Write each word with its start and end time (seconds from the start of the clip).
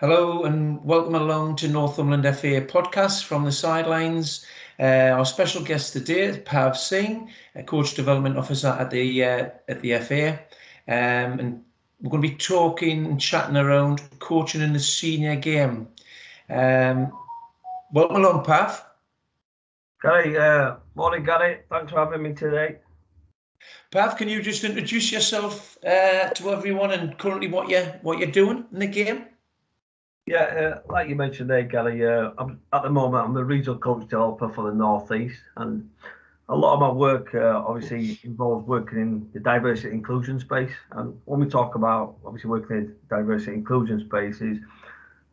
Hello 0.00 0.44
and 0.44 0.80
welcome 0.84 1.16
along 1.16 1.56
to 1.56 1.66
Northumberland 1.66 2.22
FA 2.36 2.60
podcast 2.60 3.24
from 3.24 3.44
the 3.44 3.50
sidelines. 3.50 4.46
Uh, 4.78 5.10
our 5.10 5.24
special 5.24 5.60
guest 5.60 5.92
today 5.92 6.20
is 6.20 6.38
Pav 6.38 6.78
Singh, 6.78 7.32
a 7.56 7.64
coach 7.64 7.94
development 7.94 8.38
officer 8.38 8.68
at 8.68 8.92
the 8.92 9.24
uh, 9.24 9.48
at 9.66 9.82
the 9.82 9.98
FA, 9.98 10.38
um, 10.86 11.40
and 11.40 11.64
we're 12.00 12.10
going 12.10 12.22
to 12.22 12.28
be 12.28 12.36
talking 12.36 13.06
and 13.06 13.20
chatting 13.20 13.56
around 13.56 14.00
coaching 14.20 14.60
in 14.60 14.72
the 14.72 14.78
senior 14.78 15.34
game. 15.34 15.88
Um, 16.48 17.12
welcome 17.92 18.18
along, 18.18 18.44
Pav. 18.44 18.84
Gary, 20.00 20.38
uh, 20.38 20.76
morning, 20.94 21.24
Gary. 21.24 21.62
Thanks 21.70 21.90
for 21.90 21.98
having 21.98 22.22
me 22.22 22.34
today. 22.34 22.76
Pav, 23.90 24.16
can 24.16 24.28
you 24.28 24.42
just 24.42 24.62
introduce 24.62 25.10
yourself 25.10 25.76
uh, 25.84 26.28
to 26.28 26.52
everyone 26.52 26.92
and 26.92 27.18
currently 27.18 27.48
what 27.48 27.68
you 27.68 27.80
what 28.02 28.20
you're 28.20 28.30
doing 28.30 28.64
in 28.72 28.78
the 28.78 28.86
game? 28.86 29.24
Yeah, 30.28 30.42
uh, 30.86 30.92
like 30.92 31.08
you 31.08 31.16
mentioned 31.16 31.48
there, 31.48 31.62
Gary, 31.62 32.06
uh, 32.06 32.32
I'm, 32.36 32.60
at 32.74 32.82
the 32.82 32.90
moment 32.90 33.24
I'm 33.24 33.32
the 33.32 33.42
regional 33.42 33.78
coach 33.78 34.02
developer 34.02 34.50
for 34.50 34.70
the 34.70 34.76
Northeast, 34.76 35.40
and 35.56 35.88
a 36.50 36.54
lot 36.54 36.74
of 36.74 36.80
my 36.80 36.90
work 36.90 37.34
uh, 37.34 37.62
obviously 37.66 38.20
involves 38.24 38.66
working 38.66 38.98
in 38.98 39.30
the 39.32 39.40
diversity 39.40 39.94
inclusion 39.94 40.38
space. 40.38 40.72
And 40.92 41.18
when 41.24 41.40
we 41.40 41.46
talk 41.46 41.76
about 41.76 42.16
obviously 42.26 42.50
working 42.50 42.76
in 42.76 42.96
diversity 43.08 43.54
inclusion 43.54 44.00
spaces, 44.00 44.58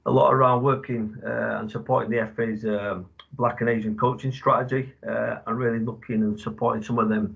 a 0.06 0.12
lot 0.12 0.34
around 0.34 0.64
working 0.64 1.18
uh, 1.26 1.58
and 1.60 1.70
supporting 1.70 2.10
the 2.10 2.32
FA's 2.34 2.64
um, 2.64 3.08
Black 3.34 3.60
and 3.60 3.70
Asian 3.70 3.98
coaching 3.98 4.32
strategy, 4.32 4.94
uh, 5.06 5.40
and 5.46 5.58
really 5.58 5.80
looking 5.80 6.22
and 6.22 6.40
supporting 6.40 6.82
some 6.82 7.00
of 7.00 7.10
them. 7.10 7.36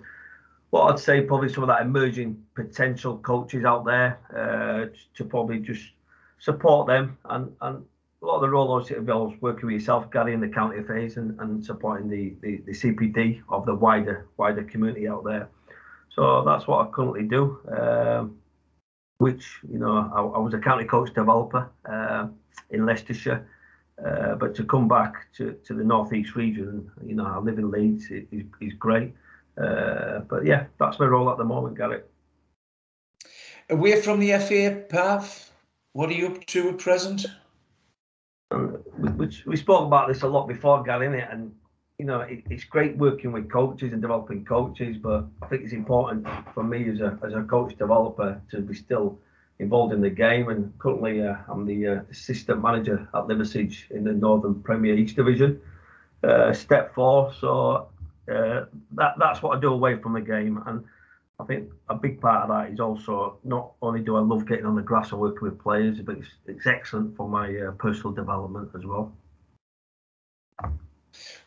What 0.70 0.94
I'd 0.94 1.00
say 1.00 1.20
probably 1.20 1.50
some 1.50 1.64
of 1.64 1.68
that 1.68 1.82
emerging 1.82 2.42
potential 2.56 3.18
coaches 3.18 3.66
out 3.66 3.84
there 3.84 4.18
uh, 4.34 4.96
to 5.16 5.26
probably 5.26 5.60
just 5.60 5.84
support 6.40 6.88
them 6.88 7.18
and, 7.26 7.54
and 7.62 7.86
a 8.22 8.26
lot 8.26 8.36
of 8.36 8.42
the 8.42 8.50
role 8.50 8.72
obviously 8.74 8.98
involves 8.98 9.40
working 9.42 9.68
with 9.68 9.76
yourself, 9.76 10.12
Gary, 10.12 10.34
in 10.34 10.42
the 10.42 10.48
county 10.48 10.80
affairs 10.80 11.16
and, 11.18 11.40
and 11.40 11.64
supporting 11.64 12.10
the, 12.10 12.36
the, 12.42 12.58
the 12.66 12.74
CPD 12.74 13.42
of 13.50 13.66
the 13.66 13.74
wider 13.74 14.28
wider 14.38 14.64
community 14.64 15.08
out 15.08 15.24
there. 15.24 15.48
So 16.10 16.44
that's 16.44 16.68
what 16.68 16.86
I 16.86 16.90
currently 16.92 17.24
do. 17.24 17.60
Um, 17.70 18.36
which 19.20 19.60
you 19.70 19.78
know, 19.78 20.12
I, 20.14 20.22
I, 20.22 20.40
was 20.40 20.54
a 20.54 20.60
county 20.60 20.86
coach 20.86 21.14
developer 21.14 21.70
uh, 21.90 22.28
in 22.72 22.86
Leicestershire, 22.86 23.46
uh, 24.06 24.36
but 24.36 24.56
to 24.56 24.64
come 24.64 24.88
back 24.88 25.32
to, 25.36 25.58
to 25.66 25.74
the 25.74 25.84
northeast 25.84 26.36
region, 26.36 26.90
you 27.06 27.16
know, 27.16 27.26
I 27.26 27.38
live 27.40 27.60
in 27.60 27.70
Leeds, 27.70 28.06
is, 28.12 28.46
is 28.62 28.74
great. 28.74 29.14
Uh, 29.62 30.20
but 30.20 30.46
yeah, 30.46 30.66
that's 30.80 31.00
my 31.00 31.06
role 31.06 31.30
at 31.30 31.38
the 31.38 31.44
moment, 31.44 31.78
Gary. 31.78 32.02
Away 33.70 34.02
from 34.02 34.20
the 34.20 34.32
FA, 34.40 34.84
Pav, 34.90 35.49
what 35.94 36.10
are 36.10 36.14
you 36.14 36.28
up 36.28 36.46
to 36.48 36.70
at 36.70 36.78
present? 36.78 37.26
Um, 38.52 38.78
we, 38.98 39.30
we, 39.46 39.56
spoke 39.56 39.86
about 39.86 40.08
this 40.08 40.24
a 40.24 40.28
lot 40.28 40.48
before, 40.48 40.84
Gary, 40.84 41.08
innit? 41.08 41.32
and 41.32 41.54
you 42.00 42.06
know 42.06 42.22
it, 42.22 42.44
it's 42.50 42.64
great 42.64 42.98
working 42.98 43.32
with 43.32 43.52
coaches 43.52 43.94
and 43.94 44.02
developing 44.02 44.44
coaches, 44.46 44.98
but 44.98 45.26
I 45.42 45.48
think 45.48 45.64
it's 45.64 45.74
important 45.74 46.28
for 46.54 46.64
me 46.64 46.90
as 46.90 47.00
a 47.00 47.18
as 47.24 47.34
a 47.34 47.44
coach 47.44 47.78
developer 47.78 48.42
to 48.52 48.62
be 48.62 48.74
still 48.74 49.20
involved 49.60 49.94
in 49.94 50.02
the 50.02 50.10
game. 50.10 50.50
And 50.50 50.78
currently, 50.80 51.22
uh, 51.22 51.36
I'm 51.48 51.66
the 51.66 51.88
uh, 51.88 52.02
assistant 52.10 52.62
manager 52.62 53.08
at 53.14 53.26
Liversedge 53.26 53.92
in 53.92 54.04
the 54.04 54.14
Northern 54.14 54.64
Premier 54.64 54.96
East 54.96 55.16
Division, 55.16 55.62
uh, 56.24 56.54
step 56.54 56.96
four. 56.96 57.32
So 57.40 57.90
uh, 58.32 58.66
that 58.94 59.16
that's 59.20 59.44
what 59.44 59.58
I 59.58 59.60
do 59.60 59.74
away 59.74 60.00
from 60.00 60.14
the 60.14 60.22
game, 60.22 60.64
and 60.66 60.84
I 61.40 61.46
think 61.46 61.72
a 61.88 61.96
big 61.96 62.20
part 62.20 62.44
of 62.44 62.50
that 62.50 62.74
is 62.74 62.80
also 62.80 63.38
not 63.44 63.72
only 63.82 64.02
do 64.02 64.18
I 64.18 64.20
love 64.20 64.46
getting 64.46 64.66
on 64.66 64.76
the 64.76 64.82
grass 64.82 65.12
and 65.12 65.22
working 65.22 65.44
with 65.44 65.60
players, 65.60 66.00
but 66.02 66.18
it's, 66.18 66.28
it's 66.46 66.68
excellent 66.68 67.16
for 67.16 67.30
my 67.30 67.56
uh, 67.58 67.72
personal 67.72 68.12
development 68.12 68.70
as 68.76 68.86
well. 68.86 69.14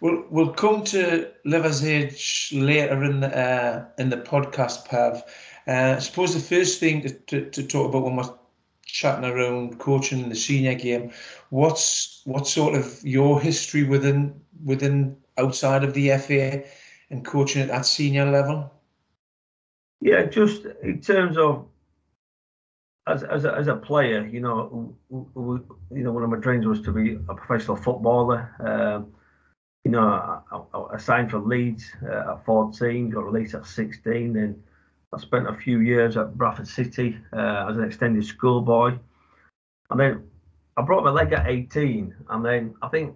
We'll 0.00 0.24
we'll 0.30 0.52
come 0.52 0.82
to 0.84 1.30
Liversedge 1.46 2.50
later 2.66 3.04
in 3.04 3.20
the 3.20 3.38
uh, 3.38 3.84
in 3.98 4.08
the 4.08 4.16
podcast, 4.16 4.86
Pav. 4.86 5.22
Uh, 5.68 5.94
I 5.96 5.98
suppose 6.00 6.34
the 6.34 6.40
first 6.40 6.80
thing 6.80 7.02
to, 7.02 7.10
to, 7.10 7.50
to 7.50 7.62
talk 7.62 7.90
about 7.90 8.02
when 8.02 8.16
we're 8.16 8.34
chatting 8.84 9.24
around 9.24 9.78
coaching 9.78 10.20
in 10.20 10.28
the 10.28 10.34
senior 10.34 10.74
game, 10.74 11.12
what's 11.50 12.22
what 12.24 12.48
sort 12.48 12.74
of 12.74 13.00
your 13.04 13.40
history 13.40 13.84
within 13.84 14.40
within 14.64 15.16
outside 15.38 15.84
of 15.84 15.94
the 15.94 16.16
FA 16.18 16.64
and 17.10 17.24
coaching 17.24 17.62
at 17.62 17.68
that 17.68 17.86
senior 17.86 18.28
level? 18.30 18.70
Yeah, 20.02 20.24
just 20.24 20.64
in 20.82 21.00
terms 21.00 21.38
of 21.38 21.66
as 23.06 23.22
as 23.22 23.44
a, 23.44 23.54
as 23.54 23.68
a 23.68 23.76
player, 23.76 24.26
you 24.26 24.40
know, 24.40 24.96
you 25.08 26.02
know, 26.02 26.12
one 26.12 26.24
of 26.24 26.30
my 26.30 26.38
dreams 26.38 26.66
was 26.66 26.80
to 26.82 26.90
be 26.92 27.14
a 27.28 27.34
professional 27.34 27.76
footballer. 27.76 28.52
Um, 28.58 29.12
you 29.84 29.92
know, 29.92 30.08
I, 30.08 30.40
I, 30.50 30.94
I, 30.94 30.96
signed 30.98 31.30
for 31.30 31.38
Leeds 31.38 31.92
uh, 32.04 32.32
at 32.32 32.44
14, 32.44 33.10
got 33.10 33.24
released 33.24 33.54
at 33.54 33.64
16. 33.64 34.32
Then 34.32 34.60
I 35.12 35.20
spent 35.20 35.48
a 35.48 35.54
few 35.54 35.78
years 35.78 36.16
at 36.16 36.36
Bradford 36.36 36.66
City 36.66 37.16
uh, 37.32 37.66
as 37.70 37.76
an 37.76 37.84
extended 37.84 38.24
schoolboy, 38.24 38.98
and 39.90 40.00
then 40.00 40.28
I 40.76 40.82
broke 40.82 41.04
my 41.04 41.10
leg 41.10 41.32
at 41.32 41.46
18. 41.46 42.12
And 42.28 42.44
then 42.44 42.74
I 42.82 42.88
think 42.88 43.14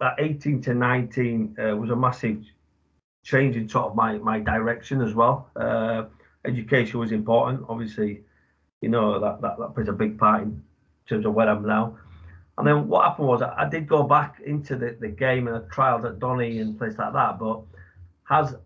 that 0.00 0.14
18 0.18 0.62
to 0.62 0.74
19 0.74 1.56
uh, 1.58 1.76
was 1.76 1.90
a 1.90 1.96
massive 1.96 2.44
changing 3.22 3.68
sort 3.68 3.86
of 3.86 3.94
my 3.96 4.18
my 4.18 4.40
direction 4.40 5.00
as 5.00 5.14
well. 5.14 5.50
Uh, 5.56 6.04
education 6.44 7.00
was 7.00 7.12
important, 7.12 7.64
obviously. 7.68 8.22
You 8.80 8.88
know 8.88 9.18
that, 9.20 9.40
that 9.42 9.58
that 9.58 9.74
plays 9.74 9.88
a 9.88 9.92
big 9.92 10.18
part 10.18 10.42
in 10.42 10.62
terms 11.08 11.26
of 11.26 11.34
where 11.34 11.48
I'm 11.48 11.66
now. 11.66 11.98
And 12.56 12.66
then 12.66 12.88
what 12.88 13.04
happened 13.04 13.28
was 13.28 13.42
I, 13.42 13.54
I 13.56 13.68
did 13.68 13.86
go 13.86 14.02
back 14.02 14.40
into 14.44 14.76
the, 14.76 14.96
the 15.00 15.08
game 15.08 15.46
and 15.46 15.56
I 15.56 15.60
trialed 15.60 16.04
at 16.04 16.18
Donny 16.18 16.58
and 16.58 16.76
places 16.76 16.98
like 16.98 17.12
that. 17.12 17.38
But 17.38 17.62
as 18.30 18.56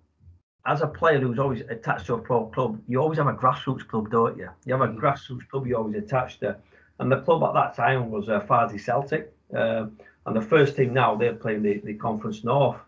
as 0.65 0.81
a 0.81 0.87
player 0.87 1.19
who's 1.19 1.39
always 1.39 1.63
attached 1.63 2.07
to 2.07 2.15
a 2.15 2.19
pro 2.19 2.47
club, 2.47 2.81
you 2.87 3.01
always 3.01 3.19
have 3.19 3.27
a 3.27 3.35
grassroots 3.35 3.87
club, 3.87 4.11
don't 4.11 4.39
you? 4.39 4.49
You 4.65 4.75
have 4.75 4.83
a 4.83 4.93
grassroots 4.93 5.49
club 5.49 5.67
you're 5.67 5.79
always 5.79 5.97
attached 5.97 6.41
to. 6.41 6.57
And 6.99 7.11
the 7.11 7.21
club 7.21 7.43
at 7.43 7.55
that 7.55 7.75
time 7.75 8.11
was 8.11 8.29
uh, 8.29 8.41
Farsley 8.41 8.81
Celtic. 8.81 9.35
Uh, 9.55 9.87
and 10.25 10.37
the 10.37 10.41
first 10.41 10.77
team 10.77 10.95
now, 10.95 11.17
they're 11.17 11.35
playing 11.35 11.63
the, 11.63 11.81
the 11.85 11.95
Conference 11.95 12.45
North. 12.45 12.79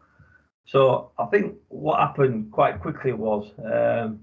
So 0.67 1.11
I 1.19 1.27
think 1.27 1.57
what 1.69 2.01
happened 2.01 2.51
quite 2.51 2.81
quickly 2.81 3.13
was, 3.13 3.51
um, 3.65 4.21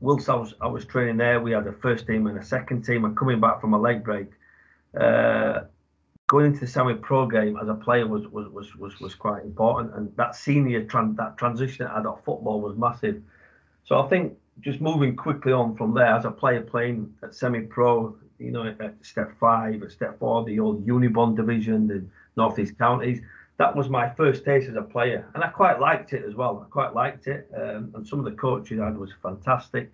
whilst 0.00 0.28
I 0.28 0.34
was 0.34 0.54
I 0.60 0.66
was 0.66 0.84
training 0.84 1.16
there, 1.16 1.40
we 1.40 1.52
had 1.52 1.66
a 1.66 1.72
first 1.72 2.06
team 2.06 2.26
and 2.26 2.38
a 2.38 2.44
second 2.44 2.84
team, 2.84 3.04
and 3.04 3.16
coming 3.16 3.40
back 3.40 3.60
from 3.60 3.72
a 3.72 3.78
leg 3.78 4.04
break, 4.04 4.28
uh, 4.98 5.60
going 6.28 6.46
into 6.46 6.60
the 6.60 6.66
semi-pro 6.66 7.26
game 7.26 7.56
as 7.56 7.68
a 7.68 7.74
player 7.74 8.06
was 8.06 8.26
was 8.28 8.48
was 8.48 8.76
was, 8.76 9.00
was 9.00 9.14
quite 9.14 9.42
important, 9.44 9.94
and 9.94 10.14
that 10.16 10.36
senior 10.36 10.84
tran- 10.84 11.16
that 11.16 11.38
transition 11.38 11.86
out 11.86 12.04
of 12.06 12.22
football 12.24 12.60
was 12.60 12.76
massive. 12.76 13.22
So 13.84 14.00
I 14.00 14.08
think 14.08 14.34
just 14.60 14.82
moving 14.82 15.16
quickly 15.16 15.52
on 15.52 15.74
from 15.76 15.94
there 15.94 16.14
as 16.14 16.26
a 16.26 16.30
player 16.30 16.60
playing 16.60 17.12
at 17.22 17.34
semi-pro, 17.34 18.14
you 18.38 18.50
know, 18.50 18.66
at 18.66 18.94
step 19.00 19.32
five, 19.40 19.82
at 19.82 19.92
step 19.92 20.18
four, 20.18 20.44
the 20.44 20.60
old 20.60 20.86
Unibond 20.86 21.36
division, 21.36 21.88
the 21.88 22.04
Northeast 22.36 22.76
counties 22.76 23.22
that 23.62 23.76
was 23.76 23.88
my 23.88 24.10
first 24.10 24.44
taste 24.44 24.68
as 24.68 24.74
a 24.74 24.82
player, 24.82 25.24
and 25.34 25.44
I 25.44 25.46
quite 25.46 25.78
liked 25.78 26.12
it 26.12 26.24
as 26.28 26.34
well. 26.34 26.66
I 26.66 26.68
quite 26.68 26.94
liked 26.94 27.28
it, 27.28 27.48
um, 27.56 27.92
and 27.94 28.04
some 28.04 28.18
of 28.18 28.24
the 28.24 28.32
coaches 28.32 28.80
I 28.80 28.86
had 28.86 28.98
was 28.98 29.12
fantastic. 29.22 29.92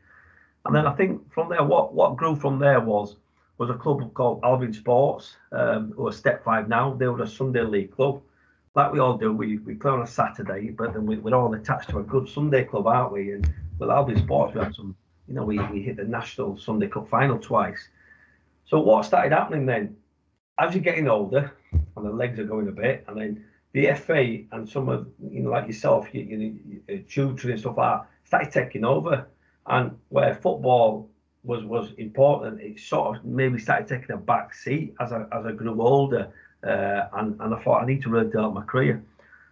And 0.64 0.74
then 0.74 0.86
I 0.86 0.92
think 0.94 1.30
from 1.34 1.50
there, 1.50 1.62
what 1.62 1.92
what 1.92 2.16
grew 2.16 2.34
from 2.34 2.58
there 2.58 2.80
was 2.80 3.16
was 3.58 3.68
a 3.68 3.74
club 3.74 4.14
called 4.14 4.40
Albion 4.42 4.72
Sports, 4.72 5.36
um, 5.52 5.92
who 5.94 6.08
are 6.08 6.12
Step 6.12 6.42
Five 6.42 6.66
now. 6.66 6.94
They 6.94 7.08
were 7.08 7.22
a 7.22 7.28
Sunday 7.28 7.60
league 7.60 7.94
club, 7.94 8.22
like 8.74 8.90
we 8.90 9.00
all 9.00 9.18
do. 9.18 9.34
We 9.34 9.58
we 9.58 9.74
play 9.74 9.90
on 9.90 10.00
a 10.00 10.06
Saturday, 10.06 10.70
but 10.70 10.94
then 10.94 11.04
we, 11.04 11.18
we're 11.18 11.34
all 11.34 11.52
attached 11.52 11.90
to 11.90 11.98
a 11.98 12.02
good 12.02 12.26
Sunday 12.26 12.64
club, 12.64 12.86
aren't 12.86 13.12
we? 13.12 13.32
And 13.32 13.52
with 13.78 13.90
Albion 13.90 14.18
Sports, 14.18 14.54
we 14.54 14.62
had 14.62 14.74
some, 14.74 14.96
you 15.28 15.34
know, 15.34 15.44
we, 15.44 15.58
we 15.74 15.82
hit 15.82 15.96
the 15.98 16.04
national 16.04 16.56
Sunday 16.56 16.88
Cup 16.88 17.06
final 17.10 17.38
twice. 17.38 17.88
So 18.64 18.80
what 18.80 19.04
started 19.04 19.32
happening 19.32 19.66
then? 19.66 19.94
As 20.58 20.74
you're 20.74 20.82
getting 20.82 21.08
older, 21.08 21.52
and 21.70 22.06
the 22.06 22.10
legs 22.10 22.38
are 22.38 22.44
going 22.44 22.68
a 22.68 22.72
bit, 22.72 23.04
and 23.06 23.16
then 23.20 23.44
the 23.72 23.92
FA 23.94 24.38
and 24.52 24.68
some 24.68 24.88
of 24.88 25.08
you 25.30 25.40
know 25.40 25.50
like 25.50 25.66
yourself, 25.66 26.08
you, 26.12 26.22
you, 26.22 26.82
you 26.88 27.28
and 27.28 27.60
stuff 27.60 27.76
that, 27.76 28.06
started 28.24 28.50
taking 28.50 28.84
over, 28.84 29.26
and 29.66 29.96
where 30.08 30.34
football 30.34 31.08
was 31.44 31.64
was 31.64 31.92
important, 31.98 32.60
it 32.60 32.80
sort 32.80 33.16
of 33.16 33.24
maybe 33.24 33.58
started 33.58 33.86
taking 33.86 34.14
a 34.14 34.18
back 34.18 34.54
seat 34.54 34.94
as 35.00 35.12
I 35.12 35.22
as 35.32 35.46
I 35.46 35.52
grew 35.52 35.80
older, 35.80 36.32
uh, 36.64 37.02
and 37.14 37.38
and 37.40 37.54
I 37.54 37.62
thought 37.62 37.82
I 37.82 37.86
need 37.86 38.02
to 38.02 38.10
really 38.10 38.26
develop 38.26 38.54
my 38.54 38.64
career. 38.64 39.02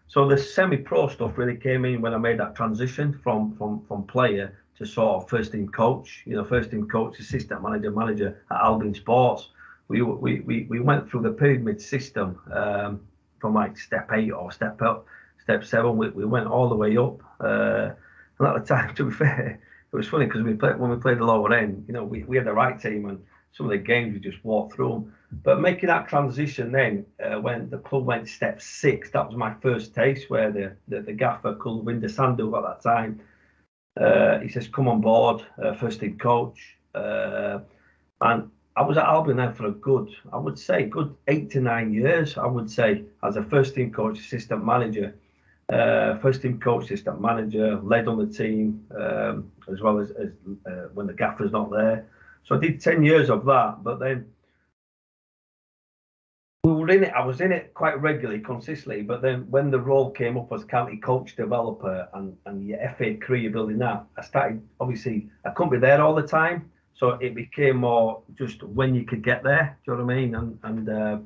So 0.09 0.29
the 0.29 0.39
semi-pro 0.39 1.09
stuff 1.09 1.37
really 1.37 1.57
came 1.57 1.85
in 1.85 2.01
when 2.01 2.15
I 2.15 2.19
made 2.19 2.39
that 2.39 2.55
transition 2.55 3.13
from 3.23 3.57
from 3.57 3.85
from 3.87 4.05
player 4.05 4.57
to 4.79 4.87
sort 4.87 5.23
of 5.23 5.29
first 5.29 5.53
team 5.53 5.69
coach. 5.69 6.23
You 6.27 6.37
know, 6.37 6.45
first 6.45 6.71
team 6.71 6.89
coach, 6.89 7.19
assistant 7.19 7.63
manager, 7.63 7.91
manager 7.91 8.43
at 8.51 8.61
Albion 8.61 8.95
Sports. 8.95 9.51
We 9.89 10.03
we 10.03 10.41
we, 10.41 10.67
we 10.69 10.81
went 10.81 11.11
through 11.11 11.23
the 11.23 11.33
pyramid 11.33 11.81
system. 11.81 12.39
Um, 12.51 13.01
from 13.39 13.55
like 13.55 13.79
step 13.79 14.11
eight 14.13 14.31
or 14.31 14.53
step 14.53 14.81
up, 14.83 15.07
step 15.43 15.65
seven. 15.65 15.97
We, 15.97 16.11
we 16.11 16.25
went 16.25 16.47
all 16.47 16.69
the 16.69 16.77
way 16.77 16.97
up. 16.97 17.21
Uh, 17.41 17.91
and 18.39 18.49
at 18.49 18.61
the 18.61 18.67
time, 18.67 18.95
to 18.95 19.05
be 19.05 19.13
fair, 19.13 19.61
it 19.93 19.97
was 19.97 20.09
funny 20.09 20.27
because 20.27 20.43
we 20.43 20.55
played 20.55 20.79
when 20.79 20.91
we 20.91 20.97
played 20.97 21.19
the 21.19 21.25
lower 21.25 21.53
end. 21.53 21.85
You 21.89 21.95
know, 21.95 22.05
we, 22.05 22.25
we 22.25 22.37
had 22.37 22.47
the 22.47 22.53
right 22.53 22.79
team, 22.79 23.09
and 23.09 23.19
some 23.53 23.67
of 23.67 23.71
the 23.71 23.79
games 23.79 24.13
we 24.13 24.21
just 24.21 24.45
walked 24.45 24.75
through 24.75 24.91
them. 24.91 25.15
But 25.43 25.61
making 25.61 25.89
that 25.89 26.09
transition 26.09 26.71
then, 26.71 27.07
uh, 27.25 27.41
when 27.41 27.71
the 27.71 27.79
club 27.79 28.05
went 28.05 28.29
step 28.29 28.61
six, 28.61 29.11
that 29.11 29.27
was 29.27 29.37
my 29.37 29.55
first 29.55 29.95
taste 29.95 30.31
where 30.31 30.51
the 30.51 30.77
the, 30.89 31.03
the 31.03 31.13
gaffer, 31.13 31.55
Kulwinder 31.55 32.11
Sandhu, 32.11 32.57
at 32.57 32.83
that 32.83 32.83
time, 32.83 33.21
uh, 34.01 34.41
he 34.41 34.49
says, 34.49 34.69
"Come 34.69 34.89
on 34.89 35.01
board, 35.01 35.45
uh, 35.63 35.75
first 35.75 36.01
team 36.01 36.19
coach." 36.19 36.77
Uh, 36.95 37.61
and 38.21 38.51
I 38.77 38.83
was 38.83 38.99
at 38.99 39.05
Albion 39.05 39.39
then 39.39 39.55
for 39.55 39.67
a 39.67 39.71
good, 39.71 40.15
I 40.33 40.37
would 40.37 40.59
say, 40.59 40.85
good 40.85 41.17
eight 41.29 41.51
to 41.53 41.61
nine 41.61 41.95
years. 41.95 42.37
I 42.37 42.47
would 42.47 42.71
say 42.71 43.05
as 43.23 43.37
a 43.37 43.43
first 43.43 43.75
team 43.75 43.91
coach, 43.91 44.19
assistant 44.19 44.65
manager, 44.65 45.15
uh, 45.73 46.19
first 46.19 46.43
team 46.43 46.61
coach, 46.61 46.85
assistant 46.85 47.21
manager, 47.21 47.81
led 47.83 48.07
on 48.07 48.19
the 48.19 48.33
team 48.33 48.85
um, 48.95 49.51
as 49.73 49.81
well 49.81 49.99
as, 49.99 50.11
as 50.11 50.29
uh, 50.67 50.89
when 50.93 51.07
the 51.07 51.15
gaffer's 51.15 51.53
not 51.53 51.71
there. 51.71 52.07
So 52.45 52.55
I 52.55 52.59
did 52.59 52.81
ten 52.81 53.03
years 53.03 53.31
of 53.31 53.47
that, 53.47 53.83
but 53.83 53.99
then 53.99 54.27
we 56.63 56.73
were 56.73 56.91
in 56.91 57.05
it. 57.05 57.15
I 57.15 57.25
was 57.25 57.41
in 57.41 57.53
it 57.53 57.73
quite 57.73 57.99
regularly, 58.01 58.41
consistently. 58.41 59.03
But 59.03 59.23
then 59.23 59.51
when 59.51 59.71
the 59.71 59.81
role 59.81 60.11
came 60.11 60.37
up 60.37 60.53
as 60.53 60.65
county 60.65 60.99
coach 60.99 61.35
developer 61.35 62.09
and 62.13 62.37
and 62.45 62.67
your 62.67 62.79
FA 62.99 63.15
career 63.15 63.49
building 63.49 63.79
that, 63.79 64.05
I 64.19 64.23
started 64.23 64.63
obviously 64.81 65.31
I 65.47 65.51
couldn't 65.51 65.73
be 65.73 65.79
there 65.79 66.03
all 66.03 66.15
the 66.15 66.27
time. 66.27 66.71
So 66.97 67.11
it 67.11 67.35
became 67.35 67.77
more 67.77 68.23
just 68.39 68.63
when 68.63 68.95
you 68.95 69.05
could 69.05 69.23
get 69.23 69.43
there. 69.43 69.79
Do 69.85 69.93
you 69.93 69.99
know 69.99 70.05
what 70.05 70.13
I 70.13 70.17
mean? 70.17 70.35
And 70.35 70.59
and 70.63 70.89
uh, 70.89 71.19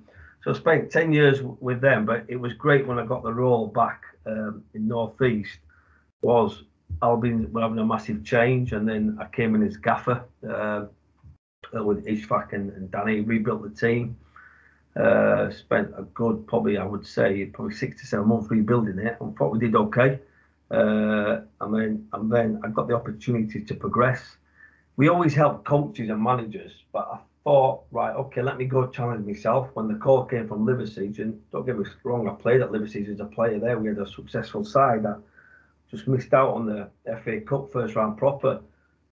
so 0.42 0.50
I 0.50 0.54
spent 0.54 0.90
ten 0.90 1.12
years 1.12 1.42
with 1.42 1.80
them, 1.80 2.04
but 2.04 2.24
it 2.28 2.36
was 2.36 2.52
great 2.54 2.86
when 2.86 2.98
I 2.98 3.06
got 3.06 3.22
the 3.22 3.32
role 3.32 3.68
back 3.68 4.02
um, 4.26 4.64
in 4.74 4.88
Northeast. 4.88 5.58
Was 6.22 6.64
Albion 7.02 7.52
were 7.52 7.62
having 7.62 7.78
a 7.78 7.84
massive 7.84 8.24
change, 8.24 8.72
and 8.72 8.88
then 8.88 9.16
I 9.20 9.26
came 9.26 9.54
in 9.54 9.62
as 9.62 9.76
gaffer 9.76 10.24
uh, 10.48 10.86
with 11.72 12.04
Ishfaq 12.04 12.52
and, 12.52 12.70
and 12.72 12.90
Danny, 12.90 13.20
rebuilt 13.20 13.62
the 13.62 13.70
team. 13.70 14.16
Uh, 14.96 15.50
spent 15.52 15.88
a 15.96 16.02
good, 16.02 16.48
probably 16.48 16.78
I 16.78 16.84
would 16.84 17.06
say, 17.06 17.44
probably 17.46 17.76
six 17.76 18.00
to 18.00 18.06
seven 18.08 18.26
months 18.26 18.50
rebuilding 18.50 18.98
it. 18.98 19.16
I 19.20 19.24
thought 19.38 19.52
we 19.52 19.60
did 19.60 19.76
okay. 19.76 20.18
Uh, 20.68 21.42
and 21.60 21.74
then 21.74 22.08
and 22.12 22.30
then 22.30 22.60
I 22.64 22.68
got 22.68 22.88
the 22.88 22.94
opportunity 22.94 23.60
to 23.64 23.74
progress 23.74 24.36
we 24.96 25.08
always 25.08 25.34
help 25.34 25.64
coaches 25.64 26.10
and 26.10 26.22
managers, 26.22 26.72
but 26.92 27.08
I 27.12 27.18
thought, 27.44 27.84
right, 27.90 28.14
okay, 28.14 28.42
let 28.42 28.58
me 28.58 28.66
go 28.66 28.86
challenge 28.88 29.26
myself. 29.26 29.70
When 29.74 29.88
the 29.88 29.94
call 29.94 30.24
came 30.24 30.46
from 30.46 30.68
and 30.68 31.42
don't 31.52 31.66
get 31.66 31.78
me 31.78 31.84
wrong, 32.04 32.28
I 32.28 32.34
played 32.34 32.60
at 32.60 32.70
Liversedge 32.70 33.12
as 33.12 33.20
a 33.20 33.24
player 33.24 33.58
there. 33.58 33.78
We 33.78 33.88
had 33.88 33.98
a 33.98 34.06
successful 34.06 34.64
side 34.64 35.02
that 35.04 35.20
just 35.90 36.06
missed 36.06 36.34
out 36.34 36.54
on 36.54 36.66
the 36.66 36.88
FA 37.24 37.40
Cup 37.40 37.72
first 37.72 37.96
round 37.96 38.18
proper. 38.18 38.60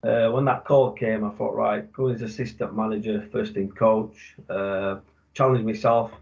Uh, 0.02 0.28
when 0.31 0.44
that 0.44 0.64
call 0.64 0.93
came, 0.93 1.25
I 1.25 1.31
thought, 1.31 1.55
right, 1.55 1.90
go 1.93 2.08
as 2.08 2.23
assistant 2.23 2.76
manager, 2.76 3.26
first 3.32 3.55
team 3.55 3.73
coach, 3.73 4.37
uh, 4.49 4.96
challenge 5.34 5.64
myself. 5.64 6.12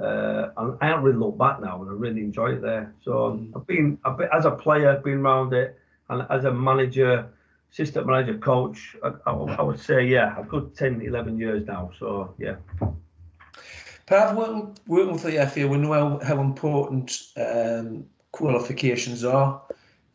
Uh, 0.00 0.50
and 0.56 0.78
I 0.80 0.86
haven't 0.86 1.04
really 1.04 1.18
looked 1.18 1.38
back 1.38 1.60
now, 1.60 1.80
and 1.80 1.90
I 1.90 1.94
really 1.94 2.20
enjoy 2.20 2.52
it 2.52 2.62
there. 2.62 2.94
So 3.02 3.38
mm. 3.38 3.52
I've 3.56 3.66
been, 3.66 3.98
I've 4.04 4.18
been 4.18 4.28
as 4.32 4.44
a 4.44 4.50
player, 4.50 5.00
been 5.02 5.18
around 5.18 5.54
it, 5.54 5.78
and 6.08 6.26
as 6.30 6.44
a 6.44 6.52
manager, 6.52 7.28
assistant 7.78 8.06
manager, 8.06 8.38
coach, 8.38 8.96
I, 9.04 9.12
I, 9.26 9.32
I, 9.32 9.62
would 9.62 9.78
say, 9.78 10.06
yeah, 10.06 10.40
a 10.40 10.42
good 10.42 10.74
10, 10.74 11.02
11 11.02 11.38
years 11.38 11.66
now. 11.66 11.90
So, 11.98 12.34
yeah. 12.38 12.56
Pav, 14.06 14.34
working, 14.34 14.78
working 14.86 15.18
for 15.18 15.30
the 15.30 15.46
FA, 15.46 15.68
we 15.68 15.76
know 15.76 15.92
how, 15.92 16.18
how 16.26 16.40
important 16.40 17.20
um, 17.36 18.06
qualifications 18.32 19.24
are 19.24 19.60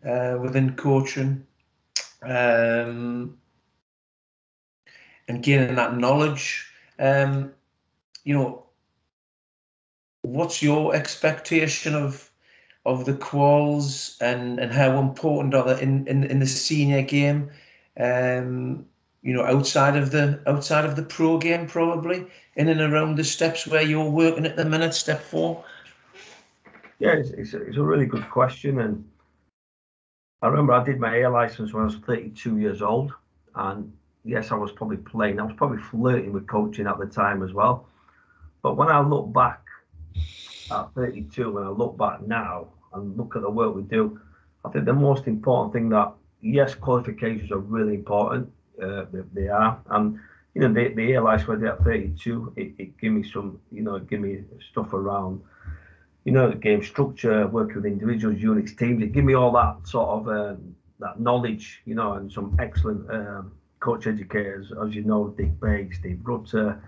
uh, 0.03 0.39
within 0.41 0.75
coaching 0.75 1.45
um, 2.23 3.37
and 5.27 5.43
gaining 5.43 5.75
that 5.75 5.95
knowledge. 5.95 6.65
Um, 6.97 7.53
you 8.23 8.33
know, 8.33 8.65
what's 10.23 10.63
your 10.63 10.95
expectation 10.95 11.93
of 11.93 12.30
of 12.85 13.05
the 13.05 13.13
quals 13.13 14.17
and 14.21 14.59
and 14.59 14.71
how 14.71 14.99
important 14.99 15.53
are 15.53 15.75
they 15.75 15.81
in 15.81 16.07
in, 16.07 16.23
in 16.23 16.39
the 16.39 16.47
senior 16.47 17.01
game 17.01 17.49
um 17.99 18.85
you 19.21 19.33
know 19.33 19.43
outside 19.43 19.95
of 19.95 20.11
the 20.11 20.41
outside 20.47 20.85
of 20.85 20.95
the 20.95 21.03
pro 21.03 21.37
game 21.37 21.67
probably 21.67 22.25
in 22.55 22.69
and 22.69 22.81
around 22.81 23.15
the 23.15 23.23
steps 23.23 23.67
where 23.67 23.83
you're 23.83 24.09
working 24.09 24.45
at 24.45 24.57
the 24.57 24.65
minute 24.65 24.93
step 24.93 25.21
four? 25.21 25.63
Yeah 26.99 27.13
it's, 27.13 27.29
it's, 27.31 27.53
a, 27.53 27.61
it's 27.61 27.77
a 27.77 27.83
really 27.83 28.05
good 28.05 28.27
question 28.29 28.79
and 28.79 29.07
i 30.41 30.47
remember 30.47 30.73
i 30.73 30.83
did 30.83 30.99
my 30.99 31.17
a 31.17 31.29
license 31.29 31.73
when 31.73 31.83
i 31.83 31.85
was 31.85 31.97
32 31.97 32.57
years 32.57 32.81
old 32.81 33.13
and 33.55 33.91
yes 34.25 34.51
i 34.51 34.55
was 34.55 34.71
probably 34.71 34.97
playing 34.97 35.39
i 35.39 35.43
was 35.43 35.55
probably 35.55 35.79
flirting 35.79 36.33
with 36.33 36.47
coaching 36.47 36.87
at 36.87 36.97
the 36.97 37.05
time 37.05 37.43
as 37.43 37.53
well. 37.53 37.87
But 38.63 38.75
when 38.75 38.87
i 38.87 38.99
look 38.99 39.31
back 39.33 39.61
at 40.71 40.93
32, 40.95 41.51
when 41.51 41.63
I 41.63 41.69
look 41.69 41.97
back 41.97 42.21
now 42.25 42.67
and 42.93 43.17
look 43.17 43.35
at 43.35 43.41
the 43.41 43.49
work 43.49 43.75
we 43.75 43.83
do, 43.83 44.19
I 44.63 44.69
think 44.69 44.85
the 44.85 44.93
most 44.93 45.27
important 45.27 45.73
thing 45.73 45.89
that 45.89 46.13
yes, 46.41 46.75
qualifications 46.75 47.51
are 47.51 47.59
really 47.59 47.95
important. 47.95 48.51
Uh, 48.81 49.05
they, 49.11 49.21
they, 49.33 49.47
are, 49.47 49.79
and 49.91 50.19
you 50.55 50.61
know 50.61 50.73
the 50.73 50.93
the 50.93 51.17
where 51.17 51.57
they're 51.57 51.73
at 51.73 51.83
32, 51.83 52.53
it, 52.55 52.73
it 52.77 52.97
give 52.97 53.13
me 53.13 53.23
some, 53.23 53.59
you 53.71 53.81
know, 53.81 53.95
it 53.95 54.09
gave 54.09 54.21
me 54.21 54.43
stuff 54.71 54.93
around, 54.93 55.41
you 56.25 56.31
know, 56.31 56.49
the 56.49 56.55
game 56.55 56.83
structure, 56.83 57.47
working 57.47 57.75
with 57.75 57.85
individuals, 57.85 58.41
units, 58.41 58.73
teams. 58.73 59.03
It 59.03 59.11
gave 59.11 59.23
me 59.23 59.33
all 59.33 59.51
that 59.51 59.87
sort 59.87 60.09
of 60.09 60.27
uh, 60.27 60.55
that 60.99 61.19
knowledge, 61.19 61.81
you 61.85 61.95
know, 61.95 62.13
and 62.13 62.31
some 62.31 62.55
excellent 62.59 63.09
um, 63.11 63.51
coach 63.79 64.07
educators, 64.07 64.71
as 64.83 64.95
you 64.95 65.03
know, 65.03 65.33
Dick 65.37 65.59
Bate, 65.59 65.93
Steve 65.93 66.19
Rutter, 66.23 66.81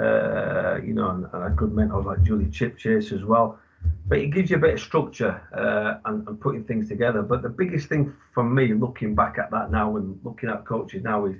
uh, 0.00 0.80
you 0.84 0.94
know, 0.94 1.10
and, 1.10 1.26
and 1.32 1.44
a 1.44 1.50
good 1.50 1.72
mentor 1.72 2.02
like 2.02 2.22
Julie 2.22 2.46
Chipchase 2.46 3.12
as 3.12 3.24
well. 3.24 3.58
But 4.06 4.18
it 4.18 4.28
gives 4.28 4.50
you 4.50 4.56
a 4.56 4.60
bit 4.60 4.74
of 4.74 4.80
structure 4.80 5.40
uh, 5.54 6.08
and, 6.08 6.26
and, 6.26 6.40
putting 6.40 6.64
things 6.64 6.88
together. 6.88 7.22
But 7.22 7.42
the 7.42 7.48
biggest 7.48 7.88
thing 7.88 8.12
for 8.34 8.42
me, 8.42 8.74
looking 8.74 9.14
back 9.14 9.38
at 9.38 9.50
that 9.50 9.70
now 9.70 9.96
and 9.96 10.18
looking 10.24 10.48
at 10.48 10.64
coaches 10.64 11.04
now, 11.04 11.26
is 11.26 11.36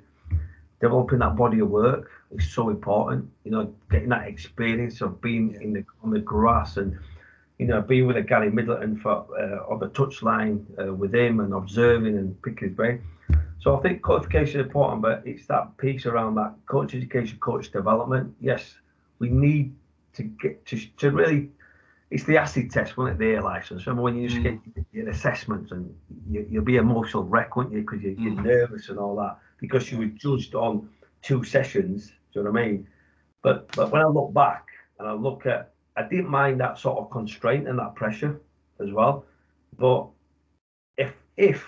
developing 0.80 1.18
that 1.18 1.36
body 1.36 1.60
of 1.60 1.68
work 1.68 2.10
is 2.30 2.52
so 2.52 2.68
important. 2.68 3.28
You 3.44 3.50
know, 3.50 3.74
getting 3.90 4.10
that 4.10 4.28
experience 4.28 5.00
of 5.00 5.20
being 5.20 5.58
in 5.60 5.72
the 5.72 5.84
on 6.02 6.10
the 6.10 6.20
grass 6.20 6.76
and 6.76 6.96
you 7.58 7.66
know 7.66 7.80
being 7.80 8.06
with 8.06 8.16
a 8.16 8.22
Gary 8.22 8.50
Middleton 8.50 8.98
for 8.98 9.26
uh, 9.36 9.72
on 9.72 9.80
the 9.80 9.88
touchline 9.88 10.64
uh, 10.78 10.92
with 10.94 11.14
him 11.14 11.40
and 11.40 11.52
observing 11.54 12.16
and 12.16 12.40
picking 12.42 12.68
his 12.68 12.76
brain. 12.76 13.02
So 13.58 13.76
I 13.76 13.80
think 13.80 14.02
qualification 14.02 14.60
is 14.60 14.66
important, 14.66 15.02
but 15.02 15.22
it's 15.24 15.46
that 15.46 15.76
piece 15.78 16.06
around 16.06 16.36
that 16.36 16.54
coach 16.66 16.94
education, 16.94 17.38
coach 17.38 17.72
development. 17.72 18.34
Yes, 18.40 18.74
we 19.18 19.28
need 19.28 19.74
to 20.14 20.22
get 20.22 20.64
to, 20.66 20.78
to 20.98 21.10
really. 21.10 21.50
It's 22.10 22.24
the 22.24 22.38
acid 22.38 22.70
test, 22.70 22.96
wasn't 22.96 23.16
it? 23.16 23.18
The 23.18 23.34
A 23.34 23.42
license. 23.42 23.86
Remember 23.86 24.02
when 24.02 24.16
you 24.16 24.28
just 24.28 24.40
mm. 24.40 24.74
get 24.74 24.84
your 24.92 25.08
assessments 25.10 25.72
and 25.72 25.94
you, 26.30 26.46
you'll 26.48 26.64
be 26.64 26.76
emotional 26.76 27.24
wreck, 27.24 27.54
won't 27.54 27.70
you? 27.70 27.80
Because 27.80 28.02
you, 28.02 28.16
you're 28.18 28.32
mm. 28.32 28.44
nervous 28.44 28.88
and 28.88 28.98
all 28.98 29.14
that 29.16 29.38
because 29.58 29.92
you 29.92 29.98
were 29.98 30.06
judged 30.06 30.54
on 30.54 30.88
two 31.20 31.44
sessions. 31.44 32.06
Do 32.32 32.40
you 32.40 32.44
know 32.44 32.50
what 32.50 32.60
I 32.60 32.66
mean? 32.66 32.88
But 33.42 33.70
but 33.76 33.90
when 33.90 34.02
I 34.02 34.06
look 34.06 34.32
back 34.32 34.66
and 34.98 35.08
I 35.08 35.12
look 35.12 35.46
at, 35.46 35.72
I 35.96 36.02
didn't 36.02 36.28
mind 36.28 36.60
that 36.60 36.78
sort 36.78 36.98
of 36.98 37.10
constraint 37.10 37.68
and 37.68 37.78
that 37.78 37.94
pressure 37.94 38.40
as 38.80 38.90
well. 38.92 39.26
But 39.76 40.06
if 40.96 41.12
if 41.36 41.66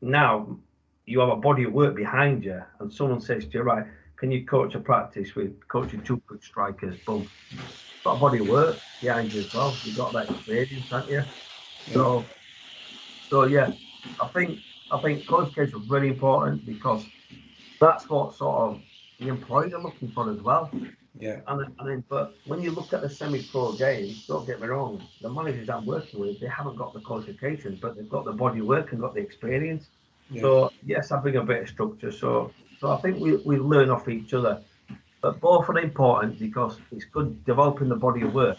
now 0.00 0.58
you 1.06 1.20
have 1.20 1.28
a 1.28 1.36
body 1.36 1.64
of 1.64 1.72
work 1.72 1.94
behind 1.94 2.44
you, 2.44 2.60
and 2.80 2.92
someone 2.92 3.20
says 3.20 3.46
to 3.46 3.50
you, 3.52 3.62
right, 3.62 3.86
can 4.16 4.30
you 4.30 4.44
coach 4.44 4.74
a 4.74 4.80
practice 4.80 5.34
with 5.34 5.66
coaching 5.68 6.02
two 6.02 6.20
good 6.26 6.42
strikers? 6.42 6.96
Boom. 7.06 7.30
Got 8.04 8.16
a 8.16 8.18
body 8.18 8.38
of 8.40 8.48
work 8.48 8.82
behind 9.00 9.32
you 9.32 9.40
as 9.40 9.54
well. 9.54 9.76
You've 9.84 9.96
got 9.96 10.12
that 10.14 10.30
experience, 10.30 10.90
haven't 10.90 11.10
you? 11.10 11.24
So, 11.92 12.24
so 13.28 13.44
yeah, 13.44 13.72
I 14.20 14.26
think 14.28 14.58
I 14.90 14.98
think 14.98 15.26
qualification 15.26 15.80
is 15.80 15.88
really 15.88 16.08
important 16.08 16.66
because 16.66 17.06
that's 17.80 18.08
what 18.08 18.34
sort 18.34 18.56
of 18.56 18.80
the 19.20 19.28
employers 19.28 19.72
are 19.74 19.82
looking 19.82 20.10
for 20.10 20.30
as 20.30 20.40
well. 20.40 20.70
Yeah. 21.18 21.40
And, 21.46 21.72
and 21.78 21.88
then, 21.88 22.04
but 22.08 22.36
when 22.44 22.62
you 22.62 22.72
look 22.72 22.92
at 22.92 23.02
the 23.02 23.08
semi-pro 23.08 23.72
game, 23.72 24.14
don't 24.28 24.46
get 24.46 24.60
me 24.60 24.66
wrong, 24.66 25.02
the 25.20 25.30
managers 25.30 25.68
I'm 25.68 25.86
working 25.86 26.20
with, 26.20 26.40
they 26.40 26.48
haven't 26.48 26.76
got 26.76 26.92
the 26.92 27.00
qualifications, 27.00 27.78
but 27.80 27.96
they've 27.96 28.08
got 28.08 28.24
the 28.24 28.32
body 28.32 28.60
of 28.60 28.66
work 28.66 28.92
and 28.92 29.00
got 29.00 29.14
the 29.14 29.20
experience. 29.20 29.88
Yeah. 30.30 30.42
So 30.42 30.72
yes, 30.84 31.12
I 31.12 31.20
bring 31.20 31.36
a 31.36 31.42
bit 31.42 31.62
of 31.62 31.68
structure. 31.68 32.10
So 32.10 32.52
so 32.78 32.90
I 32.90 33.00
think 33.00 33.18
we, 33.18 33.36
we 33.36 33.56
learn 33.56 33.90
off 33.90 34.08
each 34.08 34.34
other. 34.34 34.62
But 35.22 35.40
both 35.40 35.68
are 35.68 35.78
important 35.78 36.38
because 36.38 36.78
it's 36.92 37.04
good 37.04 37.44
developing 37.44 37.88
the 37.88 37.96
body 37.96 38.22
of 38.22 38.34
work. 38.34 38.58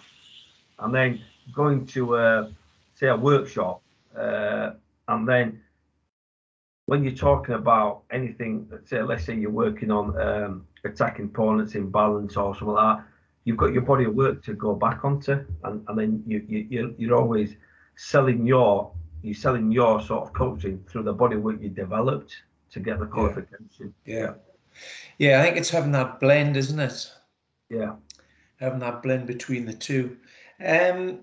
And 0.79 0.93
then 0.93 1.21
going 1.53 1.86
to 1.88 2.15
uh, 2.15 2.50
say 2.95 3.07
a 3.07 3.15
workshop 3.15 3.81
uh, 4.17 4.71
and 5.07 5.27
then 5.27 5.62
when 6.86 7.03
you're 7.03 7.13
talking 7.13 7.55
about 7.55 8.03
anything, 8.12 8.67
say 8.86 9.01
let's 9.01 9.25
say 9.25 9.36
you're 9.36 9.51
working 9.51 9.91
on 9.91 10.19
um, 10.19 10.67
attacking 10.86 11.25
opponents 11.25 11.75
in 11.75 11.89
balance 11.89 12.38
or 12.38 12.55
something 12.55 12.75
like 12.75 12.97
that, 12.97 13.05
you've 13.43 13.57
got 13.57 13.74
your 13.74 13.81
body 13.81 14.05
of 14.05 14.15
work 14.15 14.43
to 14.43 14.53
go 14.53 14.74
back 14.74 15.03
onto, 15.03 15.43
and, 15.65 15.83
and 15.88 16.00
then 16.00 16.24
you, 16.25 16.43
you 16.47 16.95
you're 16.97 17.15
always 17.15 17.55
selling 17.95 18.45
your 18.45 18.91
you're 19.27 19.36
selling 19.36 19.72
your 19.72 20.01
sort 20.01 20.24
of 20.24 20.34
coaching 20.34 20.84
through 20.89 21.03
the 21.03 21.13
body 21.13 21.36
work 21.36 21.62
you 21.62 21.69
developed 21.69 22.36
to 22.72 22.79
get 22.79 23.00
the 23.00 23.05
qualification. 23.05 23.93
Yeah. 24.05 24.34
Yeah, 25.17 25.39
I 25.39 25.43
think 25.43 25.57
it's 25.57 25.69
having 25.69 25.91
that 25.93 26.19
blend, 26.19 26.57
isn't 26.57 26.79
it? 26.79 27.12
Yeah. 27.69 27.96
Having 28.60 28.79
that 28.79 29.03
blend 29.03 29.27
between 29.27 29.65
the 29.65 29.74
two. 29.74 30.17
Um, 30.63 31.19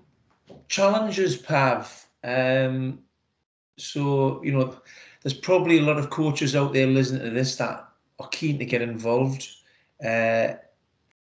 challenges, 0.67 1.37
Pav. 1.37 2.05
Um, 2.23 2.99
so, 3.77 4.43
you 4.43 4.51
know, 4.51 4.79
there's 5.21 5.33
probably 5.33 5.79
a 5.79 5.83
lot 5.83 5.97
of 5.97 6.09
coaches 6.09 6.55
out 6.55 6.73
there 6.73 6.87
listening 6.87 7.23
to 7.23 7.29
this 7.31 7.55
that 7.57 7.87
are 8.19 8.29
keen 8.29 8.59
to 8.59 8.65
get 8.65 8.81
involved, 8.81 9.47
uh, 10.05 10.53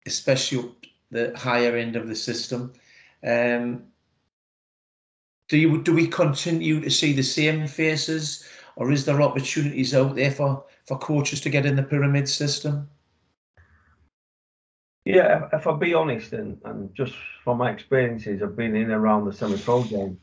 especially 0.07 0.73
the 1.11 1.33
higher 1.37 1.77
end 1.77 1.97
of 1.97 2.09
the 2.09 2.17
system. 2.17 2.73
Um, 3.27 3.85
do 5.55 5.61
you 5.61 5.81
do 5.81 5.95
we 5.95 6.09
continue 6.09 6.81
to 6.81 6.91
see 6.91 7.13
the 7.13 7.23
same 7.23 7.69
faces, 7.69 8.45
or 8.75 8.91
is 8.91 9.05
there 9.05 9.23
opportunities 9.23 9.95
out 9.95 10.17
there 10.17 10.33
for 10.33 10.65
for 10.85 10.99
coaches 10.99 11.41
to 11.43 11.49
get 11.49 11.65
in 11.65 11.77
the 11.77 11.83
pyramid 11.85 12.29
system? 12.29 12.89
Yeah, 15.05 15.49
if, 15.53 15.65
I'll 15.65 15.77
be 15.77 15.95
honest, 15.95 16.33
and, 16.33 16.61
and 16.65 16.93
just 16.93 17.15
from 17.45 17.59
my 17.59 17.71
experiences 17.71 18.43
of 18.43 18.57
being 18.57 18.75
in 18.75 18.91
around 18.91 19.27
the 19.27 19.33
semi-pro 19.33 19.85
game, 19.85 20.19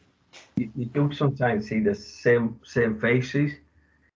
you, 0.58 0.70
you, 0.76 0.86
do 0.86 1.14
sometimes 1.14 1.70
see 1.70 1.80
the 1.80 1.96
same 1.96 2.60
same 2.66 3.00
faces 3.00 3.54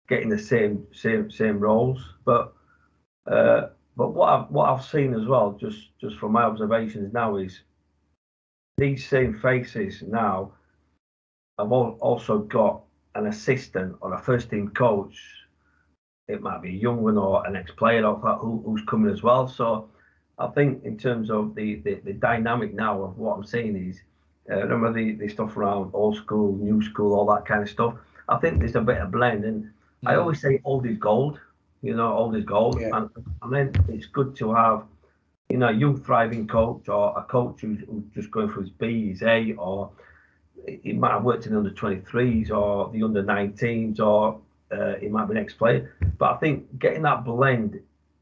getting 0.09 0.27
the 0.27 0.37
same 0.37 0.85
same 0.91 1.31
same 1.31 1.59
roles. 1.59 2.03
But 2.25 2.53
uh, 3.25 3.69
but 3.95 4.09
what 4.09 4.33
I've 4.33 4.49
what 4.49 4.69
I've 4.69 4.83
seen 4.83 5.13
as 5.13 5.25
well, 5.27 5.53
just 5.57 5.97
just 6.01 6.17
from 6.17 6.33
my 6.33 6.43
observations 6.43 7.13
now, 7.13 7.37
is 7.37 7.61
these 8.77 9.07
same 9.07 9.33
faces 9.33 10.01
now 10.01 10.51
have 11.57 11.71
also 11.71 12.39
got 12.39 12.81
an 13.15 13.27
assistant 13.27 13.95
or 14.01 14.13
a 14.13 14.19
first 14.19 14.49
team 14.49 14.69
coach. 14.69 15.21
It 16.27 16.41
might 16.41 16.61
be 16.61 16.69
a 16.69 16.73
young 16.73 17.01
one 17.01 17.17
or 17.17 17.45
an 17.45 17.55
ex 17.55 17.71
player 17.71 18.01
who, 18.03 18.61
who's 18.65 18.81
coming 18.87 19.11
as 19.11 19.23
well. 19.23 19.47
So 19.47 19.89
I 20.37 20.47
think 20.47 20.83
in 20.83 20.97
terms 20.97 21.29
of 21.29 21.55
the, 21.55 21.75
the, 21.77 21.95
the 22.03 22.13
dynamic 22.13 22.73
now 22.73 23.03
of 23.03 23.17
what 23.17 23.37
I'm 23.37 23.45
seeing 23.45 23.89
is, 23.89 24.01
uh, 24.49 24.57
remember 24.57 24.91
the, 24.91 25.13
the 25.13 25.27
stuff 25.27 25.55
around 25.55 25.91
old 25.93 26.17
school, 26.17 26.55
new 26.57 26.81
school, 26.81 27.13
all 27.13 27.33
that 27.33 27.45
kind 27.45 27.61
of 27.63 27.69
stuff. 27.69 27.95
I 28.27 28.37
think 28.37 28.59
there's 28.59 28.75
a 28.75 28.81
bit 28.81 28.97
of 28.97 29.11
blend, 29.11 29.45
and 29.45 29.63
mm. 29.63 29.69
I 30.05 30.15
always 30.15 30.41
say 30.41 30.61
old 30.63 30.85
is 30.85 30.97
gold. 30.97 31.39
You 31.81 31.95
know, 31.95 32.11
old 32.13 32.35
is 32.35 32.43
gold, 32.43 32.79
yeah. 32.79 32.89
and, 32.93 33.09
and 33.43 33.53
then 33.53 33.85
it's 33.89 34.07
good 34.07 34.35
to 34.37 34.53
have, 34.53 34.83
you 35.49 35.57
know, 35.57 35.69
a 35.69 35.73
young 35.73 36.01
thriving 36.01 36.47
coach 36.47 36.89
or 36.89 37.17
a 37.17 37.23
coach 37.23 37.61
who's, 37.61 37.79
who's 37.87 38.03
just 38.13 38.31
going 38.31 38.51
through 38.51 38.63
his 38.63 38.71
B, 38.71 39.09
his 39.09 39.21
A, 39.21 39.53
or 39.53 39.91
he 40.67 40.93
might 40.93 41.11
have 41.11 41.23
worked 41.23 41.45
in 41.45 41.53
the 41.53 41.57
under 41.57 41.71
23s 41.71 42.51
or 42.51 42.89
the 42.91 43.03
under 43.03 43.23
19s, 43.23 43.99
or 43.99 44.39
uh, 44.71 44.95
he 44.95 45.07
might 45.07 45.25
be 45.25 45.31
an 45.31 45.37
ex 45.37 45.53
player. 45.53 45.93
But 46.17 46.33
I 46.33 46.37
think 46.37 46.79
getting 46.79 47.03
that 47.03 47.23
blend 47.23 47.79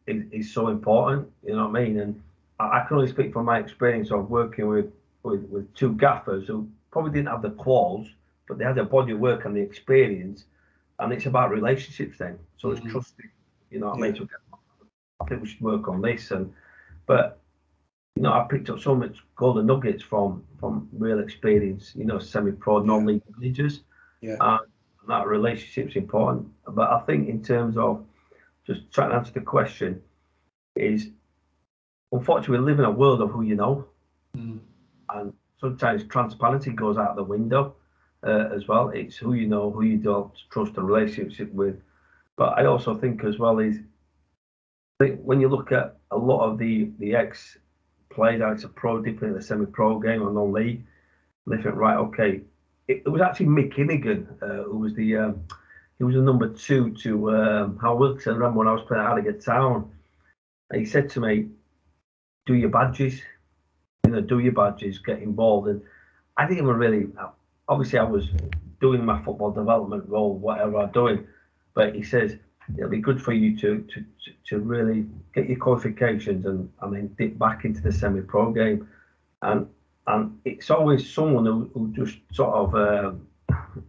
is, 0.08 0.24
is 0.32 0.54
so 0.54 0.68
important. 0.68 1.30
You 1.46 1.56
know 1.56 1.68
what 1.68 1.80
I 1.80 1.84
mean? 1.86 2.00
And 2.00 2.22
I, 2.60 2.80
I, 2.82 2.86
can 2.86 2.98
only 2.98 3.10
speak 3.10 3.34
from 3.34 3.46
my 3.46 3.60
experience 3.60 4.12
of 4.12 4.30
working 4.30 4.68
with, 4.68 4.92
with, 5.24 5.44
with 5.50 5.74
two 5.74 5.94
gaffers 5.94 6.48
who 6.48 6.68
probably 6.92 7.12
didn't 7.12 7.30
have 7.30 7.42
the 7.42 7.52
quals, 7.52 8.10
but 8.48 8.58
they 8.58 8.66
had 8.66 8.76
the 8.76 8.84
body 8.84 9.14
of 9.14 9.20
work 9.20 9.46
and 9.46 9.56
the 9.56 9.62
experience. 9.62 10.46
And 11.00 11.12
it's 11.14 11.26
about 11.26 11.50
relationships 11.50 12.18
then. 12.18 12.38
So 12.58 12.70
mm-hmm. 12.70 12.86
it's 12.86 12.92
trusting. 12.92 13.30
You 13.72 13.80
know 13.80 13.90
what 13.90 14.00
yeah. 14.00 14.06
I 14.06 14.12
mean? 14.12 14.16
So 14.18 14.28
I 15.22 15.26
think 15.26 15.42
we 15.42 15.48
should 15.48 15.62
work 15.62 15.88
on 15.88 16.02
this. 16.02 16.32
And 16.32 16.54
but 17.06 17.40
you 18.16 18.22
know, 18.22 18.32
I 18.32 18.46
picked 18.50 18.70
up 18.70 18.80
so 18.80 18.96
much 18.96 19.18
golden 19.36 19.66
nuggets 19.66 20.04
from 20.04 20.44
from 20.60 20.88
real 20.94 21.20
experience. 21.20 21.94
You 21.96 22.06
know, 22.06 22.20
semi-pro, 22.20 22.80
non-league 22.80 23.24
managers. 23.38 23.82
Yeah. 24.22 24.38
And 24.40 24.62
that 25.08 25.28
relationship's 25.28 25.96
important. 25.96 26.48
But 26.68 26.92
I 26.92 27.00
think 27.02 27.28
in 27.28 27.44
terms 27.44 27.78
of 27.78 28.06
just 28.66 28.92
trying 28.92 29.10
to 29.10 29.18
answer 29.18 29.34
the 29.34 29.42
question 29.42 30.02
is 30.76 31.10
unfortunately 32.12 32.60
we 32.60 32.66
live 32.66 32.80
in 32.80 32.86
a 32.86 32.92
world 32.92 33.22
of 33.22 33.30
who 33.32 33.42
you 33.42 33.56
know 33.56 33.86
mm. 34.36 34.60
and 35.14 35.34
sometimes 35.60 36.04
transparency 36.06 36.72
goes 36.72 36.98
out 36.98 37.16
the 37.16 37.24
window 37.24 37.76
uh, 38.26 38.50
as 38.56 38.68
well 38.68 38.90
it's 38.90 39.18
who 39.18 39.34
you 39.34 39.48
know 39.48 39.70
who 39.70 39.84
you 39.84 39.98
don't 39.98 40.32
trust 40.50 40.78
a 40.78 40.82
relationship 40.82 41.52
with 41.54 41.76
but 42.38 42.58
i 42.58 42.66
also 42.66 42.96
think 42.96 43.24
as 43.24 43.38
well 43.38 43.60
is 43.60 43.78
when 45.00 45.42
you 45.42 45.50
look 45.50 45.72
at 45.72 45.98
a 46.12 46.18
lot 46.18 46.50
of 46.50 46.58
the 46.58 46.90
the 47.00 47.16
ex 47.16 47.58
players 48.14 48.42
it's 48.56 48.64
a 48.64 48.70
pro 48.70 49.02
dipping 49.02 49.30
in 49.30 49.34
the 49.34 49.42
semi-pro 49.42 50.00
game 50.00 50.22
or 50.22 50.32
non-league 50.32 50.84
And 51.46 51.58
they 51.58 51.64
think 51.64 51.76
right 51.76 51.98
okay 51.98 52.42
it, 52.88 53.04
it 53.06 53.10
was 53.10 53.22
actually 53.22 53.48
mick 53.48 53.76
Innigan 53.76 54.28
uh, 54.42 54.64
who 54.64 54.80
was 54.80 54.94
the 54.96 55.18
um, 55.18 55.44
he 55.98 56.04
was 56.04 56.16
the 56.16 56.22
number 56.22 56.50
two 56.50 56.92
to 57.04 57.32
um, 57.32 57.80
Hal 57.80 57.98
Wilkes. 57.98 58.28
I 58.28 58.32
remember 58.32 58.60
when 58.60 58.68
I 58.68 58.74
was 58.74 58.84
playing 58.86 59.04
at 59.04 59.08
Harrogate 59.08 59.44
Town, 59.44 59.92
he 60.74 60.86
said 60.86 61.10
to 61.12 61.20
me, 61.20 61.50
"Do 62.46 62.56
your 62.56 62.70
badges, 62.70 63.22
you 64.06 64.12
know, 64.12 64.22
do 64.22 64.40
your 64.40 64.54
badges, 64.54 65.00
get 65.00 65.22
involved." 65.22 65.68
And 65.68 65.82
I 66.36 66.46
didn't 66.46 66.64
even 66.64 66.76
really. 66.76 67.08
Obviously, 67.70 68.00
I 68.00 68.04
was 68.04 68.28
doing 68.82 69.06
my 69.06 69.24
football 69.24 69.52
development 69.52 70.10
role, 70.10 70.36
whatever 70.38 70.80
I'm 70.80 70.92
doing, 70.92 71.26
but 71.74 71.96
he 71.96 72.04
says 72.04 72.38
it'll 72.78 72.90
be 72.90 73.00
good 73.00 73.22
for 73.22 73.34
you 73.34 73.58
to 73.58 73.86
to 73.94 74.06
to 74.50 74.60
really 74.60 75.06
get 75.34 75.48
your 75.48 75.60
qualifications 75.60 76.46
and 76.46 76.70
and 76.82 76.96
then 76.96 77.08
dip 77.18 77.38
back 77.38 77.66
into 77.66 77.82
the 77.82 77.92
semi-pro 77.92 78.52
game, 78.52 78.88
and 79.42 79.68
and 80.08 80.40
it's 80.44 80.70
always 80.70 81.14
someone 81.14 81.46
who, 81.46 81.70
who 81.74 81.92
just 81.94 82.20
sort 82.32 82.54
of. 82.54 82.76
Uh, 82.76 83.12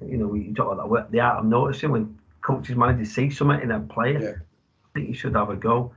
you 0.06 0.16
know, 0.16 0.32
you 0.34 0.54
talk 0.54 0.72
about 0.72 1.10
the 1.10 1.20
art 1.20 1.38
of 1.38 1.44
noticing 1.44 1.90
when 1.90 2.18
coaches 2.40 2.76
managers 2.76 3.10
see 3.10 3.30
something 3.30 3.60
in 3.60 3.70
a 3.70 3.80
player. 3.80 4.20
Yeah. 4.20 4.30
I 4.30 4.88
think 4.94 5.08
you 5.08 5.14
should 5.14 5.34
have 5.34 5.50
a 5.50 5.56
go. 5.56 5.94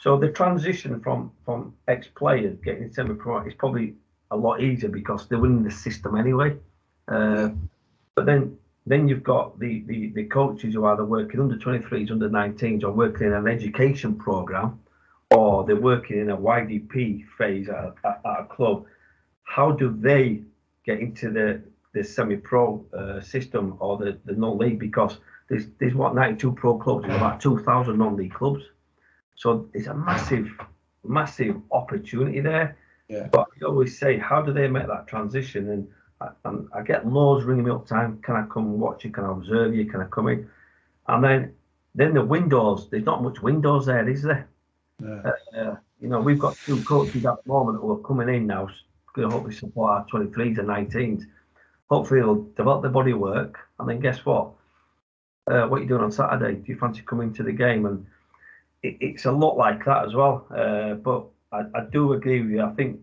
So 0.00 0.18
the 0.18 0.30
transition 0.30 1.00
from 1.00 1.32
from 1.44 1.74
ex 1.88 2.08
players 2.08 2.58
getting 2.64 2.92
semi-pro 2.92 3.46
is 3.46 3.54
probably 3.54 3.94
a 4.30 4.36
lot 4.36 4.60
easier 4.60 4.88
because 4.88 5.28
they're 5.28 5.38
winning 5.38 5.62
the 5.62 5.70
system 5.70 6.16
anyway. 6.16 6.56
Uh, 7.08 7.50
but 8.14 8.26
then 8.26 8.58
then 8.86 9.08
you've 9.08 9.22
got 9.22 9.58
the, 9.58 9.84
the 9.86 10.10
the 10.10 10.24
coaches 10.24 10.74
who 10.74 10.84
are 10.84 10.94
either 10.94 11.04
working 11.04 11.40
under 11.40 11.56
23s, 11.56 12.10
under 12.10 12.28
19s, 12.28 12.82
or 12.82 12.90
working 12.92 13.28
in 13.28 13.32
an 13.32 13.46
education 13.46 14.16
program, 14.16 14.80
or 15.30 15.64
they're 15.64 15.76
working 15.76 16.18
in 16.18 16.30
a 16.30 16.36
YDP 16.36 17.24
phase 17.38 17.68
at, 17.68 17.94
at, 18.04 18.20
at 18.24 18.40
a 18.40 18.44
club. 18.44 18.84
How 19.44 19.70
do 19.70 19.96
they 19.98 20.42
get 20.84 21.00
into 21.00 21.30
the 21.30 21.62
the 21.92 22.02
semi-pro 22.02 22.84
uh, 22.96 23.20
system 23.20 23.76
or 23.78 23.98
the, 23.98 24.18
the 24.24 24.32
non-league 24.32 24.78
because 24.78 25.18
there's 25.48 25.66
there's 25.78 25.94
what 25.94 26.14
92 26.14 26.52
pro 26.52 26.78
clubs 26.78 27.04
and 27.04 27.12
about 27.12 27.40
2,000 27.40 27.98
non-league 27.98 28.32
clubs. 28.32 28.64
So 29.36 29.68
it's 29.74 29.86
a 29.88 29.94
massive, 29.94 30.50
massive 31.04 31.60
opportunity 31.70 32.40
there. 32.40 32.78
Yeah. 33.08 33.28
But 33.30 33.48
I 33.60 33.66
always 33.66 33.98
say, 33.98 34.18
how 34.18 34.40
do 34.40 34.52
they 34.52 34.68
make 34.68 34.86
that 34.86 35.06
transition? 35.06 35.68
And 35.68 35.88
I, 36.22 36.48
and 36.48 36.68
I 36.74 36.82
get 36.82 37.06
loads 37.06 37.44
ringing 37.44 37.64
me 37.64 37.70
up 37.70 37.86
time. 37.86 38.20
Can 38.22 38.36
I 38.36 38.44
come 38.46 38.78
watch 38.78 39.04
you? 39.04 39.10
Can 39.10 39.24
I 39.24 39.32
observe 39.32 39.74
you? 39.74 39.84
Can 39.86 40.00
I 40.00 40.06
come 40.06 40.28
in? 40.28 40.48
And 41.08 41.24
then 41.24 41.54
then 41.94 42.14
the 42.14 42.24
windows. 42.24 42.88
There's 42.90 43.04
not 43.04 43.22
much 43.22 43.42
windows 43.42 43.86
there, 43.86 44.08
is 44.08 44.22
there? 44.22 44.48
Yeah. 45.02 45.22
Uh, 45.24 45.58
uh, 45.58 45.76
you 46.00 46.08
know, 46.08 46.20
we've 46.20 46.38
got 46.38 46.56
two 46.56 46.82
coaches 46.84 47.26
at 47.26 47.44
the 47.44 47.48
moment 47.52 47.80
who 47.80 47.92
are 47.92 47.98
coming 47.98 48.28
in 48.28 48.46
now. 48.46 48.68
Going 49.14 49.28
to 49.28 49.34
hopefully 49.34 49.54
support 49.54 49.90
our 49.90 50.06
23s 50.06 50.58
and 50.58 50.68
19s 50.68 51.26
hopefully 51.92 52.20
they'll 52.20 52.46
develop 52.56 52.80
their 52.80 52.90
body 52.90 53.12
work, 53.12 53.58
and 53.78 53.86
then 53.86 54.00
guess 54.00 54.24
what? 54.24 54.52
Uh, 55.46 55.66
what 55.66 55.78
are 55.78 55.82
you 55.82 55.88
doing 55.88 56.02
on 56.02 56.10
Saturday? 56.10 56.54
Do 56.54 56.72
you 56.72 56.78
fancy 56.78 57.02
coming 57.02 57.34
to 57.34 57.42
the 57.42 57.52
game? 57.52 57.84
And 57.84 58.06
it, 58.82 58.96
it's 59.00 59.26
a 59.26 59.32
lot 59.32 59.58
like 59.58 59.84
that 59.84 60.06
as 60.06 60.14
well. 60.14 60.46
Uh, 60.50 60.94
but 60.94 61.26
I, 61.52 61.64
I, 61.74 61.84
do 61.92 62.14
agree 62.14 62.40
with 62.40 62.50
you. 62.50 62.62
I 62.62 62.70
think 62.70 63.00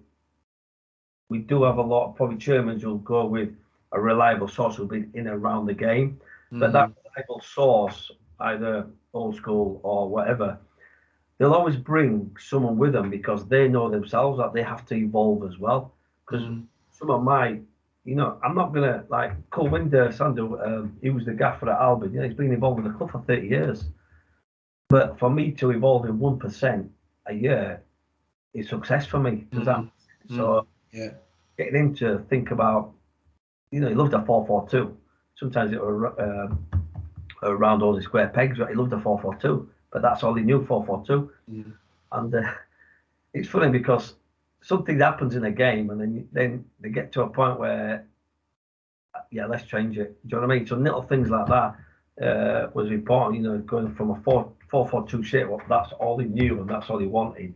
we 1.30 1.40
do 1.40 1.64
have 1.64 1.78
a 1.78 1.82
lot. 1.82 2.16
Probably 2.16 2.38
chairmen 2.38 2.80
will 2.82 2.98
go 2.98 3.26
with 3.26 3.50
a 3.92 4.00
reliable 4.00 4.48
source 4.48 4.76
who'll 4.76 4.88
be 4.88 5.06
in 5.14 5.28
and 5.28 5.30
around 5.30 5.68
the 5.68 5.74
game. 5.74 6.20
Mm-hmm. 6.48 6.60
But 6.60 6.74
that 6.74 6.92
reliable 7.06 7.42
source, 7.42 8.12
either 8.40 8.88
old 9.14 9.36
school 9.36 9.80
or 9.84 10.10
whatever, 10.10 10.58
they'll 11.38 11.54
always 11.54 11.76
bring 11.76 12.36
someone 12.40 12.78
with 12.78 12.94
them 12.94 13.10
because 13.10 13.48
they 13.48 13.68
know 13.68 13.90
themselves 13.90 14.40
that 14.40 14.54
they 14.54 14.64
have 14.64 14.86
to 14.88 14.96
evolve 14.96 15.44
as 15.50 15.58
well. 15.58 15.94
Because 16.26 16.44
mm-hmm. 16.44 16.64
some 16.92 17.10
of 17.12 17.24
my 17.24 17.60
you 18.06 18.16
know, 18.16 18.40
I'm 18.44 18.56
not 18.56 18.74
gonna 18.74 19.04
like 19.10 19.34
Kulwinder 19.52 20.12
Sandhu. 20.12 20.66
Um, 20.66 20.98
he 21.02 21.12
was 21.12 21.26
the 21.26 21.34
gaffer 21.34 21.70
at 21.70 21.80
Albion. 21.80 22.14
You 22.14 22.20
know, 22.20 22.28
he's 22.28 22.36
been 22.36 22.52
involved 22.52 22.82
with 22.82 22.92
the 22.92 22.98
club 22.98 23.12
for 23.12 23.22
30 23.28 23.48
years. 23.48 23.86
But 24.88 25.20
for 25.20 25.30
me 25.30 25.52
to 25.52 25.70
evolve 25.70 26.06
in 26.06 26.18
one 26.18 26.40
percent 26.40 26.90
a 27.28 27.34
year 27.34 27.84
is 28.56 28.70
success 28.70 29.06
for 29.06 29.20
me. 29.20 29.46
Does 29.52 29.68
mm-hmm. 29.68 29.86
that? 29.86 30.36
So 30.36 30.66
yeah, 30.92 31.12
getting 31.58 31.76
him 31.76 31.96
to 31.96 32.20
think 32.30 32.52
about, 32.52 32.92
you 33.72 33.80
know, 33.80 33.90
he 33.90 33.96
loved 33.96 34.14
a 34.14 34.24
four-four-two. 34.26 34.96
Sometimes 35.36 35.72
it 35.72 35.82
was 35.82 36.14
uh, 36.20 37.48
around 37.48 37.82
all 37.82 37.94
the 37.94 38.02
square 38.02 38.28
pegs. 38.28 38.58
But 38.58 38.70
he 38.70 38.76
loved 38.76 38.94
a 38.94 39.00
four-four-two, 39.00 39.70
but 39.92 40.02
that's 40.02 40.24
all 40.24 40.34
he 40.34 40.44
knew, 40.44 40.66
four-four-two. 40.66 41.32
Mm. 41.52 41.74
And 42.12 42.36
uh, 42.36 42.52
it's 43.34 43.50
funny 43.50 43.70
because 43.70 44.16
something 44.62 45.00
happens 45.00 45.36
in 45.36 45.46
a 45.46 45.52
game, 45.52 45.90
and 45.90 46.02
then 46.02 46.28
then 46.32 46.66
they 46.80 46.90
get 46.90 47.12
to 47.14 47.22
a 47.22 47.30
point 47.30 47.60
where, 47.60 48.06
yeah, 49.32 49.46
let's 49.46 49.66
change 49.66 49.98
it. 49.98 50.20
Do 50.28 50.36
you 50.36 50.42
know 50.42 50.48
what 50.48 50.54
I 50.54 50.58
mean? 50.58 50.68
So 50.68 50.76
little 50.76 51.04
things 51.04 51.30
like 51.30 51.48
that 51.48 51.76
uh, 52.26 52.70
was 52.74 52.92
important. 52.92 53.42
You 53.42 53.50
know, 53.50 53.58
going 53.60 53.94
from 53.96 54.12
a 54.12 54.22
four 54.22 54.52
4-4-2 54.72 55.26
shape. 55.26 55.48
Well, 55.48 55.62
that's 55.68 55.92
all 55.94 56.18
he 56.18 56.28
knew 56.28 56.62
and 56.62 56.70
that's 56.70 56.90
all 56.90 57.00
he 57.00 57.08
wanted. 57.08 57.54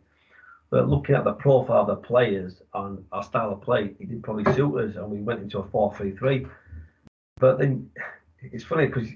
But 0.74 0.90
looking 0.90 1.14
at 1.14 1.24
the 1.24 1.34
profile 1.34 1.82
of 1.82 1.88
the 1.88 1.96
players 1.98 2.64
and 2.74 3.06
our 3.12 3.22
style 3.22 3.52
of 3.52 3.62
play, 3.62 3.94
he 4.00 4.06
did 4.06 4.24
probably 4.24 4.52
suit 4.56 4.76
us, 4.76 4.96
and 4.96 5.08
we 5.08 5.22
went 5.22 5.40
into 5.40 5.60
a 5.60 5.64
4-3-3. 5.64 6.50
But 7.40 7.60
then 7.60 7.92
it's 8.42 8.64
funny 8.64 8.88
because 8.88 9.08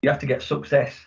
you 0.00 0.08
have 0.08 0.20
to 0.20 0.24
get 0.24 0.40
success 0.40 0.98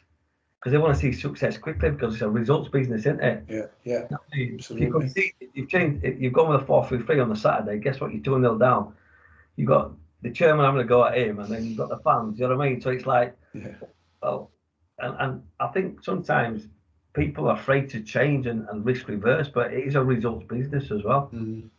because 0.59 0.73
they 0.73 0.77
want 0.77 0.93
to 0.93 0.99
see 1.01 1.11
success 1.11 1.57
quickly 1.57 1.89
because 1.89 2.13
it's 2.13 2.21
a 2.21 2.29
results 2.29 2.69
business, 2.69 2.99
isn't 2.99 3.19
it? 3.19 3.43
Yeah, 3.49 3.65
yeah. 3.83 4.07
Absolutely. 4.11 5.41
You've 5.55 5.69
changed. 5.69 6.05
You've 6.05 6.33
gone 6.33 6.49
with 6.49 6.61
a 6.61 6.65
four-three-three 6.67 7.19
on 7.19 7.29
the 7.29 7.35
Saturday. 7.35 7.79
Guess 7.79 7.99
what? 7.99 8.13
You're 8.13 8.21
two 8.21 8.39
0 8.39 8.59
down. 8.59 8.93
You've 9.55 9.69
got 9.69 9.91
the 10.21 10.29
chairman 10.29 10.65
having 10.65 10.81
a 10.81 10.83
go 10.83 11.03
at 11.03 11.17
him, 11.17 11.39
and 11.39 11.51
then 11.51 11.65
you've 11.65 11.77
got 11.77 11.89
the 11.89 11.97
fans. 11.97 12.37
You 12.37 12.47
know 12.47 12.57
what 12.57 12.67
I 12.67 12.69
mean? 12.69 12.79
So 12.79 12.91
it's 12.91 13.07
like, 13.07 13.35
yeah. 13.55 13.69
well, 14.21 14.51
and, 14.99 15.15
and 15.19 15.43
I 15.59 15.69
think 15.69 16.03
sometimes 16.03 16.67
people 17.15 17.47
are 17.47 17.57
afraid 17.57 17.89
to 17.89 18.01
change 18.01 18.45
and, 18.45 18.67
and 18.69 18.85
risk 18.85 19.07
reverse, 19.07 19.47
but 19.47 19.73
it 19.73 19.87
is 19.87 19.95
a 19.95 20.03
results 20.03 20.45
business 20.47 20.91
as 20.91 21.03
well. 21.03 21.29
Mm. 21.33 21.69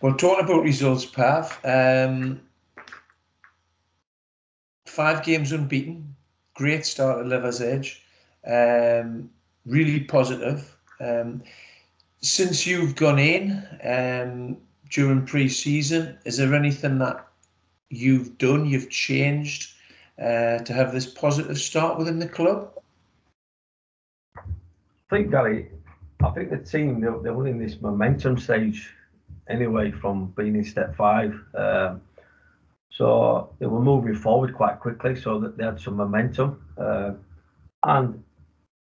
Well, 0.00 0.14
talking 0.14 0.44
about 0.44 0.62
results, 0.62 1.04
Pav, 1.04 1.58
um, 1.64 2.40
five 4.86 5.22
games 5.22 5.52
unbeaten, 5.52 6.14
great 6.54 6.86
start 6.86 7.20
at 7.20 7.26
Liversedge, 7.26 7.98
um, 8.46 9.30
really 9.66 10.00
positive. 10.00 10.76
Um, 11.00 11.42
since 12.20 12.66
you've 12.66 12.96
gone 12.96 13.18
in 13.18 13.66
um, 13.84 14.56
during 14.90 15.26
pre-season, 15.26 16.18
is 16.24 16.38
there 16.38 16.54
anything 16.54 16.98
that 16.98 17.26
you've 17.90 18.38
done, 18.38 18.64
you've 18.66 18.90
changed 18.90 19.74
uh, 20.18 20.58
to 20.58 20.72
have 20.72 20.92
this 20.92 21.06
positive 21.06 21.58
start 21.58 21.98
within 21.98 22.18
the 22.18 22.28
club? 22.28 22.70
I 25.14 25.18
think, 25.18 25.30
Gary, 25.30 25.70
I 26.24 26.30
think 26.30 26.50
the 26.50 26.58
team 26.58 27.00
they're, 27.00 27.16
they're 27.22 27.46
in 27.46 27.56
this 27.56 27.80
momentum 27.80 28.36
stage 28.36 28.92
anyway 29.48 29.92
from 29.92 30.34
being 30.36 30.56
in 30.56 30.64
step 30.64 30.96
five. 30.96 31.40
Um, 31.56 32.00
so 32.90 33.54
they 33.60 33.66
were 33.66 33.80
moving 33.80 34.16
forward 34.16 34.54
quite 34.54 34.80
quickly, 34.80 35.14
so 35.14 35.38
that 35.38 35.56
they 35.56 35.62
had 35.62 35.78
some 35.78 35.94
momentum. 35.94 36.60
Uh, 36.76 37.12
and 37.84 38.24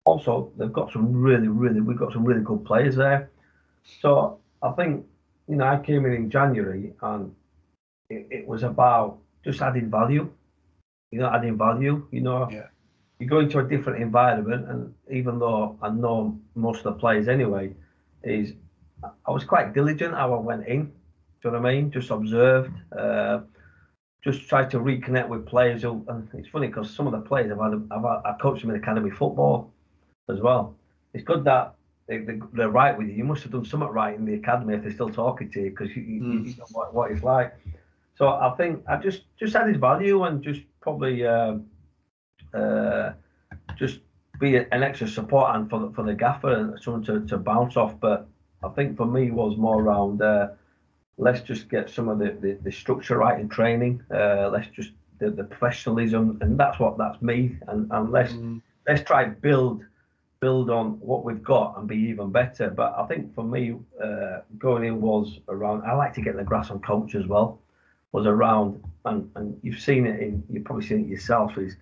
also 0.03 0.51
they've 0.57 0.73
got 0.73 0.91
some 0.91 1.13
really, 1.13 1.47
really, 1.47 1.79
we've 1.79 1.99
got 1.99 2.11
some 2.11 2.25
really 2.25 2.41
good 2.41 2.65
players 2.65 2.95
there. 2.95 3.29
So 4.01 4.39
I 4.63 4.71
think, 4.71 5.05
you 5.47 5.57
know, 5.57 5.65
I 5.65 5.77
came 5.77 6.07
in 6.07 6.13
in 6.13 6.31
January 6.31 6.93
and 7.03 7.35
it, 8.09 8.27
it 8.31 8.47
was 8.47 8.63
about 8.63 9.19
just 9.43 9.61
adding 9.61 9.91
value. 9.91 10.27
You 11.11 11.19
know, 11.19 11.29
adding 11.31 11.55
value. 11.55 12.07
You 12.09 12.21
know, 12.21 12.49
yeah 12.51 12.69
you 13.19 13.27
go 13.27 13.39
into 13.39 13.59
a 13.59 13.63
different 13.63 14.01
environment, 14.01 14.69
and 14.69 14.93
even 15.11 15.39
though 15.39 15.77
I 15.81 15.89
know 15.89 16.39
most 16.55 16.79
of 16.79 16.83
the 16.83 16.99
players 16.99 17.27
anyway, 17.27 17.73
is 18.23 18.53
I 19.03 19.31
was 19.31 19.43
quite 19.43 19.73
diligent 19.73 20.13
how 20.13 20.33
I 20.33 20.39
went 20.39 20.67
in. 20.67 20.85
Do 20.85 20.91
you 21.45 21.51
know 21.51 21.59
what 21.59 21.69
I 21.69 21.75
mean? 21.75 21.91
Just 21.91 22.09
observed, 22.09 22.73
uh, 22.97 23.41
just 24.23 24.49
tried 24.49 24.69
to 24.71 24.79
reconnect 24.79 25.29
with 25.29 25.45
players. 25.45 25.83
Who, 25.83 26.03
and 26.07 26.27
it's 26.33 26.49
funny 26.49 26.67
because 26.67 26.93
some 26.93 27.07
of 27.07 27.13
the 27.13 27.21
players 27.21 27.51
I've 27.51 27.59
had, 27.59 27.87
I've 27.91 28.05
I 28.05 28.35
coached 28.41 28.61
them 28.61 28.71
in 28.71 28.77
academy 28.77 29.11
football 29.11 29.71
as 30.29 30.41
well. 30.41 30.75
It's 31.13 31.23
good 31.23 31.45
that 31.45 31.75
they, 32.07 32.17
they, 32.17 32.63
are 32.63 32.69
right 32.69 32.97
with 32.97 33.07
you. 33.07 33.13
You 33.13 33.23
must 33.23 33.43
have 33.43 33.51
done 33.51 33.63
something 33.63 33.89
right 33.89 34.15
in 34.15 34.25
the 34.25 34.33
academy 34.33 34.73
if 34.73 34.81
they're 34.81 34.91
still 34.91 35.09
talking 35.09 35.49
to 35.51 35.61
you 35.61 35.69
because 35.69 35.95
you, 35.95 36.03
mm. 36.03 36.47
you, 36.47 36.55
know 36.57 36.65
what, 36.71 36.93
what, 36.93 37.11
it's 37.11 37.23
like. 37.23 37.53
So 38.15 38.27
I 38.27 38.53
think 38.57 38.83
I 38.89 38.97
just 38.97 39.23
just 39.39 39.55
added 39.55 39.79
value 39.79 40.23
and 40.23 40.43
just 40.43 40.61
probably. 40.81 41.25
Uh, 41.25 41.59
uh, 42.55 43.13
just 43.77 43.99
be 44.39 44.57
an 44.57 44.83
extra 44.83 45.07
support 45.07 45.55
and 45.55 45.69
for 45.69 45.79
the, 45.79 45.89
for 45.91 46.03
the 46.03 46.13
gaffer 46.13 46.53
and 46.53 46.79
someone 46.81 47.03
to, 47.03 47.25
to 47.27 47.37
bounce 47.37 47.77
off. 47.77 47.99
But 47.99 48.27
I 48.63 48.69
think 48.69 48.97
for 48.97 49.05
me 49.05 49.31
was 49.31 49.57
more 49.57 49.81
around 49.81 50.21
uh, 50.21 50.49
let's 51.17 51.41
just 51.41 51.69
get 51.69 51.89
some 51.89 52.09
of 52.09 52.19
the, 52.19 52.37
the, 52.41 52.57
the 52.61 52.71
structure 52.71 53.17
right 53.17 53.39
in 53.39 53.49
training. 53.49 54.01
Uh, 54.13 54.49
let's 54.51 54.67
just 54.75 54.91
the, 55.19 55.29
the 55.31 55.43
professionalism 55.43 56.37
and 56.41 56.59
that's 56.59 56.79
what 56.79 56.97
that's 56.97 57.21
me. 57.21 57.57
And, 57.67 57.89
and 57.91 58.11
let's 58.11 58.33
mm. 58.33 58.61
let's 58.87 59.03
try 59.03 59.25
build 59.25 59.83
build 60.41 60.69
on 60.69 60.99
what 60.99 61.23
we've 61.23 61.43
got 61.43 61.77
and 61.77 61.87
be 61.87 61.95
even 61.95 62.31
better. 62.31 62.69
But 62.69 62.93
I 62.97 63.05
think 63.07 63.33
for 63.33 63.43
me, 63.43 63.75
uh, 64.03 64.41
going 64.57 64.83
in 64.83 65.01
was 65.01 65.39
around. 65.47 65.83
I 65.83 65.93
like 65.93 66.13
to 66.15 66.21
get 66.21 66.35
the 66.35 66.43
grass 66.43 66.69
on 66.69 66.79
coach 66.81 67.15
as 67.15 67.25
well. 67.25 67.59
Was 68.11 68.25
around 68.25 68.81
and 69.05 69.29
and 69.35 69.59
you've 69.61 69.79
seen 69.79 70.05
it 70.05 70.19
in 70.19 70.43
you've 70.49 70.63
probably 70.63 70.85
seen 70.85 71.01
it 71.01 71.07
yourself 71.07 71.57
is 71.57 71.75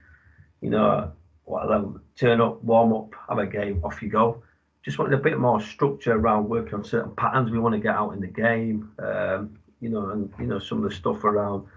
you 0.63 0.69
know, 0.69 1.11
what 1.43 1.67
turn 2.15 2.39
up, 2.39 2.63
warm 2.63 2.93
up, 2.93 3.11
have 3.27 3.37
a 3.37 3.45
game, 3.45 3.81
off 3.83 4.01
you 4.01 4.09
go. 4.09 4.41
Just 4.83 4.97
wanted 4.97 5.19
a 5.19 5.21
bit 5.21 5.37
more 5.37 5.61
structure 5.61 6.13
around 6.13 6.47
working 6.47 6.75
on 6.75 6.85
certain 6.85 7.13
patterns 7.15 7.51
we 7.51 7.59
want 7.59 7.73
to 7.73 7.79
get 7.79 7.95
out 7.95 8.11
in 8.11 8.21
the 8.21 8.27
game. 8.27 8.91
Um, 8.97 9.59
you 9.81 9.89
know, 9.89 10.09
and 10.11 10.33
you 10.39 10.45
know 10.45 10.59
some 10.59 10.81
of 10.81 10.89
the 10.89 10.95
stuff 10.95 11.25
around, 11.25 11.67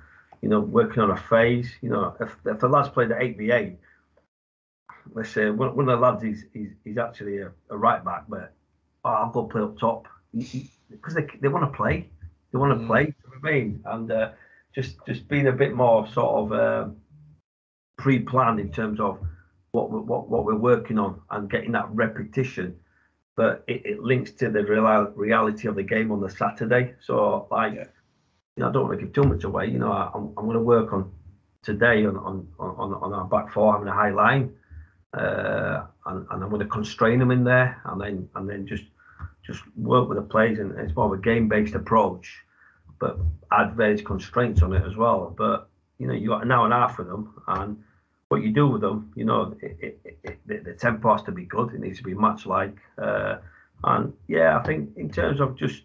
you 0.41 0.49
know, 0.49 0.61
working 0.61 1.03
on 1.03 1.11
a 1.11 1.17
phase. 1.17 1.69
You 1.83 1.91
know, 1.91 2.17
if, 2.21 2.37
if 2.45 2.61
the 2.61 2.69
lads 2.69 2.89
played 2.89 3.11
at 3.11 3.21
eight 3.21 3.37
v 3.37 3.51
eight, 3.51 3.79
let's 5.13 5.31
say 5.31 5.51
one, 5.51 5.75
one 5.75 5.89
of 5.89 5.99
the 5.99 6.07
lads 6.07 6.23
is 6.23 6.45
he's, 6.53 6.71
he's 6.85 6.99
actually 6.99 7.39
a, 7.39 7.51
a, 7.71 7.77
right 7.77 8.05
back, 8.05 8.25
but 8.29 8.55
oh, 9.05 9.11
I'll 9.11 9.31
go 9.31 9.45
play 9.45 9.63
up 9.63 9.79
top 9.79 10.07
because 10.33 11.15
they 11.15 11.27
they 11.41 11.49
want 11.49 11.71
to 11.71 11.77
play, 11.77 12.09
they 12.53 12.59
want 12.59 12.79
to 12.79 12.85
mm. 12.85 12.87
play. 12.87 13.03
You 13.03 13.41
know 13.43 13.49
I 13.49 13.53
mean, 13.53 13.83
and 13.85 14.13
uh, 14.13 14.31
just 14.73 14.97
just 15.07 15.27
being 15.27 15.49
a 15.49 15.53
bit 15.53 15.75
more 15.75 16.07
sort 16.07 16.45
of. 16.45 16.53
Uh, 16.53 16.89
pre-planned 17.97 18.61
in 18.61 18.71
terms 18.71 19.01
of 19.01 19.19
what 19.73 19.91
we're, 19.91 20.01
what, 20.01 20.29
what 20.29 20.45
we're 20.45 20.57
working 20.57 20.99
on 20.99 21.21
and 21.31 21.51
getting 21.51 21.73
that 21.73 21.89
repetition 21.91 22.77
but 23.37 23.63
it, 23.69 23.83
it 23.85 24.03
links 24.03 24.31
to 24.33 24.51
the 24.51 24.65
real, 24.65 25.13
reality 25.15 25.69
of 25.69 25.77
the 25.77 25.83
game 25.83 26.11
on 26.11 26.21
the 26.21 26.31
Saturday. 26.31 26.95
So 27.01 27.47
like, 27.51 27.75
yeah. 27.75 27.85
you 28.57 28.63
know, 28.63 28.71
I 28.71 28.73
don't 28.73 28.89
want 28.89 28.99
to 28.99 29.05
give 29.05 29.15
too 29.15 29.25
much 29.25 29.45
away. 29.45 29.67
You 29.67 29.79
know, 29.79 29.93
I, 29.93 30.07
am 30.07 30.11
I'm, 30.15 30.35
I'm 30.39 30.45
going 30.47 30.57
to 30.57 30.63
work 30.63 30.93
on 30.93 31.13
today 31.63 32.07
on, 32.07 32.17
on 32.17 32.49
on 32.59 32.95
on 32.95 33.13
our 33.13 33.25
back 33.27 33.53
four 33.53 33.73
having 33.73 33.89
a 33.89 33.93
high 33.93 34.11
line, 34.11 34.55
uh, 35.13 35.85
and, 36.07 36.27
and 36.31 36.43
I'm 36.43 36.49
going 36.49 36.61
to 36.61 36.67
constrain 36.67 37.19
them 37.19 37.31
in 37.31 37.45
there, 37.45 37.81
and 37.85 38.01
then 38.01 38.29
and 38.35 38.49
then 38.49 38.67
just 38.67 38.85
just 39.47 39.63
work 39.77 40.09
with 40.09 40.17
the 40.17 40.25
players, 40.25 40.59
and 40.59 40.73
it's 40.79 40.97
more 40.97 41.07
of 41.07 41.13
a 41.13 41.23
game 41.23 41.49
based 41.49 41.75
approach, 41.75 42.43
but 42.99 43.19
add 43.53 43.75
various 43.75 44.01
constraints 44.01 44.63
on 44.63 44.73
it 44.73 44.85
as 44.87 44.97
well. 44.97 45.35
But 45.37 45.69
you 45.99 46.07
know, 46.07 46.15
you 46.15 46.29
got 46.29 46.43
an 46.43 46.53
hour 46.53 46.65
and 46.65 46.73
a 46.73 46.77
half 46.79 46.99
with 46.99 47.09
them, 47.09 47.35
and 47.49 47.83
what 48.29 48.43
you 48.43 48.51
do 48.51 48.67
with 48.69 48.81
them, 48.81 49.13
you 49.15 49.25
know, 49.25 49.57
it, 49.61 49.99
it, 50.05 50.19
it, 50.25 50.65
the 50.65 50.73
tempo 50.73 51.13
has 51.13 51.23
to 51.25 51.33
be 51.33 51.45
good. 51.45 51.73
It 51.73 51.81
needs 51.81 51.99
to 51.99 52.05
be 52.05 52.15
much 52.15 52.47
like, 52.47 52.77
uh, 53.01 53.37
and 53.85 54.13
yeah, 54.27 54.59
I 54.59 54.63
think 54.65 54.97
in 54.97 55.11
terms 55.11 55.41
of 55.41 55.57
just 55.57 55.83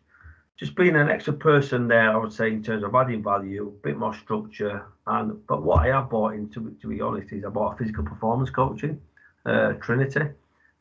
just 0.57 0.75
being 0.75 0.95
an 0.95 1.09
extra 1.09 1.33
person 1.33 1.87
there, 1.87 2.11
I 2.11 2.17
would 2.17 2.33
say 2.33 2.49
in 2.49 2.61
terms 2.61 2.83
of 2.83 2.93
adding 2.93 3.23
value, 3.23 3.67
a 3.67 3.87
bit 3.87 3.97
more 3.97 4.13
structure, 4.13 4.85
and 5.07 5.45
but 5.47 5.63
what 5.63 5.85
I 5.85 5.87
have 5.87 6.09
bought 6.09 6.33
into, 6.33 6.75
to 6.81 6.87
be 6.87 7.01
honest, 7.01 7.31
is 7.31 7.45
I 7.45 7.49
bought 7.49 7.77
physical 7.77 8.03
performance 8.03 8.49
coaching, 8.49 8.99
uh, 9.45 9.73
Trinity. 9.73 10.21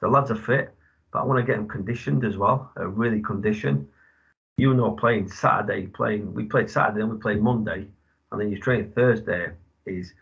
The 0.01 0.09
lads 0.09 0.31
are 0.31 0.37
fit, 0.37 0.75
but 1.13 1.21
I 1.21 1.25
want 1.25 1.41
to 1.41 1.47
get 1.47 1.57
them 1.57 1.69
conditioned 1.69 2.25
as 2.25 2.37
well, 2.39 2.73
uh, 2.79 2.89
really 2.89 3.21
conditioned. 3.21 3.87
You 4.57 4.75
know, 4.75 4.93
playing 4.93 5.29
Saturday, 5.29 5.87
playing 5.87 6.33
we 6.33 6.45
played 6.45 6.71
Saturday, 6.71 7.01
and 7.03 7.11
we 7.11 7.19
played 7.19 7.43
Monday, 7.43 7.87
and 8.33 8.41
then 8.41 8.51
you 8.51 8.59
train 8.59 8.93
Thursday. 8.93 9.53
Is 9.87 10.13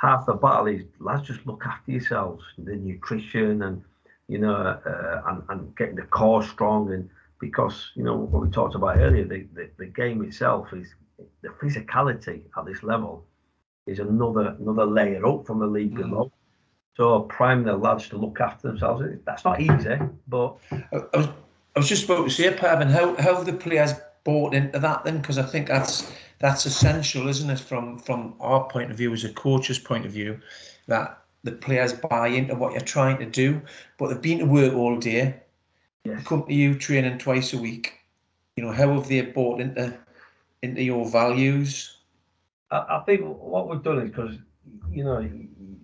half 0.00 0.24
the 0.26 0.34
battle 0.34 0.66
is 0.66 0.82
lads 0.98 1.26
just 1.28 1.46
look 1.46 1.62
after 1.66 1.92
yourselves, 1.92 2.42
the 2.58 2.74
nutrition 2.74 3.62
and 3.62 3.82
you 4.28 4.38
know 4.38 4.54
uh, 4.54 5.22
and, 5.26 5.42
and 5.50 5.76
getting 5.76 5.96
the 5.96 6.02
core 6.02 6.42
strong 6.42 6.92
and 6.92 7.08
because 7.38 7.90
you 7.94 8.02
know 8.02 8.16
what 8.16 8.42
we 8.42 8.50
talked 8.50 8.74
about 8.74 8.98
earlier, 8.98 9.24
the, 9.24 9.46
the, 9.54 9.70
the 9.78 9.86
game 9.86 10.22
itself 10.24 10.72
is 10.72 10.94
the 11.42 11.48
physicality 11.48 12.42
at 12.56 12.64
this 12.66 12.82
level 12.82 13.24
is 13.86 13.98
another 13.98 14.56
another 14.60 14.86
layer 14.86 15.26
up 15.26 15.46
from 15.46 15.58
the 15.58 15.66
league 15.66 15.94
mm. 15.94 15.98
below. 15.98 16.32
So 16.96 17.20
prime 17.20 17.64
the 17.64 17.76
lads 17.76 18.08
to 18.10 18.16
look 18.18 18.40
after 18.40 18.68
themselves. 18.68 19.04
That's 19.24 19.44
not 19.44 19.60
easy, 19.60 19.98
but 20.28 20.56
I 20.72 21.16
was, 21.16 21.28
I 21.74 21.78
was 21.78 21.88
just 21.88 22.04
about 22.04 22.24
to 22.24 22.30
say, 22.30 22.52
Pavan, 22.52 22.90
how 22.90 23.16
how 23.16 23.42
the 23.42 23.52
players 23.52 23.92
bought 24.24 24.54
into 24.54 24.78
that 24.78 25.04
then? 25.04 25.18
Because 25.18 25.38
I 25.38 25.42
think 25.42 25.68
that's 25.68 26.12
that's 26.38 26.66
essential, 26.66 27.28
isn't 27.28 27.50
it, 27.50 27.60
from 27.60 27.98
from 27.98 28.34
our 28.40 28.68
point 28.68 28.90
of 28.90 28.96
view 28.96 29.12
as 29.12 29.24
a 29.24 29.32
coach's 29.32 29.78
point 29.78 30.06
of 30.06 30.12
view, 30.12 30.40
that 30.86 31.22
the 31.44 31.52
players 31.52 31.92
buy 31.92 32.28
into 32.28 32.54
what 32.54 32.72
you're 32.72 32.80
trying 32.80 33.18
to 33.18 33.26
do. 33.26 33.60
But 33.98 34.08
they've 34.08 34.22
been 34.22 34.38
to 34.40 34.46
work 34.46 34.74
all 34.74 34.96
day, 34.98 35.40
yes. 36.04 36.24
come 36.24 36.44
to 36.46 36.54
you 36.54 36.74
training 36.78 37.18
twice 37.18 37.52
a 37.52 37.58
week. 37.58 37.94
You 38.56 38.64
know, 38.64 38.72
how 38.72 38.92
have 38.94 39.08
they 39.08 39.20
bought 39.22 39.60
into 39.60 39.96
into 40.62 40.82
your 40.82 41.08
values? 41.08 41.96
I, 42.70 42.76
I 42.76 43.02
think 43.06 43.22
what 43.22 43.68
we've 43.68 43.82
done 43.82 43.98
is 44.00 44.10
because 44.10 44.36
you 44.90 45.04
know 45.04 45.28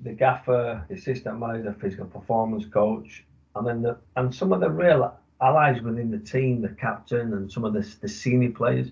the 0.03 0.13
gaffer, 0.13 0.85
the 0.89 0.95
assistant 0.95 1.39
manager, 1.39 1.75
physical 1.81 2.07
performance 2.07 2.67
coach, 2.67 3.25
and 3.55 3.67
then 3.67 3.83
the 3.83 3.99
and 4.17 4.35
some 4.35 4.53
of 4.53 4.61
the 4.61 4.71
real 4.71 5.19
allies 5.41 5.83
within 5.83 6.11
the 6.11 6.19
team, 6.19 6.63
the 6.63 6.69
captain, 6.69 7.33
and 7.35 7.51
some 7.51 7.65
of 7.65 7.73
the 7.73 7.97
the 8.01 8.09
senior 8.09 8.51
players 8.51 8.91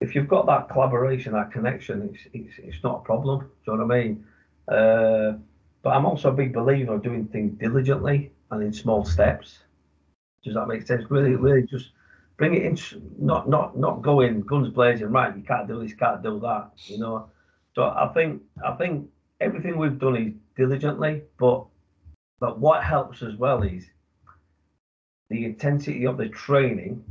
if 0.00 0.14
you've 0.14 0.28
got 0.28 0.46
that 0.46 0.68
collaboration, 0.68 1.32
that 1.32 1.50
connection, 1.50 2.10
it's 2.12 2.26
it's, 2.32 2.58
it's 2.58 2.84
not 2.84 3.00
a 3.00 3.04
problem. 3.04 3.40
Do 3.40 3.72
you 3.72 3.76
know 3.76 3.84
what 3.84 3.94
I 3.94 4.02
mean? 4.02 4.24
Uh, 4.68 5.38
but 5.82 5.90
I'm 5.90 6.06
also 6.06 6.28
a 6.28 6.32
big 6.32 6.52
believer 6.52 6.94
of 6.94 7.02
doing 7.02 7.26
things 7.26 7.58
diligently 7.58 8.32
and 8.50 8.62
in 8.62 8.72
small 8.72 9.04
steps. 9.04 9.58
Does 10.44 10.54
that 10.54 10.66
make 10.66 10.86
sense? 10.86 11.04
Really, 11.10 11.34
really 11.34 11.66
just 11.66 11.90
bring 12.36 12.54
it 12.54 12.62
in, 12.62 12.78
not 13.18 13.48
not 13.48 13.76
not 13.76 14.02
going 14.02 14.42
guns 14.42 14.68
blazing. 14.68 15.08
Right, 15.08 15.36
you 15.36 15.42
can't 15.42 15.66
do 15.66 15.82
this, 15.82 15.94
can't 15.94 16.22
do 16.22 16.38
that. 16.40 16.70
You 16.86 16.98
know. 16.98 17.30
So 17.74 17.82
I 17.84 18.10
think 18.14 18.42
I 18.64 18.72
think 18.74 19.08
everything 19.40 19.78
we've 19.78 19.98
done 19.98 20.16
is 20.16 20.32
diligently, 20.56 21.22
but 21.38 21.64
but 22.38 22.60
what 22.60 22.84
helps 22.84 23.22
as 23.22 23.34
well 23.34 23.62
is 23.62 23.84
the 25.30 25.44
intensity 25.44 26.06
of 26.06 26.16
the 26.16 26.28
training, 26.28 27.04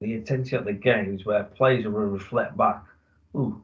the 0.00 0.14
intensity 0.14 0.56
of 0.56 0.64
the 0.64 0.72
games, 0.72 1.24
where 1.24 1.44
players 1.44 1.84
will 1.84 1.92
reflect 1.92 2.56
back. 2.56 2.82
Ooh, 3.36 3.60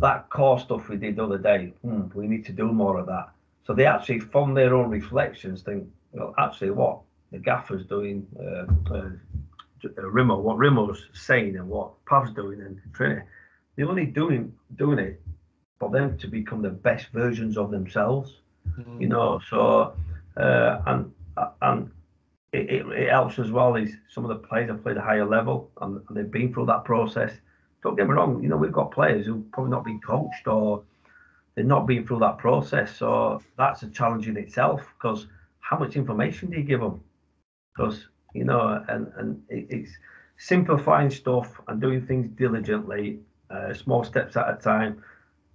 that 0.00 0.28
core 0.30 0.58
stuff 0.58 0.88
we 0.88 0.96
did 0.96 1.16
the 1.16 1.24
other 1.24 1.38
day. 1.38 1.72
Hmm, 1.82 2.02
we 2.14 2.26
need 2.26 2.44
to 2.46 2.52
do 2.52 2.72
more 2.72 2.98
of 2.98 3.06
that. 3.06 3.30
So 3.64 3.72
they 3.72 3.86
actually, 3.86 4.20
from 4.20 4.54
their 4.54 4.74
own 4.74 4.90
reflections, 4.90 5.62
think, 5.62 5.86
well, 6.12 6.34
actually, 6.38 6.70
what 6.70 7.00
the 7.30 7.38
gaffer's 7.38 7.86
doing, 7.86 8.26
uh, 8.38 8.66
uh, 8.92 9.10
Rimo, 9.84 10.40
what 10.40 10.58
Rimo's 10.58 11.06
saying, 11.12 11.56
and 11.56 11.68
what 11.68 12.04
Pav's 12.06 12.32
doing, 12.32 12.60
and 12.60 12.80
training, 12.92 13.22
they're 13.76 13.88
only 13.88 14.06
doing 14.06 14.52
doing 14.76 14.98
it 14.98 15.20
for 15.78 15.90
them 15.90 16.18
to 16.18 16.26
become 16.26 16.62
the 16.62 16.70
best 16.70 17.06
versions 17.12 17.56
of 17.56 17.70
themselves. 17.70 18.34
Mm-hmm. 18.78 19.00
You 19.00 19.08
know, 19.08 19.40
so 19.48 19.94
uh, 20.36 20.82
and 20.86 21.12
and 21.62 21.90
it, 22.52 22.68
it, 22.68 22.86
it, 22.86 23.08
helps 23.08 23.38
as 23.38 23.50
well 23.50 23.76
is 23.76 23.96
some 24.08 24.24
of 24.24 24.28
the 24.28 24.46
players 24.46 24.68
have 24.68 24.82
played 24.82 24.96
a 24.96 25.00
higher 25.00 25.24
level 25.24 25.70
and, 25.80 26.00
and, 26.08 26.16
they've 26.16 26.30
been 26.30 26.52
through 26.52 26.66
that 26.66 26.84
process. 26.84 27.32
Don't 27.82 27.96
get 27.96 28.06
me 28.06 28.14
wrong, 28.14 28.42
you 28.42 28.48
know, 28.48 28.56
we've 28.56 28.72
got 28.72 28.92
players 28.92 29.26
who've 29.26 29.50
probably 29.52 29.70
not 29.70 29.84
been 29.84 30.00
coached 30.00 30.46
or 30.46 30.82
they've 31.54 31.64
not 31.64 31.86
been 31.86 32.06
through 32.06 32.20
that 32.20 32.38
process. 32.38 32.94
So 32.96 33.42
that's 33.56 33.82
a 33.82 33.88
challenge 33.88 34.28
in 34.28 34.36
itself 34.36 34.86
because 34.96 35.26
how 35.60 35.78
much 35.78 35.96
information 35.96 36.50
do 36.50 36.58
you 36.58 36.62
give 36.62 36.80
them? 36.80 37.00
Because, 37.74 38.06
you 38.34 38.44
know, 38.44 38.84
and, 38.88 39.10
and 39.16 39.42
it, 39.48 39.66
it's 39.70 39.92
simplifying 40.36 41.10
stuff 41.10 41.60
and 41.68 41.80
doing 41.80 42.06
things 42.06 42.28
diligently, 42.36 43.20
uh, 43.50 43.72
small 43.72 44.04
steps 44.04 44.36
at 44.36 44.50
a 44.50 44.56
time. 44.56 45.02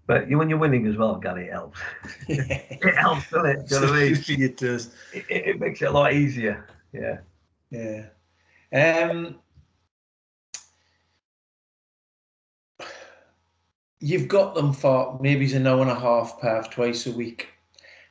But 0.08 0.30
you, 0.30 0.38
when 0.38 0.50
you're 0.50 0.58
winning 0.58 0.88
as 0.88 0.96
well, 0.96 1.16
Gary, 1.16 1.48
it 1.48 1.52
helps. 1.52 1.80
it 2.28 2.96
helps, 2.96 3.30
doesn't 3.30 3.46
it? 3.46 3.68
Do 3.68 3.76
you 3.76 3.82
know 3.82 3.88
what 3.88 3.98
I 3.98 4.04
mean? 4.06 4.42
it 4.42 4.58
does. 4.58 4.96
It, 5.14 5.26
it, 5.30 5.60
makes 5.60 5.82
it 5.82 5.86
a 5.86 5.92
lot 5.92 6.14
easier. 6.14 6.66
Yeah. 6.92 7.18
Yeah. 7.70 8.06
Um, 8.74 9.40
you've 14.00 14.28
got 14.28 14.56
them 14.56 14.74
for 14.74 15.18
maybe 15.22 15.52
an 15.54 15.68
hour 15.68 15.82
and 15.82 15.92
a 15.92 16.00
half 16.00 16.40
Pav 16.40 16.70
twice 16.70 17.08
a 17.08 17.12
week. 17.12 17.50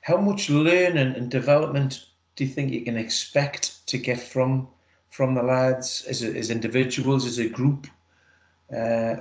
How 0.02 0.16
much 0.16 0.50
learning 0.50 1.14
and 1.14 1.30
development 1.30 2.06
do 2.36 2.44
you 2.44 2.50
think 2.50 2.72
you 2.72 2.82
can 2.82 2.96
expect 2.96 3.86
to 3.88 3.98
get 3.98 4.20
from 4.20 4.68
from 5.10 5.34
the 5.34 5.42
lads 5.42 6.04
as, 6.08 6.22
as 6.22 6.50
individuals, 6.50 7.24
as 7.24 7.38
a 7.38 7.48
group, 7.48 7.86
uh, 8.76 9.16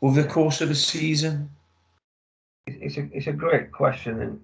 over 0.00 0.22
the 0.22 0.28
course 0.28 0.62
of 0.62 0.70
a 0.70 0.74
season? 0.74 1.50
it's 2.66 2.96
a 2.96 3.08
it's 3.12 3.26
a 3.26 3.32
great 3.32 3.72
question, 3.72 4.20
and 4.20 4.40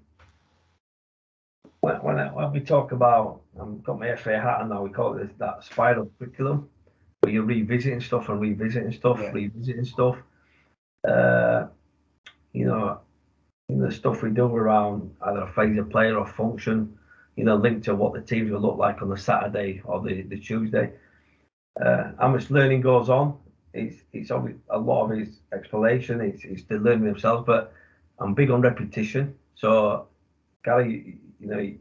when 1.80 1.96
when, 1.96 2.16
when 2.34 2.52
we 2.52 2.60
talk 2.60 2.92
about 2.92 3.42
I've 3.60 3.82
got 3.82 3.98
my 3.98 4.14
FA 4.16 4.38
hat 4.38 4.60
on 4.60 4.68
now, 4.68 4.82
we 4.82 4.90
call 4.90 5.16
it 5.18 5.38
that 5.38 5.64
spiral 5.64 6.10
curriculum, 6.18 6.68
where 7.20 7.32
you're 7.32 7.44
revisiting 7.44 8.00
stuff 8.00 8.28
and 8.28 8.40
revisiting 8.40 8.92
stuff, 8.92 9.18
yeah. 9.20 9.30
revisiting 9.32 9.84
stuff. 9.84 10.16
Uh, 11.06 11.66
you 12.52 12.66
know, 12.66 13.00
the 13.68 13.90
stuff 13.90 14.22
we 14.22 14.30
do 14.30 14.46
around 14.46 15.14
either 15.22 15.42
a 15.42 15.52
phase 15.52 15.78
of 15.78 15.90
player 15.90 16.16
or 16.16 16.26
function, 16.26 16.96
you 17.36 17.44
know, 17.44 17.56
linked 17.56 17.84
to 17.84 17.94
what 17.94 18.12
the 18.12 18.20
teams 18.20 18.50
will 18.50 18.60
look 18.60 18.76
like 18.76 19.00
on 19.02 19.08
the 19.08 19.16
Saturday 19.16 19.80
or 19.84 20.00
the, 20.00 20.22
the 20.22 20.38
Tuesday. 20.38 20.92
Uh, 21.80 22.12
how 22.18 22.28
much 22.28 22.50
learning 22.50 22.80
goes 22.80 23.08
on? 23.08 23.36
It's 23.72 24.02
it's 24.12 24.30
obvious, 24.30 24.58
a 24.70 24.78
lot 24.78 25.04
of 25.04 25.18
his 25.18 25.40
explanation. 25.52 26.20
It's 26.20 26.44
it's 26.44 26.64
the 26.64 26.78
learning 26.78 27.04
themselves, 27.04 27.44
but 27.46 27.72
I'm 28.18 28.34
big 28.34 28.50
on 28.50 28.60
repetition. 28.60 29.34
So, 29.54 30.08
Gary, 30.64 31.18
you 31.40 31.46
know, 31.46 31.72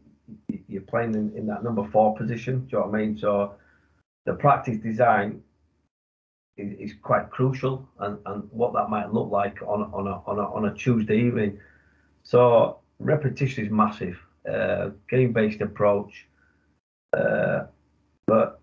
you're 0.68 0.82
playing 0.82 1.14
in, 1.16 1.36
in 1.36 1.46
that 1.48 1.64
number 1.64 1.88
four 1.92 2.16
position. 2.16 2.62
Do 2.62 2.68
you 2.72 2.78
know 2.80 2.88
what 2.88 2.96
I 2.96 3.02
mean? 3.02 3.18
So, 3.18 3.56
the 4.26 4.34
practice 4.34 4.78
design 4.78 5.42
is, 6.58 6.92
is 6.92 6.98
quite 7.02 7.30
crucial, 7.30 7.88
and, 8.00 8.18
and 8.26 8.48
what 8.52 8.74
that 8.74 8.90
might 8.90 9.14
look 9.14 9.30
like 9.32 9.62
on 9.62 9.84
on 9.94 10.08
a 10.08 10.22
on 10.26 10.40
a, 10.40 10.54
on 10.54 10.66
a 10.66 10.74
Tuesday 10.74 11.20
evening. 11.20 11.60
So, 12.24 12.80
repetition 13.00 13.66
is 13.66 13.72
massive. 13.72 14.20
Uh, 14.50 14.92
game 15.10 15.34
based 15.34 15.62
approach, 15.62 16.26
uh, 17.16 17.66
but 18.26 18.62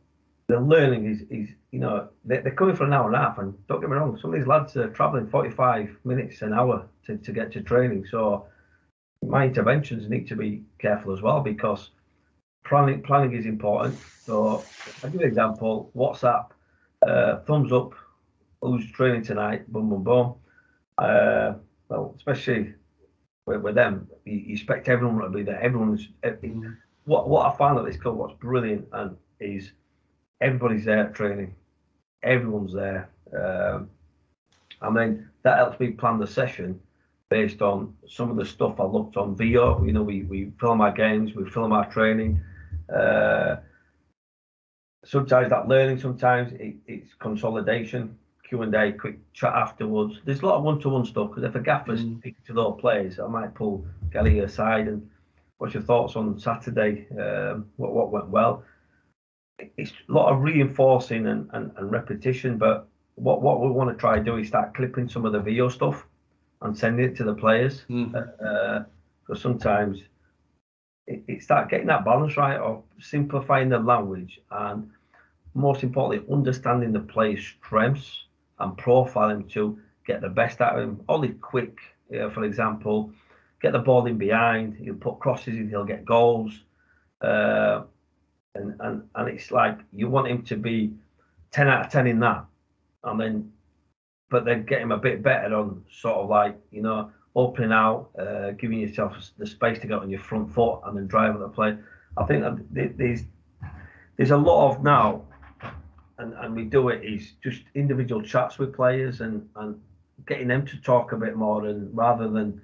the 0.48 0.58
learning 0.58 1.06
is 1.06 1.22
is 1.30 1.48
you 1.72 1.78
know 1.78 2.08
they're, 2.24 2.42
they're 2.42 2.54
coming 2.54 2.74
for 2.74 2.84
an 2.84 2.92
hour 2.92 3.06
and 3.06 3.16
a 3.16 3.18
half, 3.18 3.38
and 3.38 3.54
don't 3.68 3.80
get 3.80 3.90
me 3.90 3.96
wrong, 3.96 4.18
some 4.20 4.32
of 4.32 4.40
these 4.40 4.46
lads 4.46 4.76
are 4.76 4.88
travelling 4.88 5.28
45 5.28 5.96
minutes 6.04 6.42
an 6.42 6.52
hour 6.52 6.88
to, 7.06 7.18
to 7.18 7.32
get 7.32 7.52
to 7.52 7.60
training. 7.60 8.06
So 8.10 8.46
my 9.22 9.46
interventions 9.46 10.08
need 10.08 10.28
to 10.28 10.36
be 10.36 10.62
careful 10.78 11.12
as 11.12 11.22
well 11.22 11.40
because 11.40 11.90
planning 12.64 13.02
planning 13.02 13.34
is 13.34 13.46
important. 13.46 13.96
So 14.22 14.64
I 15.02 15.08
give 15.08 15.20
an 15.20 15.28
example: 15.28 15.90
WhatsApp, 15.96 16.50
uh, 17.06 17.38
thumbs 17.40 17.72
up, 17.72 17.94
who's 18.60 18.90
training 18.92 19.22
tonight? 19.22 19.70
Boom, 19.72 19.90
boom, 19.90 20.02
boom. 20.02 20.34
Uh, 20.98 21.54
well, 21.88 22.14
especially 22.16 22.74
with, 23.46 23.60
with 23.60 23.74
them, 23.74 24.08
you, 24.24 24.36
you, 24.38 24.54
expect 24.54 24.88
everyone 24.88 25.22
to 25.22 25.28
be 25.28 25.42
there. 25.42 25.60
Everyone's 25.60 26.08
mm-hmm. 26.22 26.70
what 27.04 27.28
what 27.28 27.52
I 27.52 27.56
find 27.56 27.78
at 27.78 27.84
this 27.84 27.96
club. 27.96 28.16
What's 28.16 28.34
brilliant 28.34 28.86
and 28.92 29.16
is 29.40 29.72
everybody's 30.40 30.84
there 30.84 31.08
training. 31.10 31.54
Everyone's 32.22 32.72
there. 32.72 33.10
Um, 33.36 33.90
I 34.80 34.90
mean, 34.90 35.28
that 35.42 35.58
helps 35.58 35.80
me 35.80 35.90
plan 35.90 36.18
the 36.18 36.26
session 36.26 36.80
based 37.28 37.60
on 37.62 37.94
some 38.08 38.30
of 38.30 38.36
the 38.36 38.44
stuff 38.44 38.78
I 38.78 38.84
looked 38.84 39.16
on 39.16 39.36
Veo. 39.36 39.82
You 39.84 39.92
know, 39.92 40.02
we, 40.02 40.22
we 40.24 40.52
film 40.60 40.80
our 40.80 40.92
games, 40.92 41.34
we 41.34 41.48
film 41.50 41.72
our 41.72 41.90
training. 41.90 42.40
Uh, 42.94 43.56
sometimes 45.04 45.50
that 45.50 45.68
learning, 45.68 45.98
sometimes 45.98 46.52
it, 46.52 46.76
it's 46.86 47.14
consolidation, 47.18 48.16
Q 48.48 48.62
and 48.62 48.74
A, 48.74 48.92
quick 48.92 49.18
chat 49.32 49.52
afterwards. 49.54 50.20
There's 50.24 50.40
a 50.40 50.46
lot 50.46 50.56
of 50.56 50.64
one-to-one 50.64 51.04
stuff 51.04 51.30
because 51.30 51.44
if 51.44 51.54
a 51.54 51.60
gaffer's 51.60 52.04
mm. 52.04 52.18
speaking 52.18 52.42
to 52.46 52.52
those 52.52 52.78
players, 52.80 53.18
I 53.18 53.26
might 53.26 53.54
pull 53.54 53.84
Gary 54.12 54.40
aside 54.40 54.86
and 54.86 55.08
what's 55.58 55.74
your 55.74 55.82
thoughts 55.82 56.16
on 56.16 56.38
Saturday? 56.38 57.06
Um, 57.18 57.66
what 57.76 57.92
what 57.92 58.12
went 58.12 58.28
well? 58.28 58.62
It's 59.58 59.90
a 60.08 60.12
lot 60.12 60.32
of 60.32 60.42
reinforcing 60.42 61.26
and, 61.26 61.48
and, 61.54 61.72
and 61.76 61.90
repetition, 61.90 62.58
but 62.58 62.86
what 63.16 63.42
what 63.42 63.60
we 63.60 63.70
want 63.70 63.90
to 63.90 63.96
try 63.96 64.18
to 64.18 64.22
do 64.22 64.36
is 64.36 64.48
start 64.48 64.74
clipping 64.74 65.08
some 65.08 65.24
of 65.24 65.32
the 65.32 65.40
Veo 65.40 65.68
stuff 65.68 66.06
and 66.62 66.76
sending 66.76 67.06
it 67.06 67.16
to 67.16 67.24
the 67.24 67.34
players. 67.34 67.82
Because 67.88 68.14
mm. 68.40 68.86
uh, 69.30 69.34
sometimes 69.34 70.00
it, 71.06 71.22
it 71.28 71.42
start 71.42 71.68
getting 71.68 71.86
that 71.86 72.04
balance 72.04 72.36
right 72.36 72.58
of 72.58 72.82
simplifying 73.00 73.68
the 73.68 73.78
language 73.78 74.40
and 74.50 74.90
most 75.54 75.82
importantly, 75.82 76.26
understanding 76.32 76.92
the 76.92 77.00
player's 77.00 77.44
strengths 77.44 78.24
and 78.58 78.76
profiling 78.76 79.50
to 79.50 79.78
get 80.06 80.20
the 80.20 80.28
best 80.28 80.60
out 80.60 80.78
of 80.78 80.84
him. 80.84 81.00
Ollie 81.08 81.30
quick, 81.30 81.78
uh, 82.14 82.28
for 82.30 82.44
example, 82.44 83.10
get 83.62 83.72
the 83.72 83.78
ball 83.78 84.06
in 84.06 84.18
behind, 84.18 84.76
he'll 84.76 84.94
put 84.94 85.18
crosses 85.18 85.56
in, 85.56 85.68
he'll 85.68 85.84
get 85.84 86.04
goals. 86.04 86.52
Uh, 87.22 87.82
and, 88.54 88.74
and, 88.80 89.02
and 89.14 89.28
it's 89.28 89.50
like 89.50 89.78
you 89.92 90.08
want 90.08 90.28
him 90.28 90.42
to 90.42 90.56
be 90.56 90.92
10 91.52 91.68
out 91.68 91.86
of 91.86 91.92
10 91.92 92.06
in 92.06 92.20
that. 92.20 92.44
And 93.04 93.20
then 93.20 93.52
but 94.30 94.44
then 94.44 94.64
get 94.64 94.80
him 94.80 94.92
a 94.92 94.98
bit 94.98 95.22
better 95.22 95.54
on 95.54 95.84
sort 95.90 96.16
of 96.16 96.28
like 96.28 96.56
you 96.70 96.82
know 96.82 97.10
opening 97.36 97.70
out, 97.72 98.08
uh, 98.18 98.52
giving 98.52 98.80
yourself 98.80 99.30
the 99.38 99.46
space 99.46 99.78
to 99.78 99.86
get 99.86 99.98
on 99.98 100.10
your 100.10 100.20
front 100.20 100.52
foot 100.52 100.80
and 100.86 100.96
then 100.96 101.06
driving 101.06 101.40
the 101.40 101.48
play. 101.48 101.76
I 102.16 102.24
think 102.24 102.42
that 102.42 102.96
there's 102.96 103.24
there's 104.16 104.30
a 104.30 104.36
lot 104.36 104.70
of 104.70 104.82
now, 104.82 105.22
and, 106.18 106.32
and 106.34 106.56
we 106.56 106.64
do 106.64 106.88
it 106.88 107.04
is 107.04 107.32
just 107.44 107.62
individual 107.74 108.22
chats 108.22 108.58
with 108.58 108.74
players 108.74 109.20
and 109.20 109.48
and 109.56 109.80
getting 110.26 110.48
them 110.48 110.66
to 110.66 110.80
talk 110.80 111.12
a 111.12 111.16
bit 111.16 111.36
more 111.36 111.66
and 111.66 111.94
rather 111.94 112.26
than 112.28 112.60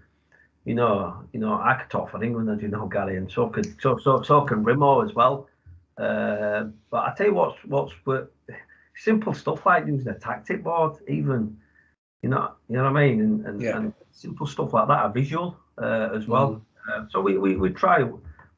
you 0.64 0.74
know 0.74 1.22
you 1.32 1.38
know 1.38 1.52
I 1.52 1.74
could 1.74 1.90
talk 1.90 2.10
for 2.10 2.24
England 2.24 2.48
as 2.48 2.62
you 2.62 2.68
know 2.68 2.86
Gary 2.86 3.18
and 3.18 3.30
so 3.30 3.48
could 3.48 3.80
so 3.80 3.98
so 3.98 4.22
so 4.22 4.40
can 4.42 4.64
Rimo 4.64 5.04
as 5.06 5.14
well. 5.14 5.48
Uh, 5.98 6.64
but 6.90 7.04
I 7.04 7.14
tell 7.14 7.26
you 7.26 7.34
what's 7.34 7.62
what's 7.66 7.92
simple 8.94 9.34
stuff 9.34 9.66
like 9.66 9.86
using 9.86 10.08
a 10.08 10.18
tactic 10.18 10.62
board, 10.62 10.96
even 11.08 11.56
you 12.22 12.28
know, 12.30 12.52
you 12.68 12.76
know 12.76 12.84
what 12.84 12.96
I 12.96 13.06
mean, 13.06 13.20
and, 13.20 13.46
and, 13.46 13.60
yeah. 13.60 13.76
and 13.76 13.92
simple 14.12 14.46
stuff 14.46 14.72
like 14.72 14.88
that, 14.88 15.06
a 15.06 15.08
visual 15.08 15.56
uh, 15.78 16.10
as 16.14 16.28
well. 16.28 16.62
Mm. 16.88 17.04
Uh, 17.04 17.06
so 17.10 17.20
we, 17.20 17.36
we, 17.38 17.56
we 17.56 17.70
try 17.70 18.02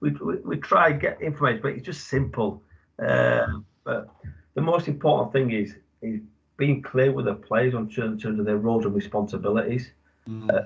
we, 0.01 0.11
we, 0.11 0.37
we 0.45 0.57
try 0.57 0.93
get 0.93 1.21
information, 1.23 1.63
but 1.63 1.73
it's 1.73 1.87
just 1.87 2.09
simple. 2.09 2.63
Uh, 2.99 3.47
but 3.85 4.09
the 4.55 4.61
most 4.61 4.89
important 4.89 5.33
thing 5.33 5.51
is 5.51 5.77
is 6.03 6.21
being 6.57 6.83
clear 6.83 7.11
with 7.13 7.25
the 7.25 7.35
players 7.35 7.75
on 7.75 7.89
terms 7.89 8.25
of 8.25 8.45
their 8.45 8.59
roles 8.59 8.85
and 8.85 8.95
responsibilities. 8.95 9.91
Mm. 10.29 10.53
Uh, 10.55 10.63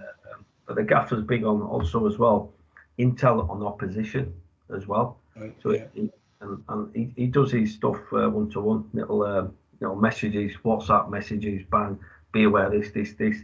but 0.66 0.76
the 0.76 0.82
gaffer's 0.82 1.24
big 1.24 1.44
on 1.44 1.62
also 1.62 2.06
as 2.06 2.18
well. 2.18 2.52
intel 2.98 3.48
on 3.48 3.60
the 3.60 3.66
opposition 3.66 4.34
as 4.74 4.86
well. 4.86 5.18
Right, 5.36 5.54
So 5.62 5.72
yeah. 5.72 5.84
he, 5.94 6.10
and, 6.40 6.62
and 6.68 6.94
he, 6.94 7.12
he 7.16 7.26
does 7.26 7.50
his 7.52 7.74
stuff 7.74 7.98
one 8.10 8.50
to 8.50 8.60
one, 8.60 8.88
little 8.92 9.22
um, 9.24 9.54
little 9.80 9.96
messages, 9.96 10.52
WhatsApp 10.64 11.10
messages, 11.10 11.62
bang, 11.70 11.98
be 12.32 12.44
aware 12.44 12.70
this, 12.70 12.90
this, 12.90 13.14
this. 13.14 13.38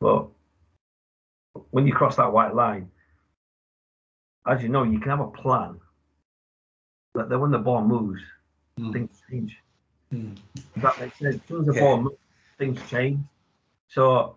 But 0.00 0.26
when 1.70 1.86
you 1.86 1.92
cross 1.92 2.16
that 2.16 2.32
white 2.32 2.54
line, 2.54 2.90
as 4.46 4.62
you 4.62 4.68
know, 4.68 4.82
you 4.82 4.98
can 4.98 5.10
have 5.10 5.20
a 5.20 5.28
plan, 5.28 5.78
but 7.14 7.28
then 7.28 7.40
when 7.40 7.50
the 7.50 7.58
ball 7.58 7.84
moves, 7.84 8.20
Mm. 8.80 8.90
things 8.94 9.22
change. 9.30 9.58
Mm. 10.14 10.38
That 10.78 10.98
make 10.98 11.14
sense? 11.16 11.34
As 11.36 11.40
soon 11.46 11.60
as 11.60 11.66
the 11.66 11.74
Yeah. 11.74 11.80
ball 11.80 12.00
moves, 12.00 12.16
things 12.56 12.80
change. 12.88 13.20
So, 13.88 14.36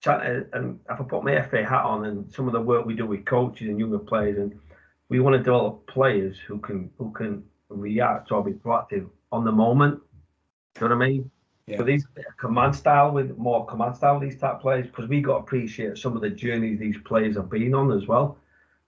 chat- 0.00 0.48
and 0.54 0.80
if 0.88 0.98
I 0.98 1.04
put 1.04 1.22
my 1.22 1.34
FA 1.34 1.62
hat 1.62 1.84
on 1.84 2.06
and 2.06 2.32
some 2.32 2.46
of 2.46 2.54
the 2.54 2.60
work 2.60 2.86
we 2.86 2.94
do 2.94 3.04
with 3.04 3.26
coaches 3.26 3.68
and 3.68 3.78
younger 3.78 3.98
players, 3.98 4.38
and 4.38 4.58
we 5.08 5.20
want 5.20 5.34
to 5.34 5.38
develop 5.38 5.86
players 5.86 6.36
who 6.46 6.58
can 6.58 6.90
who 6.98 7.12
can 7.12 7.44
react 7.68 8.32
or 8.32 8.44
be 8.44 8.52
proactive 8.52 9.08
on 9.32 9.44
the 9.44 9.52
moment. 9.52 10.00
Do 10.74 10.84
you 10.84 10.88
know 10.88 10.96
what 10.96 11.04
I 11.04 11.08
mean? 11.08 11.30
Yeah. 11.66 11.78
So 11.78 11.82
these 11.84 12.06
command 12.38 12.76
style 12.76 13.10
with 13.10 13.36
more 13.36 13.66
command 13.66 13.96
style 13.96 14.20
these 14.20 14.38
type 14.38 14.60
players 14.60 14.86
because 14.86 15.08
we 15.08 15.20
got 15.20 15.38
to 15.38 15.38
appreciate 15.38 15.98
some 15.98 16.14
of 16.14 16.22
the 16.22 16.30
journeys 16.30 16.78
these 16.78 16.96
players 17.04 17.36
have 17.36 17.50
been 17.50 17.74
on 17.74 17.92
as 17.92 18.06
well. 18.06 18.38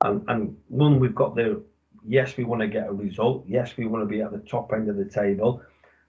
And 0.02 0.24
and 0.28 0.56
one 0.68 1.00
we've 1.00 1.14
got 1.14 1.34
the 1.34 1.62
yes 2.06 2.36
we 2.36 2.44
want 2.44 2.60
to 2.62 2.68
get 2.68 2.88
a 2.88 2.92
result. 2.92 3.44
Yes 3.48 3.76
we 3.76 3.86
want 3.86 4.02
to 4.02 4.06
be 4.06 4.22
at 4.22 4.32
the 4.32 4.38
top 4.38 4.72
end 4.72 4.88
of 4.88 4.96
the 4.96 5.04
table. 5.04 5.62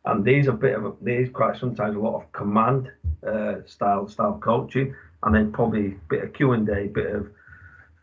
And 0.06 0.24
these 0.24 0.48
are 0.48 0.52
a 0.52 0.58
bit 0.58 0.76
of 0.76 0.86
a, 0.86 0.94
these 1.02 1.30
quite 1.30 1.58
sometimes 1.58 1.96
a 1.96 2.00
lot 2.00 2.16
of 2.16 2.32
command 2.32 2.92
uh, 3.26 3.56
style 3.66 4.08
style 4.08 4.40
coaching, 4.42 4.96
and 5.24 5.36
then 5.36 5.52
probably 5.52 5.88
a 5.88 6.00
bit 6.10 6.24
of 6.24 6.34
Q 6.34 6.54
and 6.54 6.70
A, 6.70 6.88
bit 6.88 7.14
of 7.14 7.28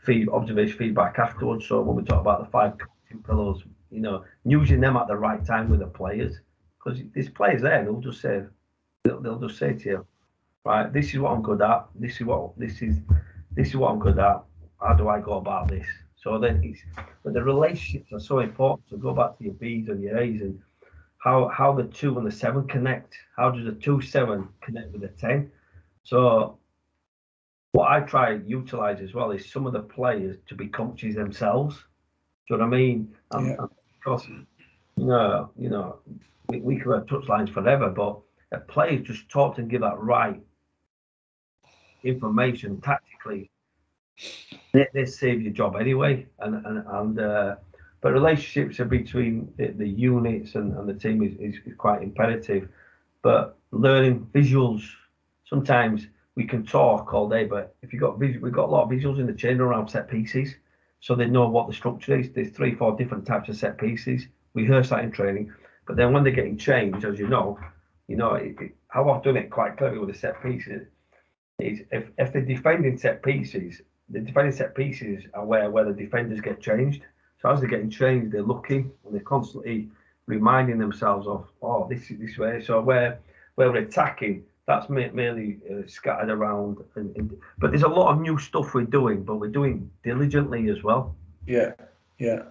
feed 0.06 0.28
observation 0.28 0.78
feedback 0.78 1.18
afterwards. 1.18 1.66
So 1.66 1.82
when 1.82 1.96
we 1.96 2.04
talk 2.04 2.20
about 2.20 2.44
the 2.44 2.50
five 2.50 2.78
coaching 2.78 3.22
pillars, 3.24 3.64
you 3.90 4.00
know, 4.00 4.24
using 4.44 4.80
them 4.80 4.96
at 4.96 5.08
the 5.08 5.16
right 5.16 5.44
time 5.44 5.68
with 5.68 5.80
the 5.80 5.86
players, 5.86 6.36
because 6.78 7.00
there's 7.14 7.28
players 7.28 7.62
there, 7.62 7.84
they'll 7.84 8.00
just 8.00 8.20
say, 8.20 8.42
they'll, 9.04 9.20
they'll 9.20 9.40
just 9.40 9.58
say 9.58 9.74
to 9.74 9.88
you, 9.88 10.06
right, 10.64 10.92
this 10.92 11.12
is 11.12 11.18
what 11.18 11.32
I'm 11.32 11.42
good 11.42 11.60
at. 11.60 11.86
This 11.94 12.20
is 12.20 12.24
what 12.24 12.58
this 12.58 12.80
is, 12.80 12.96
this 13.52 13.68
is 13.68 13.76
what 13.76 13.90
I'm 13.90 13.98
good 13.98 14.18
at. 14.18 14.42
How 14.80 14.94
do 14.94 15.08
I 15.08 15.20
go 15.20 15.32
about 15.32 15.68
this? 15.68 15.86
So 16.14 16.38
then 16.38 16.60
it's, 16.64 16.80
but 17.22 17.34
the 17.34 17.42
relationships 17.42 18.12
are 18.12 18.20
so 18.20 18.38
important. 18.40 18.88
So 18.88 18.96
go 18.96 19.12
back 19.14 19.38
to 19.38 19.44
your 19.44 19.54
B's 19.54 19.88
and 19.88 20.02
your 20.02 20.18
A's 20.18 20.40
and 20.40 20.58
how 21.18 21.48
how 21.48 21.72
the 21.72 21.84
two 21.84 22.18
and 22.18 22.26
the 22.26 22.30
seven 22.30 22.66
connect. 22.68 23.16
How 23.36 23.50
does 23.50 23.64
the 23.64 23.72
two 23.72 24.00
seven 24.00 24.48
connect 24.60 24.92
with 24.92 25.02
the 25.02 25.08
ten? 25.08 25.50
So 26.02 26.58
what 27.76 27.90
I 27.90 28.00
try 28.00 28.30
and 28.30 28.48
utilize 28.48 29.00
as 29.02 29.12
well 29.12 29.32
is 29.32 29.50
some 29.50 29.66
of 29.66 29.74
the 29.74 29.80
players 29.80 30.36
to 30.48 30.54
be 30.54 30.66
coaches 30.68 31.14
themselves. 31.14 31.76
Do 32.48 32.54
you 32.54 32.58
know 32.58 32.64
what 32.64 32.74
I 32.74 32.78
mean? 32.78 33.14
Yeah. 33.38 33.66
because 33.98 34.26
you 34.28 34.46
know, 35.04 35.50
you 35.58 35.68
know, 35.68 35.98
we, 36.48 36.60
we 36.60 36.78
could 36.78 36.94
have 36.94 37.06
touchlines 37.06 37.52
forever, 37.52 37.90
but 37.90 38.18
a 38.52 38.60
player 38.60 38.98
just 39.00 39.28
talk 39.28 39.58
and 39.58 39.68
give 39.68 39.82
that 39.82 39.98
right 39.98 40.40
information 42.02 42.80
tactically. 42.80 43.50
They, 44.72 44.86
they 44.94 45.04
save 45.04 45.42
your 45.42 45.52
job 45.52 45.76
anyway, 45.76 46.26
and 46.38 46.64
and 46.66 46.84
and. 46.86 47.20
Uh, 47.20 47.56
but 48.02 48.12
relationships 48.12 48.78
are 48.78 48.84
between 48.84 49.52
the, 49.56 49.68
the 49.68 49.88
units 49.88 50.54
and, 50.54 50.76
and 50.76 50.88
the 50.88 50.94
team 50.94 51.22
is, 51.22 51.32
is, 51.40 51.60
is 51.66 51.74
quite 51.76 52.02
imperative. 52.02 52.68
But 53.22 53.58
learning 53.72 54.28
visuals, 54.32 54.84
sometimes 55.48 56.06
we 56.36 56.44
can 56.44 56.64
talk 56.64 57.12
all 57.12 57.28
day, 57.28 57.44
but 57.44 57.74
if 57.82 57.92
you 57.92 57.98
got 57.98 58.18
we've 58.18 58.52
got 58.52 58.68
a 58.68 58.72
lot 58.72 58.84
of 58.84 58.90
visuals 58.90 59.18
in 59.18 59.26
the 59.26 59.32
chain 59.32 59.58
around 59.58 59.88
set 59.88 60.08
pieces, 60.08 60.54
so 61.00 61.14
they 61.14 61.26
know 61.26 61.48
what 61.48 61.66
the 61.66 61.72
structure 61.72 62.18
is. 62.18 62.30
There's 62.30 62.50
three, 62.50 62.74
four 62.74 62.96
different 62.96 63.26
types 63.26 63.48
of 63.48 63.56
set 63.56 63.78
pieces. 63.78 64.26
We 64.54 64.62
rehearse 64.62 64.90
that 64.90 65.02
in 65.02 65.10
training, 65.10 65.52
but 65.86 65.96
then 65.96 66.12
when 66.12 66.22
they're 66.22 66.32
getting 66.32 66.58
changed, 66.58 67.04
as 67.04 67.18
you 67.18 67.28
know, 67.28 67.58
you 68.06 68.16
know 68.16 68.34
it, 68.34 68.56
it, 68.60 68.76
how 68.88 69.10
I've 69.10 69.22
done 69.22 69.36
it 69.36 69.50
quite 69.50 69.76
cleverly 69.76 69.98
with 69.98 70.10
the 70.10 70.18
set 70.18 70.42
pieces 70.42 70.86
is 71.58 71.80
if 71.90 72.10
if 72.18 72.32
they're 72.32 72.42
defending 72.42 72.98
set 72.98 73.22
pieces, 73.22 73.80
the 74.10 74.20
defending 74.20 74.54
set 74.54 74.74
pieces 74.74 75.24
are 75.32 75.44
where 75.44 75.70
where 75.70 75.84
the 75.84 75.92
defenders 75.92 76.40
get 76.40 76.60
changed. 76.60 77.02
So 77.40 77.50
as 77.50 77.60
they're 77.60 77.68
getting 77.68 77.90
changed, 77.90 78.32
they're 78.32 78.42
looking 78.42 78.90
and 79.04 79.14
they're 79.14 79.20
constantly 79.22 79.88
reminding 80.26 80.78
themselves 80.78 81.26
of, 81.26 81.46
oh, 81.62 81.86
this 81.88 82.10
is 82.10 82.18
this 82.18 82.36
way. 82.36 82.62
So 82.62 82.80
where 82.80 83.20
where 83.54 83.70
we're 83.70 83.78
attacking, 83.78 84.44
that's 84.66 84.88
mainly 84.88 85.58
uh, 85.70 85.86
scattered 85.86 86.30
around. 86.30 86.78
And, 86.96 87.16
and, 87.16 87.36
but 87.58 87.70
there's 87.70 87.84
a 87.84 87.88
lot 87.88 88.12
of 88.12 88.20
new 88.20 88.38
stuff 88.38 88.74
we're 88.74 88.82
doing, 88.82 89.22
but 89.22 89.36
we're 89.36 89.48
doing 89.48 89.90
diligently 90.02 90.68
as 90.68 90.82
well. 90.82 91.14
Yeah, 91.46 91.72
yeah. 92.18 92.42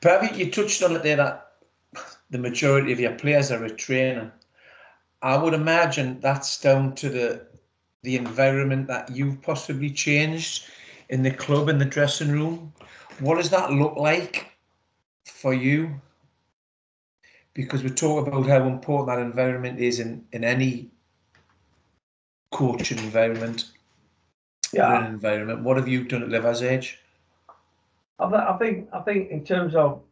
But 0.00 0.12
I 0.12 0.20
think 0.20 0.38
you 0.38 0.50
touched 0.50 0.82
on 0.82 0.94
it 0.94 1.02
there 1.02 1.16
that 1.16 1.52
the 2.30 2.38
majority 2.38 2.92
of 2.92 3.00
your 3.00 3.14
players 3.14 3.50
are 3.50 3.58
retraining. 3.58 4.30
I 5.22 5.36
would 5.36 5.54
imagine 5.54 6.20
that's 6.20 6.60
down 6.60 6.94
to 6.96 7.08
the 7.08 7.46
the 8.02 8.16
environment 8.16 8.88
that 8.88 9.10
you've 9.14 9.40
possibly 9.42 9.88
changed 9.88 10.64
in 11.08 11.22
the 11.22 11.30
club 11.30 11.68
in 11.68 11.78
the 11.78 11.84
dressing 11.84 12.32
room. 12.32 12.72
What 13.20 13.36
does 13.36 13.50
that 13.50 13.70
look 13.70 13.96
like 13.96 14.50
for 15.24 15.54
you? 15.54 16.00
Because 17.54 17.82
we 17.82 17.90
talk 17.90 18.26
about 18.26 18.46
how 18.46 18.66
important 18.66 19.08
that 19.08 19.18
environment 19.18 19.78
is 19.78 20.00
in, 20.00 20.24
in 20.32 20.44
any 20.44 20.90
coaching 22.50 22.98
environment, 22.98 23.64
Yeah, 24.72 25.06
environment. 25.06 25.62
What 25.62 25.76
have 25.76 25.88
you 25.88 26.04
done 26.04 26.22
at 26.22 26.28
Liversedge? 26.28 26.96
I, 28.18 28.28
th- 28.30 28.42
I 28.42 28.56
think 28.58 28.88
I 28.92 29.00
think 29.00 29.30
in 29.30 29.44
terms 29.44 29.74
of 29.74 30.02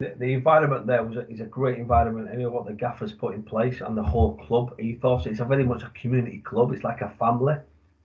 the, 0.00 0.14
the 0.18 0.32
environment 0.32 0.86
there 0.86 1.02
was 1.02 1.16
a, 1.16 1.28
is 1.28 1.40
a 1.40 1.44
great 1.44 1.78
environment. 1.78 2.28
I 2.32 2.36
know 2.36 2.50
what 2.50 2.66
the 2.66 2.72
gaffers 2.72 3.12
put 3.12 3.34
in 3.34 3.42
place 3.42 3.80
and 3.80 3.96
the 3.96 4.02
whole 4.02 4.36
club 4.46 4.78
ethos. 4.80 5.26
It's 5.26 5.40
a 5.40 5.44
very 5.44 5.64
much 5.64 5.82
a 5.82 5.90
community 6.00 6.38
club. 6.38 6.72
It's 6.72 6.84
like 6.84 7.00
a 7.00 7.10
family. 7.18 7.56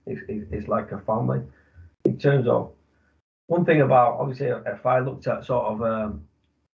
It's, 0.06 0.20
it's, 0.28 0.46
it's 0.50 0.68
like 0.68 0.92
a 0.92 0.98
family. 0.98 1.42
In 2.04 2.18
terms 2.18 2.48
of 2.48 2.72
one 3.46 3.64
thing 3.64 3.82
about 3.82 4.18
obviously, 4.18 4.48
if 4.48 4.86
I 4.86 5.00
looked 5.00 5.26
at 5.26 5.44
sort 5.44 5.66
of 5.66 5.82
um, 5.82 6.26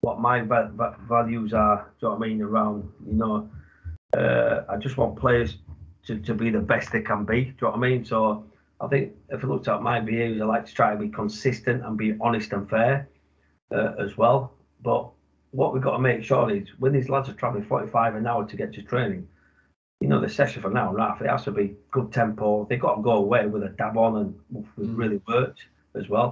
what 0.05 0.21
my 0.21 0.41
va- 0.43 0.71
va- 0.75 0.97
values 1.09 1.55
are, 1.55 1.77
do 1.99 2.07
you 2.07 2.09
know 2.09 2.17
what 2.19 2.25
I 2.25 2.29
mean? 2.29 2.43
Around 2.43 2.93
you 3.07 3.15
know, 3.15 3.51
uh, 4.17 4.65
I 4.69 4.77
just 4.77 4.97
want 4.99 5.17
players 5.17 5.57
to, 6.07 6.19
to 6.21 6.35
be 6.35 6.51
the 6.51 6.61
best 6.61 6.93
they 6.93 7.01
can 7.01 7.25
be. 7.25 7.45
Do 7.45 7.49
you 7.49 7.55
know 7.63 7.69
what 7.71 7.77
I 7.77 7.89
mean? 7.89 8.05
So 8.05 8.45
I 8.81 8.87
think 8.89 9.13
if 9.31 9.43
I 9.43 9.47
looked 9.47 9.69
at 9.69 9.81
my 9.83 10.01
behaviours, 10.01 10.43
I 10.43 10.45
like 10.45 10.67
to 10.67 10.75
try 10.75 10.93
to 10.93 10.99
be 10.99 11.09
consistent 11.09 11.85
and 11.85 11.97
be 11.97 12.15
honest 12.21 12.53
and 12.53 12.69
fair 12.69 13.09
uh, 13.75 13.93
as 13.99 14.17
well. 14.19 14.53
But 14.83 15.09
what 15.53 15.73
we've 15.73 15.83
got 15.83 15.93
to 15.93 16.03
make 16.11 16.23
sure 16.23 16.51
is 16.51 16.69
when 16.79 16.93
these 16.93 17.09
lads 17.09 17.29
are 17.31 17.35
travelling 17.35 17.65
45 17.65 18.17
an 18.17 18.27
hour 18.27 18.45
to 18.47 18.57
get 18.57 18.75
to 18.75 18.83
training, 18.83 19.27
you 20.01 20.09
know, 20.09 20.21
the 20.21 20.29
session 20.29 20.61
for 20.61 20.71
now 20.71 20.91
and 20.91 20.99
half, 21.01 21.23
it 21.23 21.31
has 21.31 21.45
to 21.45 21.51
be 21.51 21.77
good 21.91 22.13
tempo. 22.13 22.67
They've 22.69 22.81
got 22.81 22.97
to 22.97 23.03
go 23.03 23.13
away 23.13 23.47
with 23.47 23.63
a 23.63 23.71
dab 23.71 23.97
on 23.97 24.17
and 24.17 24.35
Mm. 24.79 24.99
really 24.99 25.21
worked 25.27 25.63
as 25.95 26.09
well. 26.11 26.29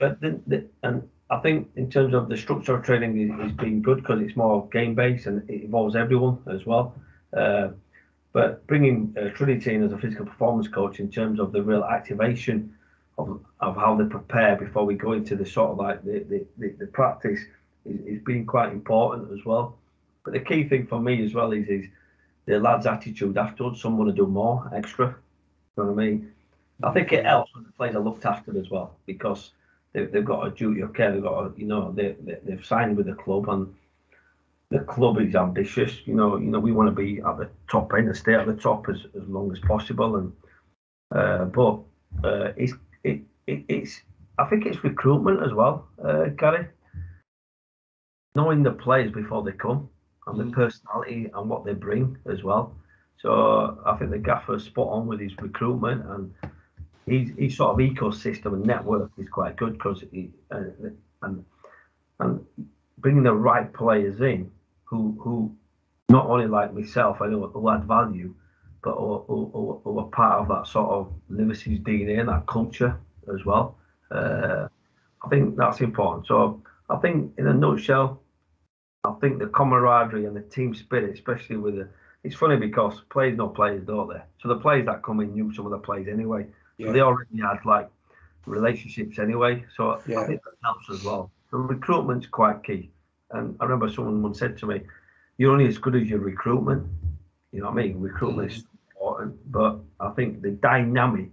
But 0.00 0.20
the, 0.20 0.40
the, 0.48 0.66
and 0.82 1.08
I 1.32 1.38
think 1.38 1.70
in 1.76 1.90
terms 1.90 2.12
of 2.12 2.28
the 2.28 2.36
structure 2.36 2.74
of 2.74 2.84
training 2.84 3.18
is, 3.18 3.46
is 3.46 3.52
been 3.56 3.80
good 3.80 4.02
because 4.02 4.20
it's 4.20 4.36
more 4.36 4.68
game 4.68 4.94
based 4.94 5.24
and 5.24 5.48
it 5.48 5.62
involves 5.62 5.96
everyone 5.96 6.38
as 6.46 6.66
well. 6.66 6.94
Uh, 7.34 7.68
but 8.34 8.66
bringing 8.66 9.14
uh, 9.18 9.30
Trinity 9.30 9.74
in 9.74 9.82
as 9.82 9.92
a 9.92 9.98
physical 9.98 10.26
performance 10.26 10.68
coach 10.68 11.00
in 11.00 11.10
terms 11.10 11.40
of 11.40 11.52
the 11.52 11.62
real 11.62 11.84
activation 11.84 12.74
of, 13.16 13.40
of 13.60 13.76
how 13.76 13.96
they 13.96 14.04
prepare 14.04 14.56
before 14.56 14.84
we 14.84 14.94
go 14.94 15.12
into 15.12 15.34
the 15.34 15.46
sort 15.46 15.70
of 15.70 15.78
like 15.78 16.04
the, 16.04 16.18
the, 16.28 16.44
the, 16.58 16.68
the 16.80 16.86
practice 16.88 17.40
is, 17.86 18.00
is 18.00 18.22
being 18.24 18.44
quite 18.44 18.70
important 18.70 19.32
as 19.32 19.42
well. 19.46 19.78
But 20.24 20.34
the 20.34 20.40
key 20.40 20.68
thing 20.68 20.86
for 20.86 21.00
me 21.00 21.24
as 21.24 21.32
well 21.32 21.52
is 21.52 21.66
is 21.68 21.86
the 22.44 22.60
lads' 22.60 22.86
attitude 22.86 23.38
afterwards. 23.38 23.80
Some 23.80 23.96
want 23.96 24.10
to 24.10 24.14
do 24.14 24.26
more 24.26 24.70
extra. 24.74 25.06
You 25.06 25.84
know 25.84 25.92
what 25.92 26.02
I 26.02 26.06
mean? 26.06 26.32
I 26.82 26.90
think 26.92 27.10
it 27.12 27.24
helps 27.24 27.54
when 27.54 27.64
the 27.64 27.72
players 27.72 27.96
are 27.96 28.00
looked 28.00 28.26
after 28.26 28.58
as 28.58 28.68
well 28.68 28.96
because 29.06 29.52
they've, 29.92 30.10
they've 30.10 30.24
got 30.24 30.46
a 30.46 30.50
duty 30.50 30.80
of 30.80 30.94
care. 30.94 31.12
They've 31.12 31.22
got, 31.22 31.46
a, 31.46 31.52
you 31.56 31.66
know, 31.66 31.92
they, 31.92 32.16
they 32.20 32.38
they've 32.44 32.64
signed 32.64 32.96
with 32.96 33.06
the 33.06 33.14
club 33.14 33.48
and 33.48 33.74
the 34.70 34.80
club 34.80 35.18
is 35.20 35.34
ambitious. 35.34 36.06
You 36.06 36.14
know, 36.14 36.36
you 36.36 36.50
know, 36.50 36.60
we 36.60 36.72
want 36.72 36.88
to 36.88 36.94
be 36.94 37.20
at 37.20 37.36
the 37.38 37.48
top 37.68 37.92
end 37.94 38.08
and 38.08 38.16
stay 38.16 38.34
at 38.34 38.46
the 38.46 38.54
top 38.54 38.88
as, 38.88 39.04
as 39.20 39.28
long 39.28 39.52
as 39.52 39.58
possible. 39.60 40.16
And 40.16 40.32
uh, 41.14 41.44
but 41.46 41.80
uh, 42.24 42.52
it's 42.56 42.74
it, 43.04 43.20
it 43.46 43.64
it's 43.68 44.00
I 44.38 44.44
think 44.44 44.66
it's 44.66 44.82
recruitment 44.82 45.42
as 45.42 45.52
well, 45.52 45.86
uh, 46.02 46.26
Gary. 46.36 46.66
Knowing 48.34 48.62
the 48.62 48.72
players 48.72 49.10
before 49.10 49.42
they 49.42 49.52
come 49.52 49.88
and 50.26 50.38
Mm. 50.38 50.46
the 50.46 50.50
personality 50.52 51.30
and 51.34 51.50
what 51.50 51.64
they 51.64 51.74
bring 51.74 52.16
as 52.26 52.42
well. 52.42 52.74
So 53.18 53.78
I 53.84 53.96
think 53.96 54.10
the 54.10 54.18
gaffer's 54.18 54.64
spot 54.64 54.88
on 54.88 55.06
with 55.06 55.20
his 55.20 55.36
recruitment 55.38 56.04
and 56.06 56.32
his, 57.06 57.30
his 57.38 57.56
sort 57.56 57.72
of 57.72 57.78
ecosystem 57.78 58.54
and 58.54 58.66
network 58.66 59.10
is 59.18 59.28
quite 59.28 59.56
good 59.56 59.74
because 59.74 60.04
uh, 60.50 60.60
and 61.22 61.44
and 62.20 62.46
bringing 62.98 63.24
the 63.24 63.32
right 63.32 63.72
players 63.72 64.20
in 64.20 64.50
who 64.84 65.16
who 65.20 65.54
not 66.08 66.26
only 66.26 66.46
like 66.46 66.72
myself 66.74 67.20
I 67.20 67.28
know 67.28 67.46
who 67.48 67.70
add 67.70 67.84
value 67.84 68.34
but 68.82 68.94
who, 68.96 69.24
who, 69.28 69.80
who 69.84 69.98
are 69.98 70.06
part 70.06 70.40
of 70.40 70.48
that 70.48 70.66
sort 70.66 70.90
of 70.90 71.12
Liverpool's 71.28 71.78
DNA 71.80 72.20
and 72.20 72.28
that 72.28 72.46
culture 72.46 72.98
as 73.32 73.44
well 73.44 73.76
Uh, 74.10 74.68
I 75.24 75.28
think 75.28 75.56
that's 75.56 75.80
important. 75.80 76.26
So 76.26 76.62
I 76.90 76.96
think 76.96 77.32
in 77.38 77.46
a 77.46 77.54
nutshell, 77.54 78.20
I 79.04 79.12
think 79.20 79.38
the 79.38 79.46
camaraderie 79.46 80.26
and 80.26 80.36
the 80.36 80.42
team 80.42 80.74
spirit, 80.74 81.14
especially 81.14 81.56
with 81.56 81.76
the, 81.76 81.88
it's 82.24 82.36
funny 82.36 82.56
because 82.56 83.00
players 83.10 83.36
know 83.36 83.48
players, 83.48 83.84
don't 83.86 84.08
they? 84.08 84.22
So 84.40 84.48
the 84.48 84.56
players 84.56 84.86
that 84.86 85.02
come 85.02 85.20
in 85.20 85.32
knew 85.32 85.52
some 85.54 85.66
of 85.66 85.72
the 85.72 85.78
players 85.78 86.08
anyway. 86.08 86.46
Yeah. 86.78 86.86
So 86.86 86.92
they 86.92 87.00
already 87.00 87.40
had 87.40 87.64
like 87.64 87.88
relationships 88.46 89.18
anyway. 89.18 89.64
So 89.76 90.00
yeah. 90.06 90.20
I 90.20 90.26
think 90.26 90.42
that 90.44 90.54
helps 90.64 90.90
as 90.90 91.04
well. 91.04 91.30
The 91.50 91.58
recruitment's 91.58 92.26
quite 92.26 92.62
key. 92.62 92.90
And 93.30 93.56
I 93.60 93.64
remember 93.64 93.90
someone 93.90 94.22
once 94.22 94.38
said 94.38 94.58
to 94.58 94.66
me, 94.66 94.82
"You're 95.38 95.52
only 95.52 95.66
as 95.66 95.78
good 95.78 95.96
as 95.96 96.08
your 96.08 96.20
recruitment." 96.20 96.86
You 97.52 97.60
know 97.60 97.70
what 97.70 97.78
I 97.78 97.86
mean? 97.86 98.00
Recruitment 98.00 98.50
mm-hmm. 98.50 98.58
is 98.58 98.64
important, 98.90 99.52
but 99.52 99.78
I 100.00 100.10
think 100.10 100.42
the 100.42 100.50
dynamic. 100.50 101.30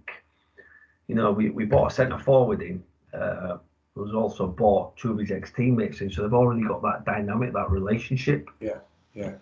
You 1.08 1.16
know, 1.16 1.32
we, 1.32 1.50
we 1.50 1.64
bought 1.64 1.90
a 1.90 1.94
centre 1.94 2.18
forward 2.18 2.62
in. 2.62 2.82
Uh, 3.12 3.58
who's 3.94 4.14
also 4.14 4.46
bought 4.46 4.96
two 4.96 5.12
of 5.12 5.18
his 5.18 5.30
ex 5.30 5.50
teammates 5.50 6.00
in, 6.00 6.10
so 6.10 6.22
they've 6.22 6.32
already 6.32 6.62
got 6.62 6.80
that 6.82 7.04
dynamic, 7.04 7.52
that 7.52 7.70
relationship. 7.70 8.48
Yeah, 8.60 8.78
yeah. 9.14 9.34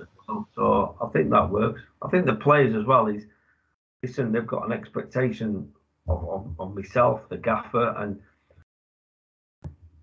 So 0.55 0.97
I 1.01 1.07
think 1.09 1.31
that 1.31 1.49
works. 1.51 1.83
I 2.03 2.09
think 2.09 2.27
the 2.27 2.35
players 2.35 2.75
as 2.75 2.85
well 2.85 3.07
is 3.07 3.25
listen, 4.03 4.33
they've 4.33 4.47
got 4.47 4.67
an 4.67 4.73
expectation 4.73 5.71
of, 6.09 6.29
of, 6.29 6.47
of 6.59 6.75
myself, 6.75 7.21
the 7.29 7.37
gaffer, 7.37 7.94
and 7.99 8.21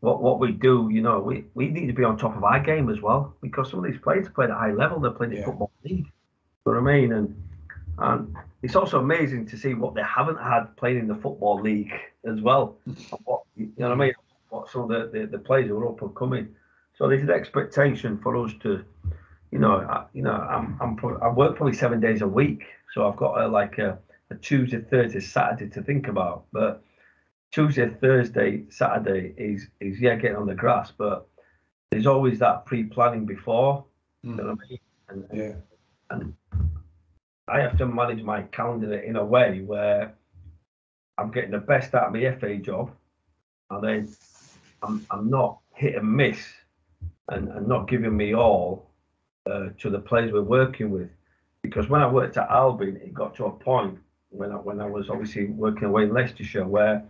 what 0.06 0.22
what 0.22 0.40
we 0.40 0.52
do, 0.52 0.90
you 0.92 1.02
know, 1.02 1.20
we, 1.20 1.46
we 1.56 1.68
need 1.70 1.88
to 1.88 1.94
be 1.94 2.04
on 2.04 2.18
top 2.18 2.38
of 2.38 2.44
our 2.44 2.60
game 2.60 2.90
as 2.90 3.02
well 3.02 3.36
because 3.42 3.72
some 3.72 3.84
of 3.84 3.92
these 3.92 4.00
players 4.02 4.28
play 4.30 4.46
at 4.46 4.52
a 4.52 4.56
high 4.56 4.72
level. 4.72 5.00
They're 5.00 5.12
playing 5.12 5.34
yeah. 5.34 5.40
in 5.40 5.46
football 5.46 5.72
league. 5.84 6.06
You 6.66 6.74
know 6.74 6.82
what 6.82 6.90
I 6.90 6.94
mean? 6.94 7.14
And 7.14 7.44
and 7.98 8.36
it's 8.62 8.76
also 8.76 9.00
amazing 9.00 9.48
to 9.48 9.58
see 9.58 9.74
what 9.74 9.96
they 9.96 10.04
haven't 10.04 10.38
had 10.38 10.76
playing 10.78 11.00
in 11.00 11.08
the 11.08 11.16
football 11.16 11.62
league 11.62 11.94
as 12.26 12.42
well. 12.42 12.78
what 13.24 13.44
you 13.56 13.72
know 13.78 13.90
what 13.90 13.96
I 13.96 14.06
mean? 14.06 14.14
What 14.50 14.70
some 14.70 14.84
of 14.84 14.90
the, 14.90 15.10
the, 15.20 15.26
the 15.28 15.40
players 15.40 15.68
who 15.68 15.78
are 15.78 15.90
up 15.90 16.02
and 16.02 16.16
coming. 16.16 16.56
So 16.98 17.08
there's 17.10 17.24
an 17.24 17.30
expectation 17.30 18.18
for 18.20 18.38
us 18.38 18.54
to, 18.62 18.84
you 19.52 19.60
know, 19.60 19.80
I, 19.82 20.06
you 20.14 20.22
know, 20.22 20.32
I'm, 20.32 20.78
I'm 20.80 20.98
I 21.22 21.30
work 21.30 21.58
probably 21.58 21.76
seven 21.76 22.00
days 22.00 22.22
a 22.22 22.28
week, 22.28 22.64
so 22.94 23.08
I've 23.08 23.18
got 23.18 23.42
a, 23.42 23.48
like 23.48 23.80
a 23.80 24.00
Tuesday, 24.42 24.82
Thursday, 24.82 25.20
Saturday 25.20 25.70
to 25.72 25.82
think 25.82 26.08
about. 26.08 26.46
But 26.52 26.84
Tuesday, 27.52 27.90
Thursday, 27.90 28.66
Saturday 28.70 29.34
is 29.38 29.68
is 29.80 30.00
yeah 30.00 30.16
getting 30.16 30.38
on 30.38 30.48
the 30.48 30.56
grass, 30.56 30.92
but 30.92 31.28
there's 31.92 32.08
always 32.08 32.40
that 32.40 32.66
pre-planning 32.66 33.26
before. 33.26 33.86
Mm. 34.26 34.30
You 34.30 34.36
know 34.36 34.44
what 34.44 34.58
I 34.66 34.70
mean? 34.70 34.80
And, 35.10 35.26
yeah. 35.34 35.54
And 36.10 36.34
I 37.48 37.60
have 37.60 37.78
to 37.78 37.86
manage 37.86 38.24
my 38.24 38.42
calendar 38.44 38.96
in 38.96 39.16
a 39.16 39.24
way 39.24 39.62
where 39.62 40.16
I'm 41.18 41.32
getting 41.32 41.52
the 41.52 41.60
best 41.60 41.94
out 41.94 42.08
of 42.08 42.14
my 42.14 42.36
FA 42.40 42.58
job, 42.58 42.92
and 43.70 43.84
then 43.84 44.16
I'm 44.82 45.06
I'm 45.12 45.30
not 45.30 45.60
hit 45.74 45.96
and 45.96 46.12
miss, 46.12 46.40
and, 47.30 47.50
and 47.50 47.68
not 47.68 47.88
giving 47.88 48.18
me 48.18 48.34
all 48.34 48.90
uh, 49.50 49.70
to 49.78 49.90
the 49.90 50.00
players 50.00 50.32
we're 50.32 50.42
working 50.42 50.90
with, 50.90 51.10
because 51.62 51.88
when 51.88 52.02
I 52.02 52.08
worked 52.08 52.38
at 52.38 52.50
Albion, 52.50 52.98
it 52.98 53.14
got 53.14 53.36
to 53.36 53.46
a 53.46 53.52
point 53.52 54.00
when 54.36 54.52
I 54.52 54.56
when 54.56 54.82
I 54.82 54.86
was 54.86 55.10
obviously 55.10 55.48
working 55.48 55.86
away 55.86 56.04
in 56.04 56.14
Leicestershire 56.14 56.68
where 56.68 57.04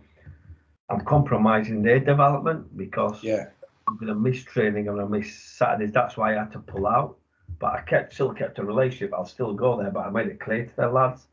I'm 0.88 1.00
compromising 1.00 1.82
their 1.82 2.00
development 2.00 2.76
because 2.76 3.22
yeah. 3.22 3.46
I'm 3.88 3.96
going 3.96 4.08
to 4.08 4.14
miss 4.14 4.42
training. 4.44 4.88
I'm 4.88 4.96
going 4.96 5.06
to 5.06 5.18
miss 5.18 5.34
Saturdays. 5.34 5.92
That's 5.92 6.16
why 6.16 6.34
I 6.34 6.38
had 6.38 6.52
to 6.52 6.58
pull 6.60 6.86
out. 6.86 7.16
But 7.58 7.74
I 7.74 7.80
kept 7.82 8.14
still 8.14 8.32
kept 8.32 8.58
a 8.58 8.64
relationship. 8.64 9.12
I'll 9.14 9.24
still 9.24 9.54
go 9.54 9.80
there, 9.80 9.90
but 9.90 10.06
I 10.06 10.10
made 10.10 10.26
it 10.26 10.40
clear 10.40 10.66
to 10.66 10.76
their 10.76 10.90
lads. 10.90 11.26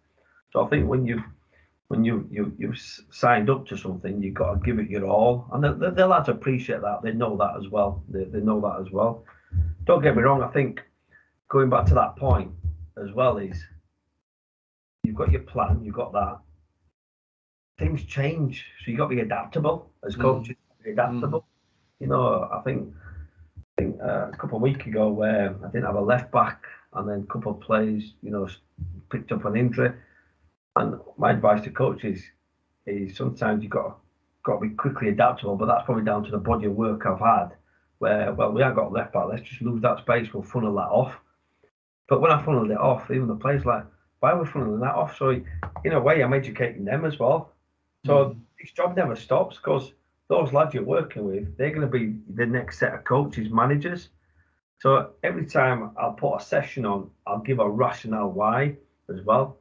So 0.52 0.66
I 0.66 0.70
think 0.70 0.88
when 0.88 1.06
you 1.06 1.22
when 1.88 2.04
you 2.04 2.28
you 2.32 2.54
you've 2.58 2.80
signed 3.12 3.50
up 3.50 3.68
to 3.68 3.78
something, 3.78 4.22
you've 4.22 4.36
got 4.36 4.54
to 4.54 4.60
give 4.60 4.80
it 4.80 4.90
your 4.90 5.06
all, 5.06 5.48
and 5.52 5.64
the, 5.64 5.74
the, 5.74 5.92
the 5.92 6.08
lads 6.08 6.30
appreciate 6.30 6.82
that. 6.82 7.02
They 7.04 7.12
know 7.12 7.36
that 7.38 7.58
as 7.60 7.70
well. 7.70 8.04
They, 8.10 8.24
they 8.26 8.40
know 8.40 8.62
that 8.62 8.86
as 8.86 8.92
well. 8.92 9.26
Don't 9.86 10.02
get 10.02 10.16
me 10.16 10.24
wrong. 10.24 10.42
I 10.42 10.48
think 10.48 10.82
going 11.50 11.70
back 11.70 11.86
to 11.88 11.94
that 11.96 12.16
point 12.16 12.52
as 13.04 13.12
well 13.12 13.38
is 13.38 13.62
you've 15.04 15.16
got 15.16 15.32
your 15.32 15.42
plan, 15.42 15.82
you've 15.84 15.96
got 15.96 16.14
that, 16.14 16.40
things 17.78 18.04
change, 18.04 18.66
so 18.80 18.92
you've 18.92 18.98
got 18.98 19.10
to 19.10 19.16
be 19.16 19.22
adaptable 19.22 19.92
as 20.06 20.16
mm. 20.16 20.22
coaches. 20.22 20.56
Mm. 20.56 20.84
Be 20.84 20.92
adaptable. 20.92 21.42
Mm. 21.42 21.46
You 22.00 22.08
know, 22.08 22.50
I 22.52 22.62
think, 22.62 22.94
I 23.58 23.82
think 23.82 24.02
uh, 24.02 24.30
a 24.32 24.38
couple 24.38 24.58
of 24.58 24.62
weeks 24.62 24.86
ago 24.86 25.10
where 25.10 25.56
I 25.64 25.68
didn't 25.68 25.86
have 25.86 25.96
a 25.96 26.02
left 26.02 26.32
back, 26.32 26.64
and 26.94 27.10
then 27.10 27.26
a 27.28 27.34
couple 27.34 27.52
of 27.54 27.62
plays, 27.62 28.14
you 28.22 28.32
know, 28.32 28.48
picked 29.12 29.32
up 29.32 29.46
an 29.46 29.56
injury. 29.56 29.92
And 30.76 31.00
my 31.18 31.32
advice 31.32 31.64
to 31.64 31.72
coaches 31.72 32.22
is 32.86 33.16
sometimes 33.16 33.64
you've 33.64 33.72
got 33.72 33.88
to, 33.88 33.94
got 34.44 34.60
to 34.60 34.68
be 34.68 34.76
quickly 34.76 35.10
adaptable, 35.10 35.56
but 35.56 35.68
that's 35.68 35.86
probably 35.86 36.04
down 36.04 36.24
to 36.24 36.32
the 36.32 36.38
body 36.38 36.66
of 36.66 36.74
work 36.74 37.06
I've 37.06 37.20
had. 37.20 37.50
Where 38.00 38.34
well, 38.34 38.52
we 38.52 38.62
haven't 38.62 38.78
got 38.78 38.92
left 38.92 39.14
back. 39.14 39.26
Let's 39.30 39.44
just 39.44 39.62
lose 39.62 39.82
that 39.82 40.00
space. 40.00 40.34
We'll 40.34 40.44
funnel 40.44 40.76
that 40.76 40.82
off. 40.82 41.16
But 42.10 42.22
when 42.22 42.32
I 42.32 42.44
funneled 42.44 42.72
it 42.72 42.78
off, 42.78 43.10
even 43.10 43.28
the 43.28 43.36
players 43.36 43.66
like, 43.66 43.86
why 44.24 44.32
are 44.32 44.42
we 44.42 44.48
funneling 44.48 44.80
that 44.80 44.96
off? 44.96 45.18
So 45.18 45.42
in 45.84 45.92
a 45.92 46.00
way, 46.00 46.24
I'm 46.24 46.34
educating 46.34 46.86
them 46.86 47.04
as 47.04 47.20
well. 47.20 47.52
So 48.06 48.14
mm. 48.14 48.40
this 48.58 48.72
job 48.72 48.96
never 48.96 49.18
stops 49.18 49.58
because 49.58 49.92
those 50.30 50.54
lads 50.54 50.74
you're 50.74 50.86
working 50.86 51.26
with, 51.26 51.58
they're 51.58 51.72
going 51.72 51.82
to 51.82 51.88
be 51.88 52.16
the 52.34 52.46
next 52.46 52.80
set 52.80 52.94
of 52.94 53.04
coaches, 53.04 53.50
managers. 53.52 54.08
So 54.80 55.10
every 55.24 55.46
time 55.46 55.92
I'll 55.98 56.14
put 56.14 56.38
a 56.38 56.42
session 56.42 56.86
on, 56.86 57.10
I'll 57.28 57.40
give 57.40 57.60
a 57.60 57.70
rationale 57.70 58.30
why 58.30 58.78
as 59.14 59.22
well. 59.26 59.58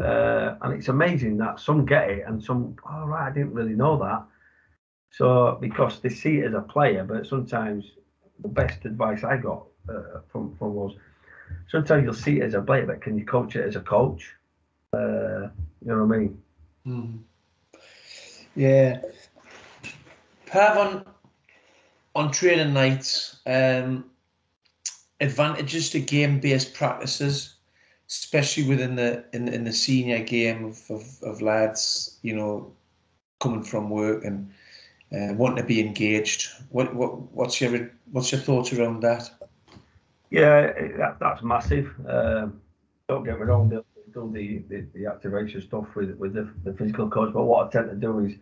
Uh, 0.00 0.54
and 0.62 0.74
it's 0.74 0.86
amazing 0.86 1.38
that 1.38 1.58
some 1.58 1.84
get 1.84 2.08
it 2.08 2.22
and 2.24 2.40
some, 2.40 2.76
oh, 2.88 3.06
right, 3.06 3.28
I 3.28 3.34
didn't 3.34 3.52
really 3.52 3.74
know 3.74 3.98
that. 3.98 4.22
So 5.10 5.58
because 5.60 5.98
they 5.98 6.08
see 6.08 6.38
it 6.38 6.46
as 6.46 6.54
a 6.54 6.60
player, 6.60 7.02
but 7.02 7.26
sometimes 7.26 7.90
the 8.40 8.48
best 8.48 8.84
advice 8.84 9.24
I 9.24 9.38
got 9.38 9.64
uh, 9.88 10.20
from, 10.30 10.54
from 10.56 10.74
was 10.74 10.94
sometimes 11.68 12.04
you'll 12.04 12.14
see 12.14 12.38
it 12.40 12.44
as 12.44 12.54
a 12.54 12.62
player, 12.62 12.86
but 12.86 13.00
can 13.00 13.18
you 13.18 13.24
coach 13.24 13.56
it 13.56 13.66
as 13.66 13.76
a 13.76 13.80
coach? 13.80 14.32
Uh, 14.92 15.48
you 15.82 15.88
know 15.88 16.04
what 16.04 16.14
I 16.14 16.18
mean? 16.18 16.42
Mm. 16.86 17.18
Yeah. 18.54 19.00
Pav 20.46 20.76
on 20.76 21.04
on 22.14 22.30
training 22.30 22.72
nights, 22.72 23.40
um, 23.46 24.04
advantages 25.20 25.90
to 25.90 26.00
game 26.00 26.38
based 26.38 26.74
practices, 26.74 27.56
especially 28.08 28.68
within 28.68 28.94
the 28.94 29.24
in, 29.32 29.48
in 29.48 29.64
the 29.64 29.72
senior 29.72 30.20
game 30.20 30.64
of, 30.64 30.90
of, 30.90 31.22
of 31.22 31.42
lads, 31.42 32.18
you 32.22 32.36
know, 32.36 32.72
coming 33.40 33.64
from 33.64 33.90
work 33.90 34.24
and 34.24 34.48
uh, 35.12 35.34
wanting 35.34 35.56
to 35.56 35.64
be 35.64 35.80
engaged. 35.80 36.48
What 36.70 36.94
what 36.94 37.20
what's 37.32 37.60
your 37.60 37.90
what's 38.12 38.30
your 38.30 38.40
thoughts 38.40 38.72
around 38.72 39.00
that? 39.00 39.30
Yeah, 40.34 40.72
that, 40.98 41.18
that's 41.20 41.44
massive. 41.44 41.94
Um, 42.08 42.60
don't 43.08 43.22
get 43.22 43.38
me 43.38 43.44
wrong, 43.46 43.68
do 43.68 43.84
the, 44.32 44.64
the, 44.68 44.84
the, 44.92 45.06
activation 45.06 45.62
stuff 45.62 45.86
with 45.94 46.10
with 46.18 46.34
the, 46.34 46.52
the 46.64 46.72
physical 46.72 47.08
coach. 47.08 47.32
But 47.32 47.44
what 47.44 47.68
I 47.68 47.70
tend 47.70 47.90
to 47.90 47.94
do 47.94 48.18
is 48.18 48.34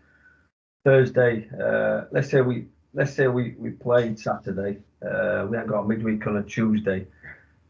Thursday. 0.86 1.50
Uh, 1.52 2.04
let's 2.10 2.30
say 2.30 2.40
we 2.40 2.68
let's 2.94 3.12
say 3.12 3.28
we 3.28 3.56
we 3.58 3.70
played 3.72 4.18
Saturday. 4.18 4.78
Uh, 5.04 5.46
we 5.50 5.56
haven't 5.58 5.70
got 5.70 5.80
a 5.80 5.86
midweek 5.86 6.26
on 6.26 6.38
a 6.38 6.42
Tuesday. 6.42 7.06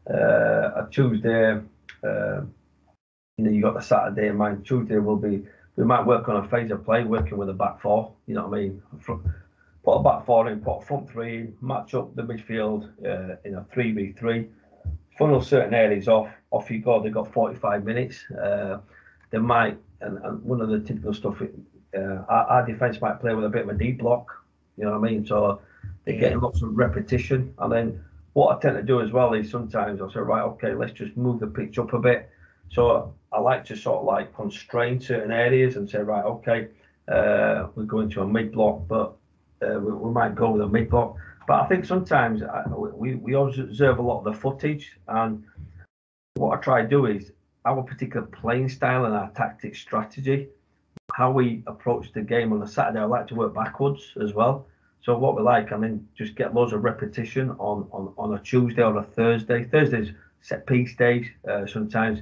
Uh, 0.09 0.83
a 0.83 0.87
Tuesday, 0.89 1.59
uh, 2.05 2.41
you 3.37 3.43
know, 3.43 3.51
you 3.51 3.61
got 3.61 3.73
the 3.73 3.81
Saturday 3.81 4.29
in 4.29 4.37
mind. 4.37 4.65
Tuesday 4.65 4.99
will 4.99 5.17
be 5.17 5.43
we 5.75 5.83
might 5.83 6.05
work 6.05 6.29
on 6.29 6.37
a 6.37 6.47
phase 6.47 6.71
of 6.71 6.85
play, 6.85 7.03
working 7.03 7.37
with 7.37 7.49
a 7.49 7.53
back 7.53 7.81
four. 7.81 8.13
You 8.27 8.35
know 8.35 8.47
what 8.47 8.57
I 8.57 8.61
mean? 8.61 8.81
Put 9.83 9.95
a 9.95 10.03
back 10.03 10.25
four 10.25 10.49
in, 10.49 10.61
put 10.61 10.77
a 10.77 10.85
front 10.85 11.09
three 11.09 11.37
in, 11.37 11.57
match 11.61 11.93
up 11.93 12.15
the 12.15 12.21
midfield 12.21 12.89
uh, 13.05 13.35
in 13.43 13.55
a 13.55 13.65
three 13.73 13.91
v 13.91 14.13
three 14.13 14.47
funnel 15.17 15.41
certain 15.41 15.73
areas 15.73 16.07
off. 16.07 16.29
Off 16.51 16.69
you 16.69 16.79
go. 16.79 17.01
They've 17.01 17.13
got 17.13 17.31
45 17.31 17.83
minutes. 17.83 18.23
Uh, 18.31 18.79
they 19.31 19.39
might, 19.39 19.77
and, 20.01 20.17
and, 20.23 20.43
one 20.43 20.61
of 20.61 20.69
the 20.69 20.79
typical 20.79 21.13
stuff, 21.13 21.41
uh, 21.41 21.99
our, 21.99 22.45
our 22.45 22.65
defence 22.65 23.01
might 23.01 23.19
play 23.19 23.33
with 23.33 23.45
a 23.45 23.49
bit 23.49 23.63
of 23.63 23.69
a 23.69 23.73
deep 23.73 23.99
block. 23.99 24.31
You 24.77 24.85
know 24.85 24.99
what 24.99 25.07
I 25.07 25.11
mean? 25.11 25.25
So 25.25 25.61
they're 26.05 26.19
getting 26.19 26.39
lots 26.39 26.61
of 26.61 26.75
repetition. 26.75 27.53
And 27.59 27.71
then 27.71 28.03
what 28.33 28.55
I 28.55 28.59
tend 28.59 28.75
to 28.77 28.83
do 28.83 29.01
as 29.01 29.11
well 29.11 29.33
is 29.33 29.49
sometimes 29.49 30.01
I'll 30.01 30.11
say, 30.11 30.19
right, 30.19 30.43
okay, 30.43 30.73
let's 30.73 30.93
just 30.93 31.15
move 31.17 31.39
the 31.39 31.47
pitch 31.47 31.77
up 31.77 31.93
a 31.93 31.99
bit. 31.99 32.29
So 32.69 33.13
I 33.31 33.39
like 33.39 33.65
to 33.65 33.75
sort 33.75 33.99
of 33.99 34.05
like 34.05 34.35
constrain 34.35 34.99
certain 34.99 35.31
areas 35.31 35.75
and 35.75 35.89
say, 35.89 35.99
right, 35.99 36.25
okay, 36.25 36.67
uh, 37.07 37.67
we're 37.75 37.83
going 37.83 38.09
to 38.11 38.21
a 38.21 38.27
mid 38.27 38.51
block, 38.51 38.87
but 38.87 39.15
uh, 39.63 39.79
we, 39.79 39.91
we, 39.91 40.11
might 40.11 40.35
go 40.35 40.51
with 40.51 40.61
a 40.61 40.67
mid 40.67 40.89
block. 40.89 41.15
But 41.47 41.61
I 41.61 41.67
think 41.67 41.85
sometimes 41.85 42.41
I, 42.43 42.63
we, 42.67 43.15
we 43.15 43.33
observe 43.35 43.99
a 43.99 44.01
lot 44.01 44.19
of 44.19 44.23
the 44.25 44.33
footage, 44.33 44.91
and 45.07 45.43
what 46.35 46.57
I 46.57 46.61
try 46.61 46.81
to 46.81 46.87
do 46.87 47.05
is 47.05 47.31
our 47.65 47.83
particular 47.83 48.25
playing 48.25 48.69
style 48.69 49.05
and 49.05 49.13
our 49.13 49.31
tactic 49.31 49.75
strategy, 49.75 50.47
how 51.13 51.31
we 51.31 51.63
approach 51.67 52.11
the 52.13 52.21
game 52.21 52.53
on 52.53 52.61
a 52.61 52.67
Saturday. 52.67 52.99
I 52.99 53.05
like 53.05 53.27
to 53.27 53.35
work 53.35 53.53
backwards 53.53 54.13
as 54.21 54.33
well. 54.33 54.67
So 55.01 55.17
what 55.17 55.35
we 55.35 55.41
like, 55.41 55.71
and 55.71 55.83
then 55.83 56.07
just 56.17 56.35
get 56.35 56.53
loads 56.53 56.71
of 56.73 56.83
repetition 56.83 57.51
on 57.51 57.87
on, 57.91 58.13
on 58.17 58.33
a 58.35 58.39
Tuesday 58.39 58.83
or 58.83 58.97
a 58.97 59.03
Thursday. 59.03 59.65
Thursdays 59.65 60.11
set 60.41 60.65
piece 60.65 60.95
days. 60.95 61.27
Uh, 61.49 61.65
sometimes 61.65 62.19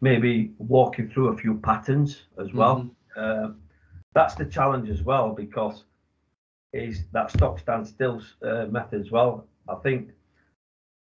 maybe 0.00 0.52
walking 0.58 1.08
through 1.08 1.28
a 1.28 1.36
few 1.36 1.54
patterns 1.58 2.24
as 2.38 2.52
well. 2.52 2.90
Mm-hmm. 3.16 3.50
Uh, 3.50 3.54
that's 4.14 4.34
the 4.36 4.44
challenge 4.44 4.88
as 4.90 5.02
well 5.02 5.32
because 5.32 5.84
is 6.74 7.04
that 7.12 7.30
stop 7.30 7.60
stand 7.60 7.86
still 7.86 8.20
uh, 8.42 8.66
method 8.66 9.00
as 9.00 9.10
well. 9.10 9.46
I 9.68 9.76
think 9.76 10.10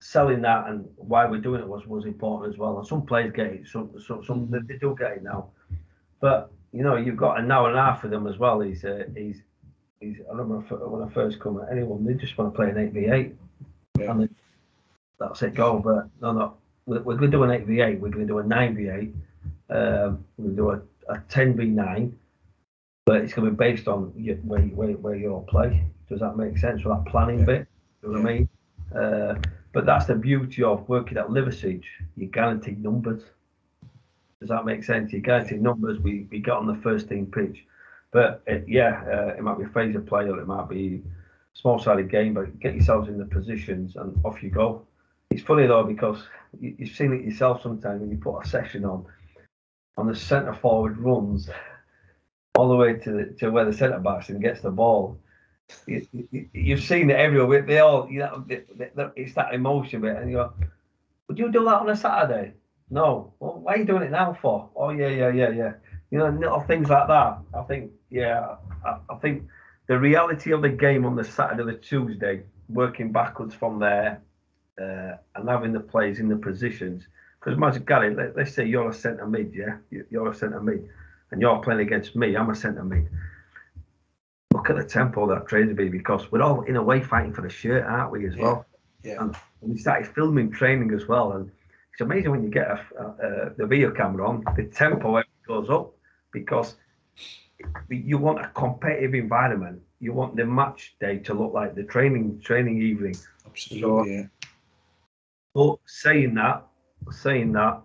selling 0.00 0.42
that 0.42 0.68
and 0.68 0.88
why 0.96 1.24
we're 1.26 1.40
doing 1.40 1.60
it 1.60 1.68
was 1.68 1.86
was 1.86 2.04
important 2.04 2.52
as 2.52 2.58
well. 2.58 2.78
And 2.78 2.86
some 2.86 3.02
players 3.02 3.32
get 3.32 3.46
it, 3.46 3.66
some 3.66 3.90
some, 4.06 4.24
some 4.24 4.46
mm-hmm. 4.46 4.66
they 4.66 4.76
do 4.76 4.94
get 4.98 5.12
it 5.12 5.22
now. 5.22 5.48
But 6.20 6.50
you 6.72 6.82
know, 6.82 6.96
you've 6.96 7.16
got 7.16 7.38
an 7.38 7.50
hour 7.50 7.68
and 7.68 7.78
a 7.78 7.82
half 7.82 8.00
for 8.00 8.08
them 8.08 8.26
as 8.26 8.38
well. 8.38 8.60
He's 8.60 8.84
uh, 8.84 9.04
he's 9.16 9.42
he's. 10.00 10.16
I 10.28 10.36
remember 10.36 10.60
when 10.88 11.02
I 11.08 11.12
first 11.12 11.40
come 11.40 11.60
at 11.60 11.70
anyone, 11.70 12.04
they 12.04 12.14
just 12.14 12.36
want 12.36 12.52
to 12.52 12.56
play 12.56 12.70
an 12.70 12.78
eight 12.78 12.92
v 12.92 13.06
eight, 13.06 13.34
and 14.00 14.28
that's 15.18 15.42
it. 15.42 15.54
Go, 15.54 15.78
but 15.78 16.08
no, 16.20 16.32
no. 16.32 16.54
We're, 16.84 17.02
we're 17.02 17.16
going 17.16 17.30
to 17.30 17.36
do 17.36 17.44
an 17.44 17.50
eight 17.50 17.66
v 17.66 17.80
eight. 17.80 18.00
We're 18.00 18.10
going 18.10 18.26
to 18.26 18.32
do 18.32 18.38
a 18.38 18.44
nine 18.44 18.74
v 18.74 18.88
eight. 18.88 19.14
Um, 19.70 20.24
we're 20.36 20.44
going 20.44 20.56
to 20.56 20.62
do 20.62 20.70
a, 20.70 21.14
a 21.14 21.22
ten 21.28 21.56
v 21.56 21.66
nine, 21.66 22.18
but 23.04 23.16
it's 23.16 23.32
going 23.32 23.46
to 23.46 23.50
be 23.50 23.56
based 23.56 23.88
on 23.88 24.12
your, 24.16 24.36
where 24.36 24.62
where 24.62 24.92
where 24.92 25.14
you 25.14 25.32
all 25.32 25.42
play. 25.42 25.84
Does 26.08 26.20
that 26.20 26.36
make 26.36 26.58
sense? 26.58 26.82
For 26.82 26.90
that 26.90 27.10
planning 27.10 27.40
yeah. 27.40 27.44
bit, 27.44 27.68
you 28.02 28.12
know 28.12 28.20
what 28.20 28.30
I 28.30 28.34
mean? 28.34 28.48
Uh, 28.94 29.34
but 29.72 29.86
that's 29.86 30.06
the 30.06 30.14
beauty 30.14 30.62
of 30.62 30.88
working 30.88 31.18
at 31.18 31.28
Liversedge. 31.28 31.84
You 32.16 32.26
guarantee 32.26 32.76
numbers. 32.78 33.22
Does 34.40 34.50
that 34.50 34.64
make 34.64 34.84
sense? 34.84 35.12
You 35.12 35.20
guarantee 35.20 35.56
numbers. 35.56 35.98
We 36.00 36.26
we 36.30 36.38
got 36.38 36.58
on 36.58 36.66
the 36.66 36.80
first 36.82 37.08
team 37.08 37.26
pitch, 37.26 37.64
but 38.10 38.42
it, 38.46 38.64
yeah, 38.68 39.02
uh, 39.06 39.34
it 39.36 39.42
might 39.42 39.58
be 39.58 39.64
a 39.64 39.68
phase 39.68 39.96
of 39.96 40.06
play 40.06 40.28
or 40.28 40.38
it 40.38 40.46
might 40.46 40.68
be 40.68 41.02
small 41.54 41.78
sided 41.78 42.10
game. 42.10 42.34
But 42.34 42.60
get 42.60 42.74
yourselves 42.74 43.08
in 43.08 43.18
the 43.18 43.26
positions 43.26 43.96
and 43.96 44.18
off 44.24 44.42
you 44.42 44.50
go. 44.50 44.86
It's 45.30 45.42
funny 45.42 45.66
though 45.66 45.84
because 45.84 46.22
you, 46.60 46.74
you've 46.78 46.94
seen 46.94 47.12
it 47.12 47.24
yourself 47.24 47.62
sometimes 47.62 48.00
when 48.00 48.10
you 48.10 48.18
put 48.18 48.38
a 48.38 48.48
session 48.48 48.84
on, 48.84 49.06
on 49.96 50.06
the 50.06 50.14
centre 50.14 50.54
forward 50.54 50.98
runs 50.98 51.48
all 52.56 52.68
the 52.68 52.76
way 52.76 52.94
to 52.94 53.12
the, 53.12 53.24
to 53.38 53.50
where 53.50 53.64
the 53.64 53.72
centre 53.72 53.98
backs 53.98 54.28
and 54.28 54.40
gets 54.42 54.60
the 54.60 54.70
ball 54.70 55.18
you, 55.86 56.76
have 56.76 56.84
seen 56.84 57.10
it 57.10 57.16
everywhere. 57.16 57.62
They 57.62 57.78
all, 57.78 58.08
you 58.10 58.20
know, 58.20 58.44
they, 58.46 58.62
they, 58.76 59.06
it's 59.16 59.34
that 59.34 59.54
emotion 59.54 60.02
bit, 60.02 60.16
and 60.16 60.30
you 60.30 60.36
go, 60.36 60.52
"Would 61.28 61.38
you 61.38 61.50
do 61.50 61.64
that 61.64 61.80
on 61.80 61.90
a 61.90 61.96
Saturday?" 61.96 62.54
No. 62.90 63.32
Well, 63.40 63.60
why 63.60 63.74
are 63.74 63.78
you 63.78 63.84
doing 63.84 64.02
it 64.02 64.10
now 64.10 64.36
for? 64.40 64.68
Oh 64.76 64.90
yeah, 64.90 65.08
yeah, 65.08 65.30
yeah, 65.30 65.50
yeah. 65.50 65.72
You 66.10 66.18
know, 66.18 66.28
little 66.28 66.60
things 66.60 66.90
like 66.90 67.08
that. 67.08 67.38
I 67.54 67.62
think, 67.62 67.90
yeah, 68.10 68.56
I, 68.84 68.98
I 69.08 69.14
think 69.16 69.44
the 69.86 69.98
reality 69.98 70.52
of 70.52 70.62
the 70.62 70.68
game 70.68 71.06
on 71.06 71.16
the 71.16 71.24
Saturday, 71.24 71.64
the 71.64 71.78
Tuesday, 71.78 72.42
working 72.68 73.10
backwards 73.12 73.54
from 73.54 73.78
there, 73.78 74.20
uh, 74.80 75.16
and 75.34 75.48
having 75.48 75.72
the 75.72 75.80
players 75.80 76.18
in 76.18 76.28
the 76.28 76.36
positions. 76.36 77.04
Because 77.40 77.56
imagine, 77.56 77.84
Gary, 77.84 78.14
let, 78.14 78.38
us 78.38 78.54
say 78.54 78.66
you're 78.66 78.90
a 78.90 78.94
centre 78.94 79.26
mid, 79.26 79.54
yeah, 79.54 79.78
you're 80.10 80.30
a 80.30 80.34
centre 80.34 80.60
mid, 80.60 80.88
and 81.32 81.40
you're 81.40 81.58
playing 81.58 81.80
against 81.80 82.14
me. 82.14 82.36
I'm 82.36 82.50
a 82.50 82.54
centre 82.54 82.84
mid 82.84 83.08
look 84.52 84.70
at 84.70 84.76
the 84.76 84.84
tempo 84.84 85.26
that 85.28 85.48
trains 85.48 85.76
be 85.76 85.88
because 85.88 86.30
we're 86.30 86.42
all 86.42 86.62
in 86.62 86.76
a 86.76 86.82
way 86.82 87.00
fighting 87.00 87.32
for 87.32 87.42
the 87.42 87.48
shirt, 87.48 87.84
aren't 87.84 88.12
we, 88.12 88.26
as 88.26 88.34
yeah. 88.36 88.42
well? 88.42 88.66
Yeah. 89.02 89.20
And 89.20 89.36
we 89.60 89.78
started 89.78 90.06
filming 90.06 90.50
training 90.50 90.92
as 90.92 91.08
well, 91.08 91.32
and 91.32 91.50
it's 91.92 92.00
amazing 92.00 92.30
when 92.30 92.42
you 92.42 92.50
get 92.50 92.68
a, 92.68 92.84
a, 92.98 93.54
the 93.56 93.66
video 93.66 93.90
camera 93.90 94.28
on, 94.28 94.44
the 94.56 94.64
tempo 94.64 95.22
goes 95.46 95.70
up 95.70 95.92
because 96.32 96.76
you 97.88 98.18
want 98.18 98.40
a 98.40 98.48
competitive 98.54 99.14
environment. 99.14 99.80
You 100.00 100.12
want 100.12 100.36
the 100.36 100.44
match 100.44 100.96
day 101.00 101.18
to 101.18 101.34
look 101.34 101.52
like 101.52 101.74
the 101.74 101.84
training 101.84 102.40
training 102.40 102.80
evening. 102.80 103.16
Absolutely. 103.46 103.80
So, 103.80 104.04
yeah. 104.06 104.26
But 105.54 105.76
saying 105.86 106.34
that, 106.34 106.66
saying 107.10 107.52
that, 107.52 107.82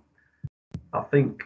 I 0.93 1.01
think 1.01 1.43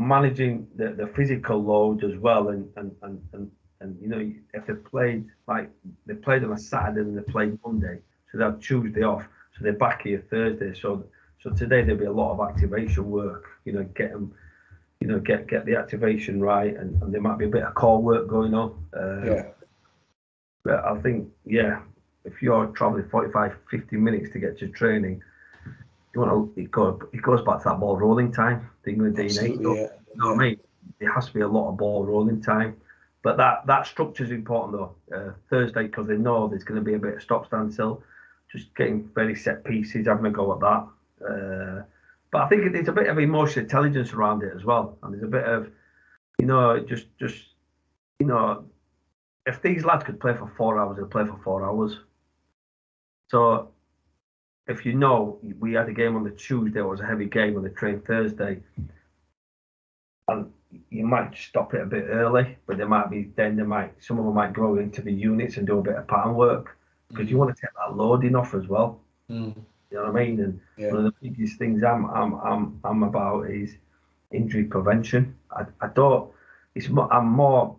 managing 0.00 0.66
the, 0.76 0.90
the 0.90 1.06
physical 1.08 1.62
load 1.62 2.04
as 2.04 2.16
well 2.18 2.48
and, 2.48 2.68
and, 2.76 2.94
and, 3.02 3.20
and 3.32 3.50
and 3.80 3.96
you 4.00 4.08
know, 4.08 4.32
if 4.54 4.66
they 4.66 4.74
played 4.74 5.26
like 5.46 5.70
they 6.06 6.14
played 6.14 6.44
on 6.44 6.52
a 6.52 6.58
Saturday 6.58 7.00
and 7.00 7.16
they 7.16 7.22
played 7.22 7.58
Monday, 7.64 8.00
so 8.30 8.38
they 8.38 8.44
have 8.44 8.60
Tuesday 8.60 9.02
off, 9.02 9.22
so 9.52 9.62
they're 9.62 9.72
back 9.72 10.02
here 10.02 10.24
Thursday. 10.30 10.74
So 10.74 11.04
so 11.40 11.50
today 11.50 11.82
there'll 11.82 12.00
be 12.00 12.06
a 12.06 12.12
lot 12.12 12.32
of 12.32 12.40
activation 12.48 13.10
work. 13.10 13.46
You 13.64 13.72
know, 13.74 13.84
get 13.94 14.10
them, 14.10 14.34
you 15.00 15.06
know, 15.06 15.20
get 15.20 15.46
get 15.46 15.64
the 15.64 15.76
activation 15.76 16.40
right, 16.40 16.76
and, 16.76 17.00
and 17.02 17.14
there 17.14 17.20
might 17.20 17.38
be 17.38 17.44
a 17.44 17.48
bit 17.48 17.62
of 17.62 17.74
core 17.74 18.02
work 18.02 18.28
going 18.28 18.54
on. 18.54 18.84
Uh, 18.96 19.24
yeah. 19.24 19.46
But 20.64 20.84
I 20.84 21.00
think 21.00 21.28
yeah, 21.44 21.82
if 22.24 22.42
you're 22.42 22.66
traveling 22.68 23.08
45, 23.08 23.54
50 23.70 23.96
minutes 23.96 24.32
to 24.32 24.40
get 24.40 24.58
to 24.58 24.68
training, 24.68 25.22
you 26.14 26.20
want 26.20 26.54
to 26.56 26.60
it 26.60 26.70
goes 26.70 27.00
it 27.12 27.22
goes 27.22 27.42
back 27.42 27.58
to 27.58 27.68
that 27.68 27.80
ball 27.80 27.96
rolling 27.96 28.32
time 28.32 28.68
thing 28.84 28.98
with 28.98 29.16
DNA. 29.16 29.50
Yeah. 29.50 29.56
You 29.56 29.90
know 30.16 30.28
what 30.28 30.34
I 30.34 30.36
mean? 30.36 30.60
It 31.00 31.08
has 31.08 31.26
to 31.26 31.34
be 31.34 31.40
a 31.40 31.48
lot 31.48 31.70
of 31.70 31.76
ball 31.76 32.04
rolling 32.04 32.40
time. 32.40 32.76
But 33.22 33.36
that 33.36 33.66
that 33.66 33.86
structure 33.86 34.24
is 34.24 34.30
important 34.30 34.72
though. 34.72 35.16
Uh, 35.16 35.32
Thursday 35.50 35.84
because 35.84 36.06
they 36.06 36.16
know 36.16 36.48
there's 36.48 36.64
going 36.64 36.80
to 36.80 36.84
be 36.84 36.94
a 36.94 36.98
bit 36.98 37.14
of 37.14 37.22
stop 37.22 37.46
stand 37.46 37.72
still, 37.72 38.02
just 38.50 38.74
getting 38.74 39.10
very 39.14 39.34
set 39.34 39.64
pieces, 39.64 40.06
having 40.06 40.26
a 40.26 40.30
go 40.30 40.52
at 40.52 40.60
that. 40.60 40.88
Uh, 41.24 41.82
but 42.30 42.42
I 42.42 42.48
think 42.48 42.72
there's 42.72 42.88
a 42.88 42.92
bit 42.92 43.08
of 43.08 43.18
emotional 43.18 43.64
intelligence 43.64 44.12
around 44.12 44.42
it 44.42 44.52
as 44.54 44.64
well, 44.64 44.98
and 45.02 45.12
there's 45.12 45.24
a 45.24 45.28
bit 45.28 45.44
of, 45.44 45.70
you 46.38 46.46
know, 46.46 46.78
just 46.78 47.06
just 47.18 47.36
you 48.18 48.26
know, 48.26 48.64
if 49.46 49.62
these 49.62 49.84
lads 49.84 50.04
could 50.04 50.20
play 50.20 50.34
for 50.34 50.50
four 50.56 50.78
hours, 50.78 50.96
they'd 50.96 51.10
play 51.10 51.24
for 51.24 51.38
four 51.42 51.64
hours. 51.64 51.98
So 53.28 53.70
if 54.68 54.84
you 54.84 54.92
know 54.92 55.38
we 55.58 55.72
had 55.72 55.88
a 55.88 55.92
game 55.92 56.14
on 56.14 56.24
the 56.24 56.30
Tuesday, 56.30 56.80
it 56.80 56.82
was 56.82 57.00
a 57.00 57.06
heavy 57.06 57.24
game 57.24 57.56
on 57.56 57.62
the 57.62 57.70
train 57.70 58.00
Thursday, 58.00 58.60
and 60.28 60.52
you 60.90 61.06
might 61.06 61.36
stop 61.36 61.72
it 61.74 61.80
a 61.80 61.86
bit 61.86 62.04
early, 62.08 62.56
but 62.66 62.76
there 62.76 62.88
might 62.88 63.10
be 63.10 63.30
then 63.34 63.56
they 63.56 63.62
might 63.62 63.92
some 64.02 64.18
of 64.18 64.24
them 64.26 64.34
might 64.34 64.52
grow 64.52 64.76
into 64.76 65.00
the 65.00 65.12
units 65.12 65.56
and 65.56 65.66
do 65.66 65.78
a 65.78 65.82
bit 65.82 65.96
of 65.96 66.06
pattern 66.06 66.34
work 66.34 66.76
because 67.08 67.26
mm. 67.26 67.30
you 67.30 67.38
want 67.38 67.54
to 67.54 67.60
take 67.60 67.70
that 67.74 67.96
loading 67.96 68.36
off 68.36 68.54
as 68.54 68.68
well. 68.68 69.00
Mm. 69.30 69.56
You 69.90 69.96
know 69.96 70.04
what 70.04 70.20
I 70.20 70.24
mean? 70.24 70.40
And 70.40 70.60
yeah. 70.76 70.88
one 70.88 71.06
of 71.06 71.14
the 71.14 71.28
biggest 71.28 71.58
things 71.58 71.82
I'm 71.82 72.04
I'm 72.10 72.34
I'm 72.34 72.80
I'm 72.84 73.02
about 73.02 73.50
is 73.50 73.74
injury 74.30 74.64
prevention. 74.64 75.34
I, 75.50 75.64
I 75.80 75.88
don't. 75.88 76.30
It's 76.74 76.90
more, 76.90 77.10
I'm 77.12 77.26
more 77.26 77.74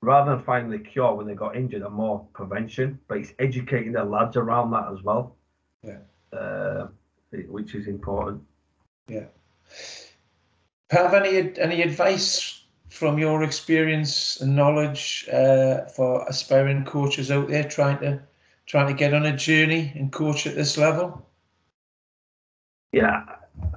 rather 0.00 0.34
than 0.34 0.42
finding 0.42 0.70
the 0.70 0.78
cure 0.78 1.14
when 1.14 1.26
they 1.26 1.34
got 1.34 1.54
injured. 1.54 1.82
I'm 1.82 1.92
more 1.92 2.26
prevention, 2.32 2.98
but 3.06 3.18
it's 3.18 3.34
educating 3.38 3.92
the 3.92 4.04
lads 4.04 4.36
around 4.36 4.70
that 4.70 4.90
as 4.90 5.02
well. 5.02 5.36
Yeah. 5.82 5.98
Uh, 6.32 6.86
which 7.48 7.74
is 7.74 7.86
important. 7.86 8.42
Yeah. 9.08 9.26
Have 10.90 11.14
any 11.14 11.58
any 11.58 11.82
advice 11.82 12.64
from 12.88 13.18
your 13.18 13.42
experience 13.42 14.40
and 14.40 14.56
knowledge 14.56 15.28
uh, 15.32 15.86
for 15.86 16.26
aspiring 16.28 16.84
coaches 16.84 17.30
out 17.30 17.48
there 17.48 17.64
trying 17.64 17.98
to 18.00 18.20
trying 18.66 18.88
to 18.88 18.94
get 18.94 19.14
on 19.14 19.26
a 19.26 19.36
journey 19.36 19.92
and 19.94 20.12
coach 20.12 20.46
at 20.46 20.54
this 20.54 20.76
level? 20.76 21.26
Yeah, 22.92 23.24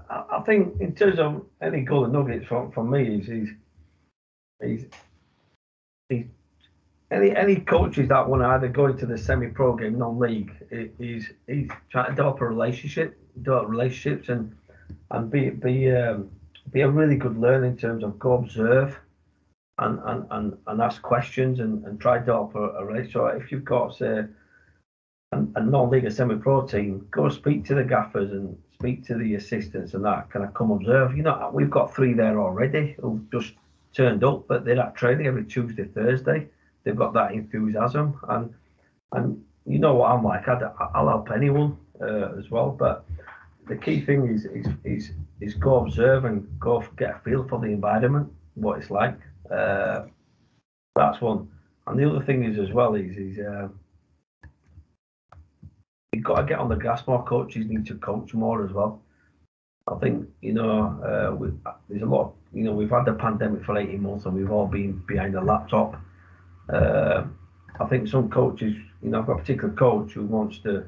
I 0.10 0.42
think 0.46 0.80
in 0.82 0.96
terms 0.96 1.20
of 1.20 1.46
any 1.62 1.82
golden 1.82 2.14
nuggets 2.14 2.48
from, 2.48 2.72
from 2.72 2.90
me 2.90 3.20
is 3.20 3.28
he's, 3.28 3.50
he's, 4.62 4.86
he's 6.10 6.26
any 7.14 7.36
any 7.36 7.56
coaches 7.58 8.10
that 8.10 8.28
want 8.28 8.42
to 8.42 8.48
either 8.48 8.68
go 8.68 8.88
into 8.88 9.06
the 9.06 9.18
semi-pro 9.18 9.76
game, 9.76 9.98
non-league, 9.98 10.52
he's 10.98 11.32
he's 11.48 11.70
trying 11.90 12.10
to 12.10 12.16
develop 12.16 12.42
a 12.42 12.48
relationship, 12.48 13.18
develop 13.42 13.70
relationships, 13.70 14.30
and 14.30 14.56
and 15.12 15.32
be 15.32 15.50
be 15.50 15.92
um, 15.92 16.30
be 16.72 16.82
a 16.82 16.90
really 16.90 17.16
good 17.16 17.38
learner 17.38 17.66
in 17.66 17.78
terms 17.78 18.04
of 18.04 18.18
go 18.20 18.34
observe 18.34 18.98
and 19.78 20.00
and, 20.06 20.26
and, 20.32 20.58
and 20.68 20.82
ask 20.82 21.02
questions 21.02 21.60
and, 21.60 21.86
and 21.86 22.00
try 22.00 22.18
to 22.18 22.26
develop 22.26 22.56
a, 22.56 22.70
a 22.82 22.86
race. 22.86 23.14
So 23.14 23.28
if 23.28 23.52
you've 23.52 23.66
got 23.66 23.96
say 23.96 24.26
a, 25.32 25.38
a 25.56 25.64
non-league 25.64 26.12
semi-pro 26.12 26.68
team, 26.68 27.08
go 27.12 27.30
speak 27.30 27.66
to 27.66 27.76
the 27.76 27.84
gaffers 27.84 28.32
and 28.32 28.58
speak 28.74 29.06
to 29.06 29.16
the 29.16 29.36
assistants 29.36 29.94
and 29.94 30.04
that. 30.06 30.30
Can 30.30 30.42
I 30.42 30.48
come 30.48 30.72
observe? 30.72 31.16
You 31.16 31.24
know, 31.24 31.52
we've 31.54 31.70
got 31.70 31.94
three 31.96 32.14
there 32.14 32.40
already 32.40 32.96
who've 33.00 33.30
just 33.32 33.54
turned 33.94 34.24
up, 34.24 34.48
but 34.48 34.66
they're 34.66 34.80
at 34.80 34.96
training 34.96 35.28
every 35.28 35.46
Tuesday, 35.46 35.86
Thursday. 35.86 36.50
They've 36.84 36.96
got 36.96 37.14
that 37.14 37.32
enthusiasm 37.34 38.20
and 38.30 38.54
and 39.14 39.44
you 39.66 39.80
know 39.80 39.96
what 39.96 40.12
I'm 40.12 40.24
like. 40.24 40.48
I'd, 40.48 40.64
I'll 40.94 41.08
help 41.08 41.32
anyone 41.32 41.78
uh, 42.02 42.38
as 42.38 42.50
well, 42.50 42.72
but 42.72 43.06
the 43.68 43.76
key 43.76 44.02
thing 44.02 44.28
is 44.28 44.46
is 44.46 44.68
is 44.84 45.12
is 45.40 45.54
go 45.54 45.78
observe 45.78 46.26
and 46.26 46.48
go 46.60 46.84
get 46.98 47.16
a 47.16 47.20
feel 47.20 47.48
for 47.48 47.60
the 47.60 47.68
environment, 47.68 48.32
what 48.56 48.80
it's 48.80 48.90
like. 48.90 49.18
Uh, 49.50 50.04
that's 50.96 51.22
one. 51.22 51.50
And 51.88 52.00
the 52.00 52.10
other 52.10 52.26
thing 52.26 52.44
is 52.44 52.60
as 52.60 52.72
well 52.72 52.96
is 52.96 53.18
is 53.18 53.40
uh, 53.40 53.68
you've 56.14 56.24
got 56.24 56.42
to 56.42 56.44
get 56.46 56.60
on 56.60 56.70
the 56.70 56.76
gas 56.76 57.08
more. 57.08 57.24
Coaches 57.24 57.66
need 57.68 57.86
to 57.88 57.96
coach 57.96 58.34
more 58.34 58.66
as 58.66 58.72
well. 58.72 59.02
I 59.88 59.96
think 59.96 60.30
you 60.42 60.54
know 60.54 60.82
uh, 61.04 61.36
we, 61.36 61.50
there's 61.90 62.02
a 62.02 62.06
lot. 62.06 62.22
Of, 62.22 62.34
you 62.54 62.64
know 62.64 62.74
we've 62.74 62.90
had 62.90 63.06
the 63.06 63.14
pandemic 63.14 63.66
for 63.66 63.78
18 63.78 64.02
months 64.02 64.26
and 64.26 64.36
we've 64.36 64.52
all 64.52 64.68
been 64.68 65.04
behind 65.08 65.36
a 65.36 65.42
laptop. 65.42 66.00
Uh, 66.70 67.26
I 67.80 67.86
think 67.86 68.08
some 68.08 68.30
coaches, 68.30 68.76
you 69.02 69.10
know, 69.10 69.20
I've 69.20 69.28
got 69.28 69.34
a 69.34 69.40
particular 69.40 69.74
coach 69.74 70.14
who 70.14 70.26
wants 70.26 70.60
to 70.60 70.86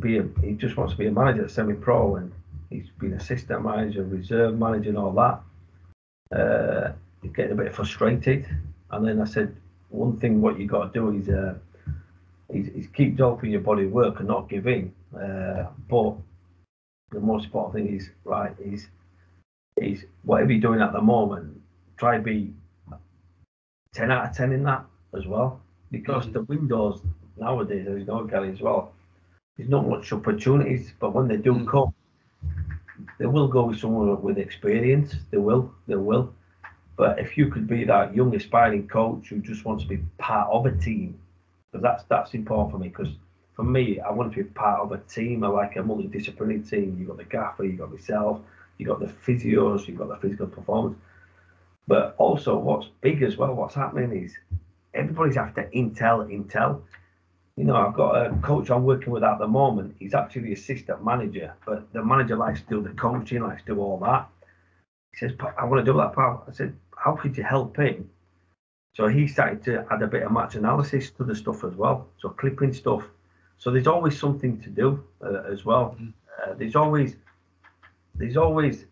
be 0.00 0.18
a, 0.18 0.26
he 0.42 0.52
just 0.52 0.76
wants 0.76 0.94
to 0.94 0.98
be 0.98 1.06
a 1.06 1.12
manager, 1.12 1.48
semi-pro, 1.48 2.16
and 2.16 2.32
he's 2.70 2.88
been 2.98 3.14
assistant 3.14 3.64
manager, 3.64 4.04
reserve 4.04 4.58
manager, 4.58 4.90
and 4.90 4.98
all 4.98 5.12
that. 5.12 6.36
Uh, 6.36 6.92
getting 7.34 7.52
a 7.52 7.54
bit 7.54 7.74
frustrated 7.74 8.46
And 8.90 9.06
then 9.06 9.20
I 9.20 9.24
said, 9.24 9.56
one 9.90 10.18
thing 10.18 10.40
what 10.40 10.58
you 10.58 10.66
got 10.66 10.92
to 10.92 11.00
do 11.00 11.16
is, 11.16 11.28
uh, 11.28 11.54
is, 12.50 12.68
is 12.68 12.86
keep 12.88 13.16
developing 13.16 13.50
your 13.50 13.60
body 13.60 13.86
work 13.86 14.18
and 14.18 14.28
not 14.28 14.48
give 14.48 14.66
in. 14.66 14.92
Uh, 15.14 15.66
but 15.88 16.14
the 17.10 17.20
most 17.20 17.46
important 17.46 17.74
thing 17.74 17.96
is 17.96 18.10
right 18.24 18.54
is 18.60 18.86
is 19.78 20.04
whatever 20.24 20.52
you're 20.52 20.60
doing 20.60 20.80
at 20.80 20.92
the 20.92 21.00
moment, 21.00 21.60
try 21.96 22.16
and 22.16 22.24
be 22.24 22.52
ten 23.92 24.10
out 24.10 24.28
of 24.28 24.36
ten 24.36 24.52
in 24.52 24.62
that 24.64 24.84
as 25.16 25.26
well. 25.26 25.60
Because 25.90 26.24
mm-hmm. 26.24 26.32
the 26.32 26.42
windows 26.42 27.00
nowadays, 27.36 27.86
as 27.88 28.00
you 28.00 28.04
know, 28.04 28.24
Gary, 28.24 28.52
as 28.52 28.60
well, 28.60 28.92
there's 29.56 29.70
not 29.70 29.88
much 29.88 30.12
opportunities, 30.12 30.92
but 31.00 31.14
when 31.14 31.28
they 31.28 31.36
do 31.36 31.54
mm-hmm. 31.54 31.66
come, 31.66 31.94
they 33.18 33.26
will 33.26 33.48
go 33.48 33.64
with 33.64 33.78
someone 33.78 34.20
with 34.22 34.38
experience. 34.38 35.14
They 35.30 35.38
will, 35.38 35.72
they 35.86 35.96
will. 35.96 36.32
But 36.96 37.20
if 37.20 37.38
you 37.38 37.48
could 37.48 37.68
be 37.68 37.84
that 37.84 38.14
young 38.14 38.34
aspiring 38.34 38.88
coach 38.88 39.28
who 39.28 39.38
just 39.38 39.64
wants 39.64 39.84
to 39.84 39.88
be 39.88 39.98
part 40.18 40.50
of 40.50 40.66
a 40.66 40.72
team, 40.72 41.18
because 41.70 41.82
that's 41.82 42.04
that's 42.04 42.34
important 42.34 42.72
for 42.72 42.78
me. 42.78 42.88
Because 42.88 43.08
for 43.54 43.62
me, 43.62 44.00
I 44.00 44.10
want 44.10 44.32
to 44.32 44.42
be 44.42 44.50
part 44.50 44.80
of 44.80 44.92
a 44.92 44.98
team. 44.98 45.44
I 45.44 45.48
like 45.48 45.76
a 45.76 45.80
multidisciplinary 45.80 46.68
team. 46.68 46.96
You've 46.98 47.08
got 47.08 47.16
the 47.18 47.24
gaffer, 47.24 47.64
you've 47.64 47.78
got 47.78 47.92
myself, 47.92 48.40
you've 48.78 48.88
got 48.88 49.00
the 49.00 49.06
physios, 49.06 49.86
you've 49.86 49.98
got 49.98 50.08
the 50.08 50.16
physical 50.16 50.46
performance. 50.48 50.98
But 51.88 52.14
also, 52.18 52.58
what's 52.58 52.88
big 53.00 53.22
as 53.22 53.38
well, 53.38 53.54
what's 53.54 53.74
happening 53.74 54.24
is 54.24 54.36
everybody's 54.92 55.38
after 55.38 55.70
intel, 55.74 56.28
intel. 56.30 56.82
You 57.56 57.64
know, 57.64 57.76
I've 57.76 57.94
got 57.94 58.26
a 58.26 58.36
coach 58.40 58.70
I'm 58.70 58.84
working 58.84 59.10
with 59.10 59.24
at 59.24 59.38
the 59.38 59.48
moment. 59.48 59.96
He's 59.98 60.14
actually 60.14 60.42
the 60.42 60.52
assistant 60.52 61.02
manager, 61.02 61.54
but 61.66 61.90
the 61.94 62.04
manager 62.04 62.36
likes 62.36 62.60
to 62.60 62.66
do 62.68 62.82
the 62.82 62.90
coaching, 62.90 63.42
likes 63.42 63.62
to 63.62 63.74
do 63.74 63.80
all 63.80 63.98
that. 64.00 64.28
He 65.12 65.16
says, 65.16 65.32
I 65.58 65.64
want 65.64 65.84
to 65.84 65.90
do 65.90 65.96
that, 65.96 66.14
pal. 66.14 66.44
I 66.46 66.52
said, 66.52 66.76
how 66.94 67.16
could 67.16 67.36
you 67.38 67.42
help 67.42 67.78
him? 67.78 68.10
So 68.94 69.08
he 69.08 69.26
started 69.26 69.64
to 69.64 69.86
add 69.90 70.02
a 70.02 70.06
bit 70.06 70.24
of 70.24 70.30
match 70.30 70.56
analysis 70.56 71.10
to 71.12 71.24
the 71.24 71.34
stuff 71.34 71.64
as 71.64 71.74
well. 71.74 72.08
So 72.18 72.28
clipping 72.28 72.74
stuff. 72.74 73.02
So 73.56 73.70
there's 73.70 73.86
always 73.86 74.18
something 74.18 74.60
to 74.60 74.68
do 74.68 75.02
uh, 75.24 75.42
as 75.50 75.64
well. 75.64 75.96
Mm-hmm. 75.98 76.10
Uh, 76.42 76.54
there's 76.54 76.76
always 76.76 77.16
there's 78.14 78.36
always 78.36 78.84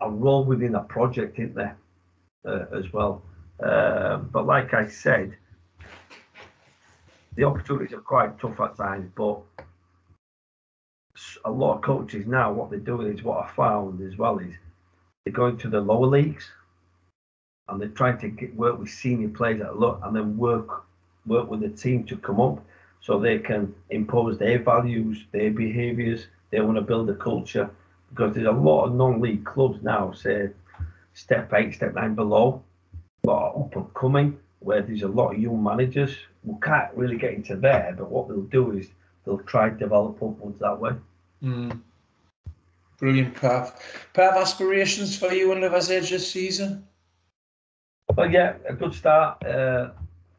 a 0.00 0.10
role 0.10 0.44
within 0.44 0.74
a 0.74 0.82
project, 0.82 1.38
isn't 1.38 1.54
there, 1.54 1.76
uh, 2.44 2.66
as 2.72 2.92
well. 2.92 3.22
Uh, 3.62 4.18
but 4.18 4.46
like 4.46 4.74
I 4.74 4.88
said, 4.88 5.36
the 7.36 7.44
opportunities 7.44 7.94
are 7.94 8.00
quite 8.00 8.38
tough 8.38 8.60
at 8.60 8.76
times. 8.76 9.10
But 9.14 9.40
a 11.44 11.50
lot 11.50 11.76
of 11.76 11.82
coaches 11.82 12.26
now, 12.26 12.52
what 12.52 12.70
they're 12.70 12.78
doing 12.78 13.16
is 13.16 13.22
what 13.22 13.44
I 13.44 13.50
found 13.54 14.00
as 14.06 14.16
well 14.16 14.38
is 14.38 14.54
they're 15.24 15.32
going 15.32 15.58
to 15.58 15.68
the 15.68 15.80
lower 15.80 16.06
leagues 16.06 16.50
and 17.68 17.80
they're 17.80 17.88
trying 17.88 18.18
to 18.18 18.28
get, 18.28 18.54
work 18.54 18.78
with 18.78 18.90
senior 18.90 19.28
players 19.28 19.60
at 19.62 19.78
look 19.78 20.00
and 20.02 20.14
then 20.14 20.36
work 20.36 20.84
work 21.26 21.48
with 21.48 21.60
the 21.60 21.70
team 21.70 22.04
to 22.04 22.16
come 22.18 22.38
up 22.38 22.62
so 23.00 23.18
they 23.18 23.38
can 23.38 23.74
impose 23.88 24.38
their 24.38 24.58
values, 24.58 25.24
their 25.32 25.50
behaviours. 25.50 26.26
They 26.50 26.60
want 26.60 26.76
to 26.76 26.82
build 26.82 27.08
a 27.08 27.14
culture 27.14 27.70
because 28.10 28.34
there's 28.34 28.46
a 28.46 28.52
lot 28.52 28.84
of 28.84 28.94
non-league 28.94 29.44
clubs 29.44 29.82
now, 29.82 30.12
say 30.12 30.50
step 31.14 31.52
eight, 31.54 31.74
step 31.74 31.94
nine 31.94 32.14
below, 32.14 32.62
but 33.22 33.56
up 33.56 33.74
and 33.74 33.94
coming, 33.94 34.38
where 34.60 34.82
there's 34.82 35.02
a 35.02 35.08
lot 35.08 35.34
of 35.34 35.40
young 35.40 35.62
managers 35.62 36.16
who 36.44 36.58
can't 36.60 36.92
really 36.94 37.16
get 37.16 37.32
into 37.32 37.56
there. 37.56 37.94
But 37.96 38.10
what 38.10 38.28
they'll 38.28 38.42
do 38.42 38.72
is 38.72 38.88
they'll 39.24 39.38
try 39.38 39.70
to 39.70 39.76
develop 39.76 40.16
upwards 40.22 40.58
that 40.60 40.78
way. 40.78 40.92
Mm. 41.42 41.80
Brilliant, 42.98 43.34
Pav. 43.34 43.74
Pav, 44.12 44.34
aspirations 44.34 45.16
for 45.18 45.32
you 45.32 45.52
and 45.52 45.64
Edge 45.64 46.10
this 46.10 46.30
season? 46.30 46.86
Well, 48.14 48.30
yeah, 48.30 48.54
a 48.68 48.74
good 48.74 48.94
start. 48.94 49.44
Uh, 49.44 49.90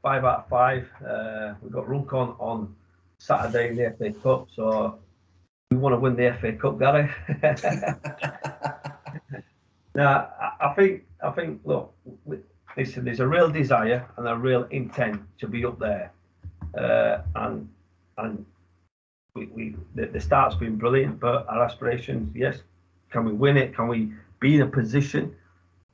five 0.01 0.23
out 0.23 0.39
of 0.39 0.49
five. 0.49 0.87
Uh, 1.05 1.55
we've 1.61 1.71
got 1.71 1.89
Runcorn 1.89 2.35
on 2.39 2.75
Saturday 3.19 3.69
in 3.69 3.75
the 3.75 3.93
FA 3.97 4.11
Cup, 4.19 4.47
so 4.55 4.99
we 5.71 5.77
want 5.77 5.93
to 5.93 5.99
win 5.99 6.15
the 6.15 6.35
FA 6.39 6.53
Cup, 6.53 6.79
Gary. 6.79 7.09
now, 9.95 10.29
I 10.59 10.73
think, 10.75 11.03
I 11.23 11.31
think, 11.31 11.61
look, 11.65 11.93
listen, 12.77 13.05
there's 13.05 13.19
a 13.19 13.27
real 13.27 13.49
desire 13.49 14.05
and 14.17 14.27
a 14.27 14.35
real 14.35 14.63
intent 14.71 15.21
to 15.39 15.47
be 15.47 15.65
up 15.65 15.79
there, 15.79 16.11
uh, 16.77 17.21
and 17.35 17.67
and 18.17 18.45
we, 19.33 19.45
we 19.47 19.75
the, 19.95 20.07
the 20.07 20.19
start's 20.19 20.55
been 20.55 20.75
brilliant, 20.75 21.19
but 21.19 21.47
our 21.47 21.63
aspirations, 21.63 22.35
yes, 22.35 22.61
can 23.09 23.25
we 23.25 23.33
win 23.33 23.57
it? 23.57 23.75
Can 23.75 23.87
we 23.87 24.11
be 24.39 24.55
in 24.55 24.61
a 24.61 24.67
position? 24.67 25.35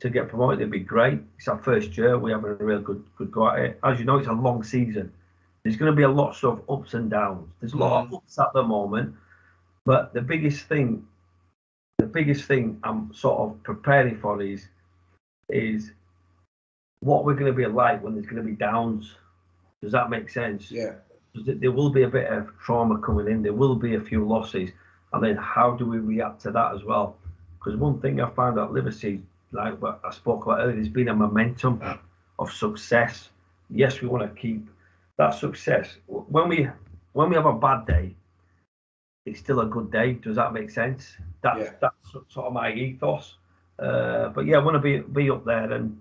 to 0.02 0.10
get 0.10 0.28
promoted, 0.28 0.60
it'd 0.60 0.72
be 0.72 0.80
great. 0.80 1.20
It's 1.38 1.48
our 1.48 1.60
first 1.60 1.96
year. 1.96 2.18
We 2.18 2.32
have 2.32 2.44
a 2.44 2.56
real 2.56 2.82
good 2.82 3.04
good 3.18 3.32
go 3.32 3.48
at 3.48 3.60
it. 3.60 3.80
As 3.84 4.00
you 4.00 4.06
know, 4.06 4.18
it's 4.18 4.28
a 4.28 4.34
long 4.34 4.64
season. 4.64 5.14
There's 5.64 5.78
going 5.78 5.92
to 5.92 5.96
be 5.96 6.04
a 6.04 6.10
lot 6.10 6.44
of 6.44 6.64
ups 6.68 6.96
and 6.96 7.10
downs. 7.10 7.48
There's 7.60 7.74
a 7.74 7.78
lot 7.78 8.06
of 8.06 8.14
ups 8.16 8.40
at 8.40 8.52
the 8.54 8.64
moment, 8.64 9.16
but 9.86 10.12
the 10.12 10.22
biggest 10.22 10.66
thing, 10.66 11.06
the 12.02 12.08
biggest 12.08 12.46
thing 12.46 12.80
I'm 12.84 13.14
sort 13.14 13.40
of 13.40 13.64
preparing 13.64 14.18
for 14.20 14.42
is, 14.42 14.68
is 15.50 15.92
what 17.02 17.26
we're 17.26 17.36
going 17.36 17.52
to 17.52 17.58
be 17.58 17.66
like 17.66 18.04
when 18.04 18.14
there's 18.14 18.26
going 18.26 18.42
to 18.42 18.48
be 18.48 18.56
downs. 18.56 19.16
Does 19.82 19.92
that 19.92 20.10
make 20.10 20.30
sense? 20.30 20.72
Yeah. 20.72 20.96
There 21.34 21.72
will 21.72 21.90
be 21.90 22.04
a 22.04 22.08
bit 22.08 22.28
of 22.28 22.52
trauma 22.64 23.00
coming 23.00 23.28
in. 23.28 23.42
There 23.42 23.54
will 23.54 23.76
be 23.76 23.96
a 23.96 24.02
few 24.02 24.28
losses, 24.28 24.70
and 25.14 25.24
then 25.24 25.38
how 25.38 25.72
do 25.72 25.86
we 25.86 25.98
react 26.00 26.42
to 26.42 26.52
that 26.52 26.76
as 26.76 26.84
well? 26.84 27.18
Because 27.58 27.80
one 27.80 28.02
thing 28.02 28.20
I 28.20 28.30
found 28.32 28.60
at 28.60 28.72
Liverpool 28.74 29.20
like 29.54 29.82
what 29.82 30.00
I 30.04 30.12
spoke 30.12 30.46
about 30.46 30.60
earlier, 30.60 30.76
there's 30.76 30.90
been 30.90 31.10
a 31.10 31.14
momentum 31.14 31.82
of 32.40 32.52
success. 32.52 33.30
Yes, 33.70 34.02
we 34.02 34.08
want 34.08 34.24
to 34.24 34.42
keep 34.42 34.68
that 35.18 35.32
success. 35.32 35.98
When 36.08 36.48
we 36.50 36.70
when 37.14 37.30
we 37.30 37.36
have 37.36 37.46
a 37.46 37.54
bad 37.54 37.86
day, 37.86 38.16
it's 39.26 39.40
still 39.40 39.62
a 39.62 39.66
good 39.66 39.92
day. 39.92 40.14
Does 40.14 40.36
that 40.36 40.54
make 40.54 40.70
sense? 40.70 41.16
That's 41.42 41.60
yeah. 41.60 41.74
that's 41.82 42.12
sort 42.12 42.48
of 42.48 42.54
my 42.54 42.72
ethos. 42.74 43.38
Uh, 43.80 44.30
but 44.30 44.46
yeah, 44.46 44.58
I 44.58 44.64
want 44.64 44.76
to 44.76 44.80
be 44.80 45.00
be 45.00 45.30
up 45.30 45.46
there, 45.46 45.72
and 45.72 46.00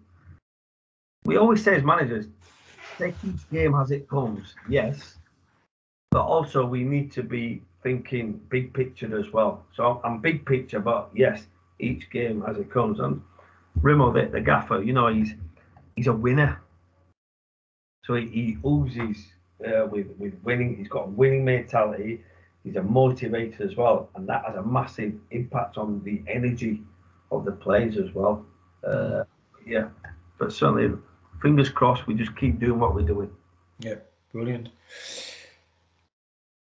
we 1.25 1.37
always 1.37 1.63
say 1.63 1.77
as 1.77 1.83
managers, 1.83 2.27
take 2.99 3.15
each 3.25 3.51
game 3.51 3.75
as 3.75 3.91
it 3.91 4.09
comes. 4.09 4.55
Yes, 4.69 5.19
but 6.11 6.23
also 6.23 6.67
we 6.67 6.83
need 6.83 7.13
to 7.13 7.23
be 7.23 7.63
thinking 7.83 8.41
big 8.49 8.75
picture 8.75 9.19
as 9.19 9.33
well. 9.33 9.65
So 9.75 10.01
I'm 10.05 10.21
big 10.21 10.45
picture, 10.45 10.81
but 10.81 11.11
yes, 11.15 11.47
each 11.79 12.11
game 12.11 12.45
as 12.47 12.59
it 12.59 12.71
comes. 12.71 13.01
And 13.01 13.23
Rimo, 13.81 14.13
the, 14.13 14.31
the 14.31 14.41
gaffer, 14.41 14.83
you 14.83 14.93
know, 14.93 15.09
he's 15.09 15.35
he's 15.97 16.07
a 16.07 16.13
winner. 16.13 16.61
So 18.05 18.15
he, 18.15 18.27
he 18.27 18.59
oozes 18.67 19.17
uh, 19.67 19.87
with 19.87 20.09
with 20.19 20.35
winning. 20.43 20.77
He's 20.77 20.89
got 20.89 21.07
a 21.07 21.11
winning 21.11 21.45
mentality. 21.45 22.25
He's 22.65 22.77
a 22.77 22.81
motivator 22.81 23.61
as 23.61 23.77
well, 23.77 24.11
and 24.15 24.29
that 24.29 24.45
has 24.45 24.57
a 24.57 24.63
massive 24.63 25.15
impact 25.31 25.79
on 25.79 26.03
the 26.05 26.23
energy 26.27 26.83
of 27.31 27.45
the 27.45 27.53
players 27.53 27.97
as 27.97 28.13
well. 28.15 28.45
Uh, 28.87 29.25
yeah, 29.67 29.89
but 30.39 30.53
certainly, 30.53 30.97
fingers 31.41 31.71
crossed, 31.71 32.07
we 32.07 32.15
just 32.15 32.37
keep 32.37 32.61
doing 32.61 32.79
what 32.79 32.95
we're 32.95 33.07
doing. 33.07 33.31
Yeah, 33.79 33.97
brilliant. 34.33 34.69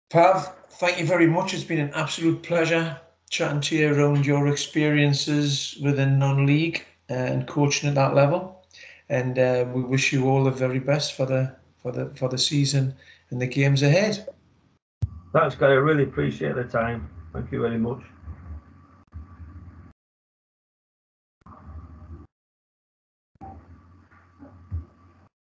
Pav, 0.09 0.53
thank 0.71 0.99
you 0.99 1.05
very 1.05 1.27
much. 1.27 1.53
It's 1.53 1.63
been 1.63 1.79
an 1.79 1.91
absolute 1.93 2.43
pleasure 2.43 2.99
chatting 3.29 3.61
to 3.61 3.75
you 3.75 3.93
around 3.93 4.25
your 4.25 4.47
experiences 4.47 5.77
within 5.81 6.17
non-league 6.17 6.85
and 7.09 7.47
coaching 7.47 7.89
at 7.89 7.95
that 7.95 8.15
level. 8.15 8.65
And 9.09 9.39
uh, 9.39 9.65
we 9.73 9.83
wish 9.83 10.11
you 10.11 10.27
all 10.27 10.43
the 10.43 10.51
very 10.51 10.79
best 10.79 11.13
for 11.13 11.25
the 11.25 11.55
for 11.77 11.91
the 11.91 12.11
for 12.15 12.27
the 12.27 12.37
season 12.37 12.93
and 13.29 13.41
the 13.41 13.47
games 13.47 13.83
ahead. 13.83 14.27
Thanks, 15.37 15.53
Gary. 15.53 15.73
I 15.73 15.75
really 15.75 16.03
appreciate 16.05 16.55
the 16.55 16.63
time. 16.63 17.07
Thank 17.31 17.51
you 17.51 17.61
very 17.61 17.77
much. 17.77 18.01